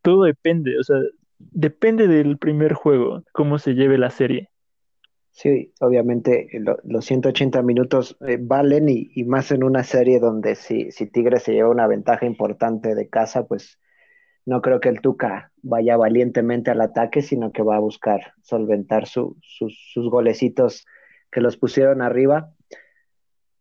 todo 0.03 0.25
depende, 0.25 0.79
o 0.79 0.83
sea, 0.83 0.99
depende 1.39 2.09
del 2.09 2.39
primer 2.39 2.75
juego, 2.75 3.23
cómo 3.33 3.59
se 3.59 3.75
lleve 3.75 3.99
la 3.99 4.11
serie. 4.11 4.52
Sí, 5.33 5.73
obviamente 5.81 6.49
los 6.85 7.07
180 7.07 7.63
minutos 7.63 8.19
eh, 8.21 8.37
valen 8.39 8.89
y, 8.91 9.25
más 9.25 9.51
en 9.51 9.65
una 9.65 9.83
serie 9.83 10.21
donde 10.21 10.55
si, 10.55 10.93
si 10.93 11.07
Tigres 11.07 11.45
se 11.45 11.55
lleva 11.55 11.71
una 11.71 11.87
ventaja 11.87 12.27
importante 12.27 12.95
de 12.95 13.09
casa, 13.09 13.47
pues 13.47 13.79
no 14.45 14.61
creo 14.61 14.79
que 14.79 14.91
el 14.91 15.01
Tuca 15.01 15.51
vaya 15.63 15.97
valientemente 15.97 16.71
al 16.71 16.83
ataque, 16.83 17.23
sino 17.23 17.51
que 17.51 17.63
va 17.63 17.77
a 17.77 17.81
buscar 17.81 18.35
solventar 18.43 19.07
sus, 19.07 19.37
sus, 19.41 20.11
golecitos 20.11 20.85
que 21.31 21.41
los 21.41 21.57
pusieron 21.57 22.03
arriba. 22.03 22.53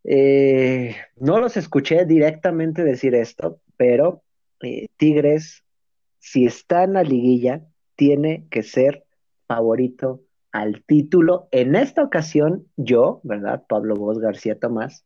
Eh, 0.03 0.97
no 1.15 1.39
los 1.39 1.55
escuché 1.55 2.05
directamente 2.05 2.83
decir 2.83 3.15
esto, 3.15 3.61
pero 3.77 4.23
eh, 4.61 4.87
Tigres, 4.97 5.63
si 6.19 6.45
está 6.45 6.83
en 6.83 6.93
la 6.93 7.03
liguilla, 7.03 7.65
tiene 7.95 8.47
que 8.49 8.61
ser 8.61 9.05
favorito 9.47 10.21
al 10.51 10.83
título. 10.85 11.47
En 11.51 11.75
esta 11.75 12.03
ocasión, 12.03 12.65
yo, 12.77 13.21
¿verdad? 13.23 13.63
Pablo 13.67 13.95
Vos 13.95 14.19
García 14.19 14.59
Tomás, 14.59 15.05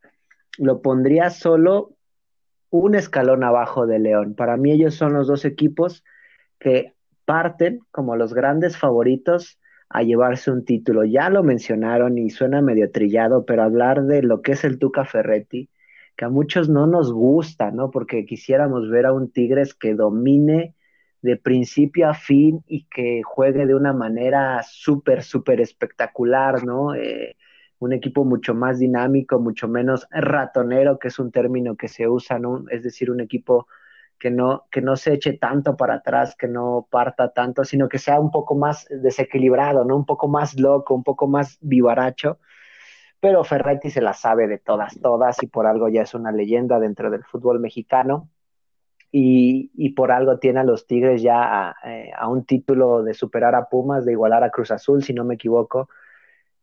lo 0.58 0.82
pondría 0.82 1.30
solo 1.30 1.96
un 2.70 2.96
escalón 2.96 3.44
abajo 3.44 3.88
de 3.88 4.00
León. 4.00 4.36
Para 4.36 4.58
mí 4.58 4.72
ellos 4.72 4.96
son 4.96 5.14
los 5.14 5.28
dos 5.28 5.46
equipos 5.46 6.04
que 6.60 6.94
parten 7.26 7.80
como 7.92 8.16
los 8.16 8.34
grandes 8.34 8.78
favoritos 8.78 9.60
a 9.90 10.04
llevarse 10.04 10.52
un 10.52 10.66
título. 10.66 11.04
Ya 11.04 11.30
lo 11.30 11.44
mencionaron 11.44 12.18
y 12.18 12.30
suena 12.30 12.62
medio 12.62 12.92
trillado, 12.92 13.46
pero 13.46 13.64
hablar 13.64 14.04
de 14.04 14.24
lo 14.24 14.42
que 14.42 14.54
es 14.54 14.64
el 14.64 14.80
Tuca 14.80 15.06
Ferretti, 15.06 15.70
que 16.18 16.26
a 16.26 16.30
muchos 16.30 16.70
no 16.70 16.88
nos 16.88 17.14
gusta, 17.14 17.72
¿no? 17.72 17.92
Porque 17.92 18.26
quisiéramos 18.26 18.90
ver 18.90 19.06
a 19.06 19.14
un 19.14 19.32
Tigres 19.32 19.74
que 19.74 19.96
domine 19.96 20.75
de 21.26 21.38
principio 21.38 22.08
a 22.08 22.14
fin 22.14 22.64
y 22.68 22.86
que 22.86 23.24
juegue 23.24 23.66
de 23.66 23.74
una 23.74 23.94
manera 23.94 24.62
súper, 24.62 25.24
súper 25.24 25.60
espectacular, 25.60 26.64
¿no? 26.64 26.94
Eh, 26.94 27.36
un 27.80 27.94
equipo 27.94 28.24
mucho 28.24 28.54
más 28.54 28.78
dinámico, 28.78 29.40
mucho 29.40 29.68
menos 29.68 30.08
ratonero, 30.12 31.00
que 31.00 31.08
es 31.08 31.18
un 31.18 31.32
término 31.32 31.76
que 31.76 31.88
se 31.88 32.08
usa, 32.08 32.38
¿no? 32.38 32.66
Es 32.70 32.84
decir, 32.84 33.10
un 33.10 33.22
equipo 33.22 33.68
que 34.20 34.30
no, 34.30 34.68
que 34.70 34.82
no 34.82 34.96
se 34.96 35.14
eche 35.14 35.34
tanto 35.34 35.76
para 35.76 35.96
atrás, 35.96 36.36
que 36.38 36.48
no 36.48 36.88
parta 36.92 37.34
tanto, 37.34 37.66
sino 37.66 37.90
que 37.90 37.98
sea 37.98 38.20
un 38.20 38.30
poco 38.30 38.56
más 38.56 38.88
desequilibrado, 38.92 39.84
¿no? 39.84 39.96
Un 39.98 40.06
poco 40.06 40.28
más 40.28 40.60
loco, 40.60 40.94
un 40.94 41.04
poco 41.04 41.28
más 41.28 41.58
vivaracho. 41.60 42.38
Pero 43.20 43.44
Ferretti 43.44 43.90
se 43.90 44.02
la 44.02 44.14
sabe 44.14 44.48
de 44.48 44.60
todas, 44.60 45.00
todas, 45.02 45.42
y 45.42 45.48
por 45.48 45.66
algo 45.66 45.90
ya 45.90 46.04
es 46.04 46.14
una 46.14 46.32
leyenda 46.32 46.80
dentro 46.80 47.10
del 47.10 47.24
fútbol 47.24 47.60
mexicano 47.60 48.30
y, 49.18 49.90
por 49.92 50.12
algo 50.12 50.40
tiene 50.40 50.60
a 50.60 50.66
los 50.66 50.88
Tigres 50.88 51.22
ya 51.22 51.74
eh, 51.86 52.12
a, 52.14 52.28
un 52.28 52.44
título 52.44 53.02
de 53.02 53.14
superar 53.14 53.56
a 53.56 53.70
Pumas, 53.70 54.04
de 54.04 54.12
igualar 54.12 54.44
a 54.44 54.50
Cruz 54.50 54.72
Azul, 54.72 55.06
si 55.06 55.14
no 55.14 55.24
me 55.24 55.36
equivoco. 55.36 55.88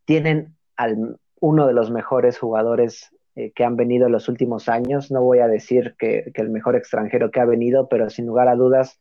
Tienen 0.05 0.55
al, 0.77 1.19
uno 1.41 1.67
de 1.67 1.73
los 1.73 1.91
mejores 1.91 2.39
jugadores 2.39 3.11
eh, 3.37 3.53
que 3.53 3.65
han 3.65 3.77
venido 3.77 4.05
en 4.05 4.13
los 4.13 4.29
últimos 4.29 4.69
años. 4.69 5.11
No 5.11 5.23
voy 5.23 5.39
a 5.39 5.49
decir 5.49 5.95
que, 5.99 6.31
el 6.35 6.51
mejor 6.51 6.77
extranjero 6.77 7.31
que 7.31 7.41
ha 7.41 7.47
venido, 7.47 7.89
pero 7.89 8.11
sin 8.11 8.27
lugar 8.27 8.49
a 8.49 8.55
dudas, 8.55 8.99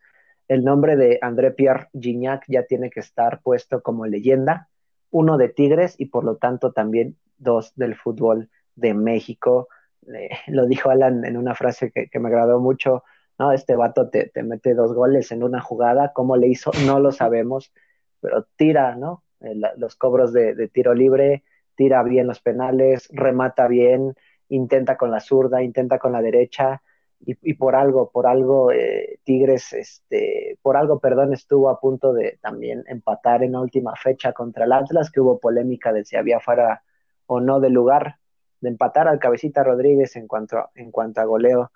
el 0.48 0.64
nombre 0.64 0.96
de 0.96 1.18
André 1.20 1.50
Pierre 1.50 1.88
Gignac 1.92 2.44
ya 2.48 2.62
tiene 2.62 2.88
que 2.88 3.00
estar 3.00 3.42
puesto 3.42 3.82
como 3.82 4.06
leyenda, 4.06 4.70
uno 5.10 5.36
de 5.36 5.50
Tigres 5.50 5.94
y 5.98 6.06
por 6.06 6.24
lo 6.24 6.36
tanto 6.36 6.72
también 6.72 7.18
dos 7.36 7.74
del 7.76 7.96
fútbol 7.96 8.48
de 8.76 8.94
México. 8.94 9.68
Eh, 10.06 10.30
lo 10.46 10.64
dijo 10.64 10.88
Alan 10.88 11.26
en 11.26 11.36
una 11.36 11.54
frase 11.54 11.92
que 11.92 12.18
me 12.18 12.28
agradó 12.28 12.58
mucho 12.58 13.04
no, 13.42 13.50
este 13.50 13.74
vato 13.74 14.08
te, 14.08 14.30
mete 14.44 14.72
dos 14.74 14.94
goles 14.94 15.32
en 15.32 15.42
una 15.42 15.60
jugada, 15.60 16.12
¿cómo 16.12 16.36
le 16.36 16.46
hizo? 16.46 16.70
No 16.86 17.00
lo 17.00 17.10
sabemos, 17.10 17.72
pero 18.20 18.46
tira, 18.54 18.94
¿no? 18.94 19.24
Eh, 19.40 19.60
los 19.76 19.96
cobros 19.96 20.32
de, 20.32 20.68
tiro 20.72 20.94
libre, 20.94 21.42
tira 21.74 22.04
bien 22.04 22.28
los 22.28 22.40
penales, 22.40 23.08
remata 23.10 23.66
bien, 23.66 24.14
intenta 24.48 24.96
con 24.96 25.10
la 25.10 25.18
zurda, 25.18 25.60
intenta 25.60 25.98
con 25.98 26.12
la 26.12 26.22
derecha, 26.22 26.82
y, 27.24 27.54
por 27.54 27.76
algo, 27.76 28.10
por 28.10 28.26
algo 28.26 28.72
eh, 28.72 29.20
Tigres, 29.22 29.72
este, 29.72 30.58
por 30.60 30.76
algo, 30.76 30.98
perdón, 30.98 31.32
estuvo 31.32 31.68
a 31.68 31.78
punto 31.78 32.12
de 32.12 32.38
también 32.42 32.82
empatar 32.88 33.44
en 33.44 33.52
la 33.52 33.60
última 33.60 33.94
fecha 33.96 34.32
contra 34.32 34.64
el 34.64 34.72
Atlas, 34.72 35.10
que 35.10 35.20
hubo 35.20 35.38
polémica 35.38 35.92
de 35.92 36.04
si 36.04 36.16
había 36.16 36.40
fuera 36.40 36.82
o 37.26 37.40
no 37.40 37.60
de 37.60 37.70
lugar 37.70 38.16
de 38.60 38.70
empatar 38.70 39.06
al 39.06 39.20
Cabecita 39.20 39.62
Rodríguez 39.62 40.16
en 40.16 40.26
cuanto, 40.26 40.70
en 40.74 40.90
cuanto 40.90 41.20
a 41.20 41.24
goleo. 41.24 41.70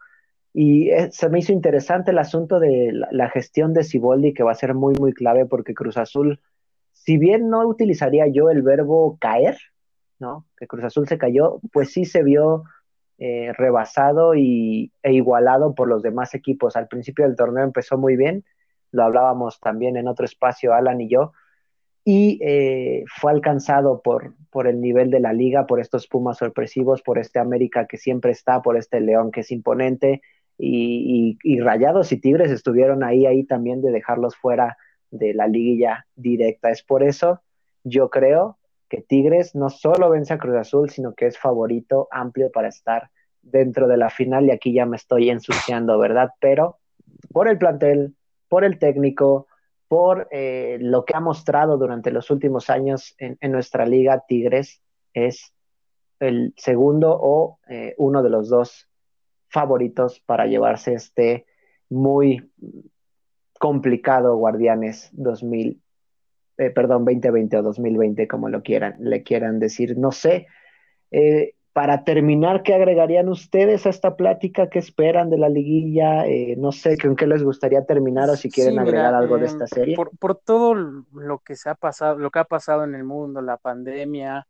Y 0.58 0.88
eh, 0.88 1.10
se 1.12 1.28
me 1.28 1.40
hizo 1.40 1.52
interesante 1.52 2.12
el 2.12 2.18
asunto 2.18 2.58
de 2.58 2.90
la, 2.90 3.28
gestión 3.28 3.74
de 3.74 3.84
Siboldi, 3.84 4.32
que 4.32 4.42
va 4.42 4.52
a 4.52 4.54
ser 4.54 4.72
muy, 4.72 4.94
muy 4.98 5.12
clave 5.12 5.44
porque 5.44 5.74
Cruz 5.74 5.98
Azul, 5.98 6.40
si 6.94 7.18
bien 7.18 7.50
no 7.50 7.60
utilizaría 7.68 8.26
yo 8.26 8.48
el 8.48 8.62
verbo 8.62 9.18
caer, 9.20 9.58
¿no? 10.18 10.46
Que 10.56 10.66
Cruz 10.66 10.84
Azul 10.84 11.06
se 11.06 11.18
cayó, 11.18 11.60
pues 11.74 11.92
sí 11.92 12.06
se 12.06 12.22
vio 12.22 12.64
eh, 13.18 13.52
rebasado 13.52 14.34
y, 14.34 14.94
e 15.02 15.12
igualado 15.12 15.74
por 15.74 15.88
los 15.88 16.02
demás 16.02 16.32
equipos. 16.34 16.74
Al 16.74 16.88
principio 16.88 17.26
del 17.26 17.36
torneo 17.36 17.62
empezó 17.62 17.98
muy 17.98 18.16
bien, 18.16 18.42
lo 18.92 19.02
hablábamos 19.02 19.60
también 19.60 19.98
en 19.98 20.08
otro 20.08 20.24
espacio, 20.24 20.72
Alan 20.72 21.02
y 21.02 21.10
yo, 21.10 21.32
y 22.02 22.38
eh, 22.42 23.04
fue 23.14 23.30
alcanzado 23.30 24.00
por, 24.00 24.32
por 24.48 24.66
el 24.66 24.80
nivel 24.80 25.10
de 25.10 25.20
la 25.20 25.34
liga, 25.34 25.66
por 25.66 25.80
estos 25.80 26.06
Pumas 26.08 26.38
sorpresivos, 26.38 27.02
por 27.02 27.18
este 27.18 27.40
América 27.40 27.86
que 27.86 27.98
siempre 27.98 28.32
está, 28.32 28.62
por 28.62 28.78
este 28.78 29.02
León 29.02 29.30
que 29.30 29.40
es 29.40 29.50
imponente, 29.50 30.22
y, 30.58 31.60
Rayados 31.60 32.12
y 32.12 32.20
Tigres 32.20 32.50
estuvieron 32.50 33.04
ahí, 33.04 33.26
ahí 33.26 33.44
también 33.44 33.82
de 33.82 33.90
dejarlos 33.90 34.36
fuera 34.36 34.76
de 35.10 35.34
la 35.34 35.46
liguilla 35.46 36.06
directa. 36.14 36.70
Es 36.70 36.82
por 36.82 37.02
eso, 37.02 37.42
yo 37.84 38.10
creo 38.10 38.58
que 38.88 39.02
Tigres 39.02 39.54
no 39.54 39.70
solo 39.70 40.10
vence 40.10 40.32
a 40.34 40.38
Cruz 40.38 40.56
Azul, 40.56 40.90
sino 40.90 41.14
que 41.14 41.26
es 41.26 41.38
favorito 41.38 42.08
amplio 42.10 42.50
para 42.50 42.68
estar 42.68 43.10
dentro 43.42 43.86
de 43.86 43.96
la 43.96 44.10
final 44.10 44.46
y 44.46 44.50
aquí 44.50 44.72
ya 44.72 44.86
me 44.86 44.96
estoy 44.96 45.30
ensuciando, 45.30 45.98
¿verdad? 45.98 46.30
Pero 46.40 46.78
por 47.32 47.48
el 47.48 47.58
plantel, 47.58 48.14
por 48.48 48.64
el 48.64 48.78
técnico, 48.78 49.46
por 49.88 50.28
eh, 50.30 50.78
lo 50.80 51.04
que 51.04 51.16
ha 51.16 51.20
mostrado 51.20 51.78
durante 51.78 52.10
los 52.10 52.30
últimos 52.30 52.70
años 52.70 53.14
en, 53.18 53.52
nuestra 53.52 53.86
liga, 53.86 54.24
Tigres 54.26 54.82
es 55.14 55.52
el 56.18 56.54
segundo 56.56 57.16
o 57.20 57.58
eh, 57.68 57.94
uno 57.98 58.22
de 58.22 58.30
los 58.30 58.48
dos 58.48 58.88
favoritos 59.48 60.20
para 60.20 60.46
llevarse 60.46 60.94
este 60.94 61.46
muy 61.88 62.50
complicado 63.58 64.36
Guardianes 64.36 65.10
2000, 65.12 65.80
eh, 66.58 66.70
perdón, 66.70 67.04
2020 67.04 67.58
o 67.58 67.62
2020, 67.62 68.28
como 68.28 68.48
lo 68.48 68.62
quieran, 68.62 68.96
le 69.00 69.22
quieran 69.22 69.58
decir. 69.58 69.96
No 69.98 70.12
sé, 70.12 70.46
eh, 71.10 71.54
para 71.72 72.04
terminar, 72.04 72.62
¿qué 72.62 72.72
agregarían 72.72 73.28
ustedes 73.28 73.84
a 73.84 73.90
esta 73.90 74.16
plática? 74.16 74.70
¿Qué 74.70 74.78
esperan 74.78 75.28
de 75.28 75.36
la 75.36 75.50
liguilla? 75.50 76.26
Eh, 76.26 76.56
no 76.56 76.72
sé, 76.72 76.96
¿con 76.96 77.16
qué 77.16 77.26
les 77.26 77.42
gustaría 77.42 77.84
terminar 77.84 78.30
o 78.30 78.36
si 78.36 78.50
quieren 78.50 78.78
agregar 78.78 79.14
algo 79.14 79.36
de 79.36 79.44
esta 79.44 79.66
serie? 79.66 79.94
Por, 79.94 80.16
por, 80.16 80.36
todo 80.36 80.74
lo 80.74 81.38
que 81.40 81.54
se 81.54 81.68
ha 81.68 81.74
pasado, 81.74 82.18
lo 82.18 82.30
que 82.30 82.38
ha 82.38 82.44
pasado 82.44 82.84
en 82.84 82.94
el 82.94 83.04
mundo, 83.04 83.42
la 83.42 83.58
pandemia, 83.58 84.46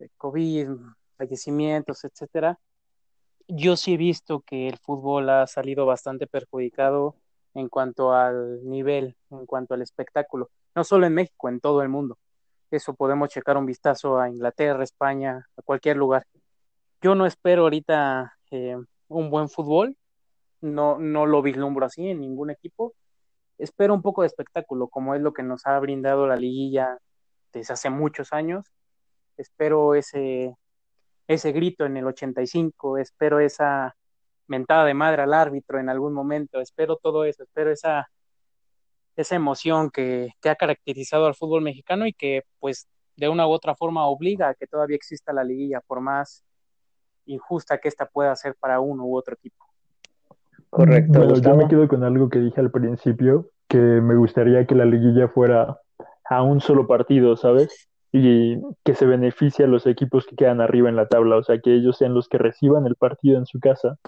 el 0.00 0.10
COVID, 0.16 0.70
fallecimientos, 1.16 2.02
etcétera, 2.02 2.58
yo 3.48 3.76
sí 3.76 3.94
he 3.94 3.96
visto 3.96 4.40
que 4.40 4.68
el 4.68 4.78
fútbol 4.78 5.30
ha 5.30 5.46
salido 5.46 5.86
bastante 5.86 6.26
perjudicado 6.26 7.16
en 7.54 7.68
cuanto 7.68 8.12
al 8.12 8.64
nivel, 8.68 9.16
en 9.30 9.46
cuanto 9.46 9.74
al 9.74 9.82
espectáculo, 9.82 10.50
no 10.74 10.84
solo 10.84 11.06
en 11.06 11.14
México, 11.14 11.48
en 11.48 11.60
todo 11.60 11.82
el 11.82 11.88
mundo. 11.88 12.18
Eso 12.70 12.94
podemos 12.94 13.28
checar 13.28 13.56
un 13.56 13.66
vistazo 13.66 14.18
a 14.18 14.30
Inglaterra, 14.30 14.82
España, 14.82 15.46
a 15.56 15.62
cualquier 15.62 15.96
lugar. 15.96 16.24
Yo 17.02 17.14
no 17.14 17.26
espero 17.26 17.62
ahorita 17.62 18.32
eh, 18.50 18.76
un 19.08 19.30
buen 19.30 19.48
fútbol, 19.48 19.96
no, 20.60 20.98
no 20.98 21.26
lo 21.26 21.42
vislumbro 21.42 21.86
así 21.86 22.08
en 22.08 22.20
ningún 22.20 22.50
equipo. 22.50 22.94
Espero 23.58 23.94
un 23.94 24.02
poco 24.02 24.22
de 24.22 24.28
espectáculo, 24.28 24.88
como 24.88 25.14
es 25.14 25.20
lo 25.20 25.32
que 25.32 25.42
nos 25.42 25.66
ha 25.66 25.78
brindado 25.78 26.26
la 26.26 26.36
liguilla 26.36 26.98
desde 27.52 27.74
hace 27.74 27.90
muchos 27.90 28.32
años. 28.32 28.66
Espero 29.36 29.94
ese, 29.94 30.56
ese 31.32 31.52
grito 31.52 31.84
en 31.84 31.96
el 31.96 32.06
85, 32.06 32.98
espero 32.98 33.40
esa 33.40 33.96
mentada 34.46 34.84
de 34.84 34.94
madre 34.94 35.22
al 35.22 35.34
árbitro 35.34 35.78
en 35.78 35.88
algún 35.88 36.12
momento, 36.12 36.60
espero 36.60 36.96
todo 36.96 37.24
eso, 37.24 37.42
espero 37.42 37.70
esa, 37.70 38.08
esa 39.16 39.34
emoción 39.34 39.90
que, 39.90 40.30
que 40.40 40.50
ha 40.50 40.56
caracterizado 40.56 41.26
al 41.26 41.34
fútbol 41.34 41.62
mexicano 41.62 42.06
y 42.06 42.12
que 42.12 42.42
pues 42.58 42.88
de 43.16 43.28
una 43.28 43.46
u 43.46 43.50
otra 43.50 43.74
forma 43.74 44.06
obliga 44.06 44.48
a 44.48 44.54
que 44.54 44.66
todavía 44.66 44.96
exista 44.96 45.32
la 45.32 45.44
liguilla, 45.44 45.80
por 45.80 46.00
más 46.00 46.44
injusta 47.26 47.78
que 47.78 47.88
esta 47.88 48.06
pueda 48.06 48.34
ser 48.36 48.56
para 48.58 48.80
uno 48.80 49.04
u 49.04 49.16
otro 49.16 49.34
equipo. 49.34 49.66
Correcto. 50.70 51.34
yo 51.34 51.54
me 51.54 51.68
quedo 51.68 51.86
con 51.86 52.02
algo 52.02 52.30
que 52.30 52.38
dije 52.38 52.60
al 52.60 52.70
principio, 52.70 53.50
que 53.68 53.78
me 53.78 54.16
gustaría 54.16 54.66
que 54.66 54.74
la 54.74 54.86
liguilla 54.86 55.28
fuera 55.28 55.78
a 56.24 56.42
un 56.42 56.60
solo 56.60 56.86
partido, 56.86 57.36
¿sabes? 57.36 57.90
Y 58.12 58.60
que 58.84 58.94
se 58.94 59.06
beneficie 59.06 59.64
a 59.64 59.68
los 59.68 59.86
equipos 59.86 60.26
que 60.26 60.36
quedan 60.36 60.60
arriba 60.60 60.90
en 60.90 60.96
la 60.96 61.08
tabla, 61.08 61.38
o 61.38 61.42
sea, 61.42 61.58
que 61.60 61.74
ellos 61.74 61.96
sean 61.96 62.12
los 62.12 62.28
que 62.28 62.36
reciban 62.36 62.86
el 62.86 62.94
partido 62.94 63.38
en 63.38 63.46
su 63.46 63.58
casa. 63.58 63.98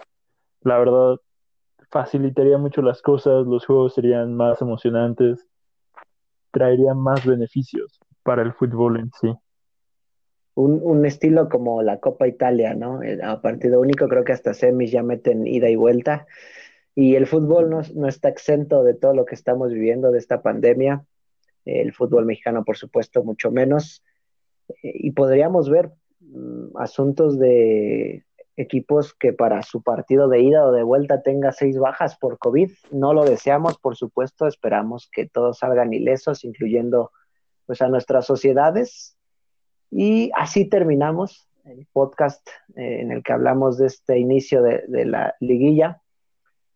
La 0.60 0.78
verdad, 0.78 1.16
facilitaría 1.90 2.58
mucho 2.58 2.82
las 2.82 3.00
cosas, 3.00 3.46
los 3.46 3.64
juegos 3.64 3.94
serían 3.94 4.34
más 4.34 4.60
emocionantes, 4.60 5.46
traerían 6.50 6.98
más 6.98 7.24
beneficios 7.24 7.98
para 8.22 8.42
el 8.42 8.52
fútbol 8.52 9.00
en 9.00 9.10
sí. 9.20 9.34
Un, 10.54 10.80
un, 10.84 11.04
estilo 11.04 11.48
como 11.48 11.82
la 11.82 11.98
Copa 11.98 12.28
Italia, 12.28 12.74
¿no? 12.74 13.02
Eh, 13.02 13.18
a 13.24 13.40
partido 13.40 13.80
único, 13.80 14.06
creo 14.06 14.22
que 14.22 14.32
hasta 14.32 14.54
semis 14.54 14.92
ya 14.92 15.02
meten 15.02 15.46
ida 15.46 15.68
y 15.68 15.76
vuelta. 15.76 16.26
Y 16.94 17.16
el 17.16 17.26
fútbol 17.26 17.70
no, 17.70 17.80
no 17.94 18.06
está 18.06 18.28
exento 18.28 18.84
de 18.84 18.94
todo 18.94 19.14
lo 19.14 19.24
que 19.24 19.34
estamos 19.34 19.72
viviendo 19.72 20.12
de 20.12 20.18
esta 20.18 20.42
pandemia. 20.42 21.04
El 21.64 21.92
fútbol 21.92 22.26
mexicano, 22.26 22.64
por 22.64 22.76
supuesto, 22.76 23.24
mucho 23.24 23.50
menos. 23.50 24.02
Eh, 24.68 24.92
y 24.94 25.10
podríamos 25.12 25.70
ver 25.70 25.92
mm, 26.20 26.76
asuntos 26.76 27.38
de 27.38 28.24
equipos 28.56 29.14
que 29.14 29.32
para 29.32 29.62
su 29.62 29.82
partido 29.82 30.28
de 30.28 30.40
ida 30.40 30.64
o 30.64 30.72
de 30.72 30.82
vuelta 30.82 31.22
tenga 31.22 31.52
seis 31.52 31.78
bajas 31.78 32.16
por 32.16 32.38
COVID. 32.38 32.70
No 32.92 33.12
lo 33.12 33.24
deseamos, 33.24 33.78
por 33.78 33.96
supuesto, 33.96 34.46
esperamos 34.46 35.08
que 35.10 35.26
todos 35.26 35.58
salgan 35.58 35.92
ilesos, 35.92 36.44
incluyendo 36.44 37.10
pues 37.66 37.82
a 37.82 37.88
nuestras 37.88 38.26
sociedades. 38.26 39.16
Y 39.90 40.30
así 40.34 40.68
terminamos 40.68 41.48
el 41.64 41.86
podcast 41.92 42.46
eh, 42.76 43.00
en 43.00 43.10
el 43.10 43.22
que 43.22 43.32
hablamos 43.32 43.78
de 43.78 43.86
este 43.86 44.18
inicio 44.18 44.62
de, 44.62 44.84
de 44.86 45.04
la 45.06 45.34
liguilla. 45.40 46.02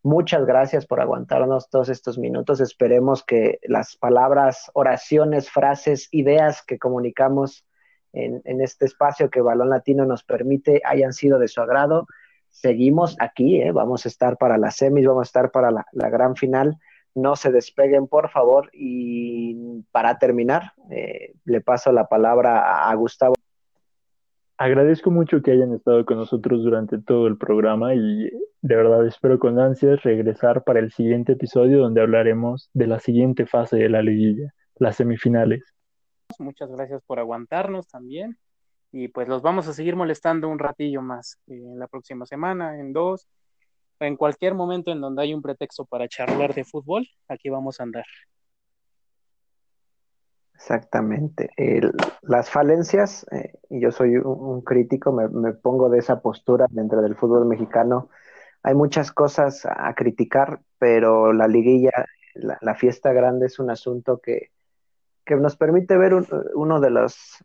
Muchas 0.02 0.46
gracias 0.46 0.86
por 0.86 1.00
aguantarnos 1.00 1.68
todos 1.70 1.88
estos 1.88 2.18
minutos. 2.18 2.60
Esperemos 2.60 3.24
que 3.24 3.58
las 3.62 3.96
palabras, 3.96 4.70
oraciones, 4.74 5.50
frases, 5.50 6.08
ideas 6.12 6.62
que 6.64 6.78
comunicamos 6.78 7.66
en, 8.12 8.60
este 8.60 8.86
espacio 8.86 9.30
que 9.30 9.40
Balón 9.40 9.70
Latino 9.70 10.04
nos 10.04 10.24
permite 10.24 10.80
hayan 10.84 11.12
sido 11.12 11.38
de 11.38 11.48
su 11.48 11.60
agrado. 11.60 12.06
Seguimos 12.50 13.16
aquí, 13.20 13.60
¿eh? 13.60 13.72
vamos 13.72 14.06
a 14.06 14.08
estar 14.08 14.38
para 14.38 14.56
las 14.56 14.76
semis, 14.76 15.06
vamos 15.06 15.28
a 15.28 15.28
estar 15.28 15.50
para 15.50 15.70
la, 15.70 15.84
gran 15.92 16.36
final. 16.36 16.78
No 17.14 17.36
se 17.36 17.50
despeguen, 17.50 18.06
por 18.06 18.30
favor. 18.30 18.70
Y 18.72 19.82
para 19.90 20.18
terminar, 20.18 20.72
eh, 20.90 21.34
le 21.44 21.60
paso 21.60 21.92
la 21.92 22.08
palabra 22.08 22.88
a, 22.88 22.94
Gustavo. 22.94 23.34
Agradezco 24.60 25.12
mucho 25.12 25.40
que 25.40 25.52
hayan 25.52 25.72
estado 25.72 26.04
con 26.04 26.16
nosotros 26.16 26.64
durante 26.64 26.98
todo 26.98 27.28
el 27.28 27.38
programa 27.38 27.94
y 27.94 28.28
de 28.60 28.76
verdad 28.76 29.06
espero 29.06 29.38
con 29.38 29.60
ansias 29.60 30.02
regresar 30.02 30.64
para 30.64 30.80
el 30.80 30.90
siguiente 30.90 31.34
episodio 31.34 31.78
donde 31.78 32.00
hablaremos 32.00 32.68
de 32.74 32.88
la 32.88 32.98
siguiente 32.98 33.46
fase 33.46 33.76
de 33.76 33.88
la 33.88 34.02
liguilla, 34.02 34.52
las 34.74 34.96
semifinales. 34.96 35.62
Muchas 36.40 36.72
gracias 36.72 37.00
por 37.06 37.20
aguantarnos 37.20 37.86
también. 37.86 38.36
Y 38.90 39.06
pues 39.06 39.28
los 39.28 39.42
vamos 39.42 39.68
a 39.68 39.72
seguir 39.72 39.94
molestando 39.94 40.48
un 40.48 40.58
ratillo 40.58 41.02
más 41.02 41.38
en 41.46 41.78
la 41.78 41.86
próxima 41.86 42.26
semana, 42.26 42.80
en 42.80 42.92
dos, 42.92 43.28
en 44.00 44.16
cualquier 44.16 44.54
momento 44.54 44.90
en 44.90 45.00
donde 45.00 45.22
hay 45.22 45.34
un 45.34 45.42
pretexto 45.42 45.84
para 45.84 46.08
charlar 46.08 46.52
de 46.54 46.64
fútbol, 46.64 47.06
aquí 47.28 47.48
vamos 47.48 47.78
a 47.78 47.84
andar. 47.84 48.06
Exactamente. 50.58 51.50
las 52.22 52.50
falencias, 52.50 53.24
eh, 53.30 53.52
y 53.70 53.80
yo 53.80 53.92
soy 53.92 54.16
un, 54.16 54.60
crítico, 54.62 55.12
me, 55.12 55.52
pongo 55.52 55.88
de 55.88 56.00
esa 56.00 56.20
postura 56.20 56.66
dentro 56.70 57.00
del 57.00 57.14
fútbol 57.14 57.46
mexicano. 57.46 58.08
Hay 58.64 58.74
muchas 58.74 59.12
cosas 59.12 59.64
a 59.64 59.94
criticar, 59.94 60.60
pero 60.80 61.32
la 61.32 61.46
liguilla, 61.46 61.92
la 62.34 62.74
fiesta 62.74 63.12
grande 63.12 63.46
es 63.46 63.60
un 63.60 63.70
asunto 63.70 64.18
que, 64.18 64.50
que 65.24 65.36
nos 65.36 65.56
permite 65.56 65.96
ver 65.96 66.12
uno 66.54 66.80
de 66.80 66.90
los, 66.90 67.44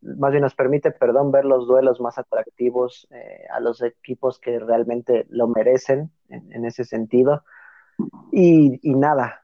más 0.00 0.30
bien 0.30 0.42
nos 0.42 0.54
permite, 0.54 0.92
perdón, 0.92 1.32
ver 1.32 1.44
los 1.44 1.66
duelos 1.66 2.00
más 2.00 2.18
atractivos 2.18 3.08
eh, 3.10 3.46
a 3.50 3.58
los 3.58 3.82
equipos 3.82 4.38
que 4.38 4.60
realmente 4.60 5.26
lo 5.28 5.48
merecen 5.48 6.12
en, 6.28 6.64
ese 6.64 6.84
sentido. 6.84 7.42
Y, 8.30 8.78
y, 8.88 8.94
nada, 8.94 9.42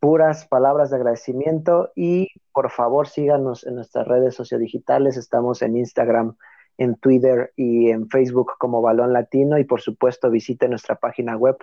puras 0.00 0.46
palabras 0.46 0.90
de 0.90 0.96
agradecimiento 0.96 1.92
y 1.94 2.28
por 2.52 2.70
favor 2.70 3.08
síganos 3.08 3.66
en 3.66 3.76
nuestras 3.76 4.06
redes 4.06 4.34
sociodigitales, 4.34 5.16
estamos 5.16 5.62
en 5.62 5.76
Instagram, 5.76 6.36
en 6.78 6.96
Twitter 6.96 7.52
y 7.56 7.90
en 7.90 8.08
Facebook 8.08 8.52
como 8.58 8.82
Balón 8.82 9.12
Latino. 9.12 9.58
Y 9.58 9.64
por 9.64 9.80
supuesto 9.80 10.30
visite 10.30 10.68
nuestra 10.68 10.96
página 10.96 11.36
web 11.36 11.56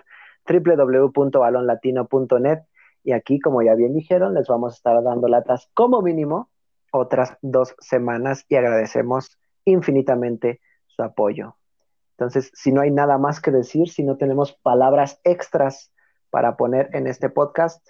www.balonlatino.net 0.48 2.60
y 3.02 3.12
aquí, 3.12 3.40
como 3.40 3.62
ya 3.62 3.74
bien 3.74 3.94
dijeron, 3.94 4.34
les 4.34 4.46
vamos 4.46 4.74
a 4.74 4.76
estar 4.76 5.02
dando 5.02 5.26
latas 5.28 5.70
como 5.74 6.02
mínimo 6.02 6.50
otras 6.92 7.38
dos 7.40 7.74
semanas 7.78 8.44
y 8.48 8.56
agradecemos 8.56 9.38
infinitamente 9.64 10.60
su 10.86 11.02
apoyo. 11.02 11.56
Entonces, 12.12 12.50
si 12.52 12.72
no 12.72 12.82
hay 12.82 12.90
nada 12.90 13.16
más 13.16 13.40
que 13.40 13.50
decir, 13.50 13.88
si 13.88 14.04
no 14.04 14.18
tenemos 14.18 14.52
palabras 14.52 15.18
extras 15.24 15.90
para 16.30 16.56
poner 16.56 16.88
en 16.92 17.06
este 17.06 17.28
podcast, 17.28 17.86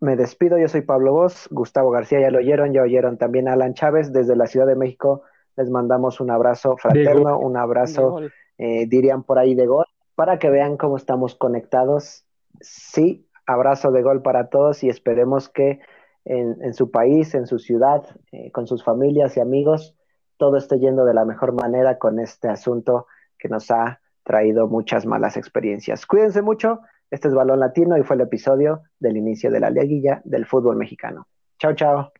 me 0.00 0.16
despido. 0.16 0.58
Yo 0.58 0.68
soy 0.68 0.82
Pablo 0.82 1.12
Vos, 1.12 1.48
Gustavo 1.50 1.90
García, 1.90 2.20
ya 2.20 2.30
lo 2.30 2.38
oyeron, 2.38 2.72
ya 2.72 2.82
oyeron 2.82 3.18
también 3.18 3.48
a 3.48 3.52
Alan 3.52 3.74
Chávez 3.74 4.12
desde 4.12 4.36
la 4.36 4.46
Ciudad 4.46 4.66
de 4.66 4.76
México. 4.76 5.22
Les 5.56 5.70
mandamos 5.70 6.20
un 6.20 6.30
abrazo 6.30 6.76
fraterno, 6.76 7.38
un 7.38 7.56
abrazo, 7.56 8.20
eh, 8.58 8.86
dirían 8.86 9.22
por 9.22 9.38
ahí 9.38 9.54
de 9.54 9.66
gol, 9.66 9.86
para 10.14 10.38
que 10.38 10.50
vean 10.50 10.76
cómo 10.76 10.96
estamos 10.96 11.34
conectados. 11.34 12.24
Sí, 12.60 13.28
abrazo 13.46 13.92
de 13.92 14.02
gol 14.02 14.22
para 14.22 14.48
todos 14.48 14.82
y 14.82 14.88
esperemos 14.88 15.48
que 15.48 15.80
en, 16.24 16.74
su 16.74 16.90
país, 16.90 17.34
en 17.34 17.46
su 17.46 17.58
ciudad, 17.58 18.04
eh, 18.30 18.52
con 18.52 18.66
sus 18.66 18.84
familias 18.84 19.36
y 19.36 19.40
amigos, 19.40 19.96
todo 20.36 20.56
esté 20.56 20.78
yendo 20.78 21.04
de 21.04 21.14
la 21.14 21.24
mejor 21.24 21.52
manera 21.52 21.98
con 21.98 22.18
este 22.18 22.48
asunto 22.48 23.06
que 23.38 23.48
nos 23.48 23.70
ha 23.70 24.00
traído 24.24 24.68
muchas 24.68 25.04
malas 25.06 25.36
experiencias. 25.36 26.06
Cuídense 26.06 26.42
mucho. 26.42 26.80
Este 27.12 27.28
es 27.28 27.34
Balón 27.34 27.60
Latino 27.60 27.98
y 27.98 28.02
fue 28.04 28.16
el 28.16 28.22
episodio 28.22 28.84
del 28.98 29.18
inicio 29.18 29.50
de 29.50 29.60
la 29.60 29.68
liguilla 29.68 30.22
del 30.24 30.46
fútbol 30.46 30.76
mexicano. 30.76 31.28
Chao, 31.58 31.74
chao. 31.74 32.10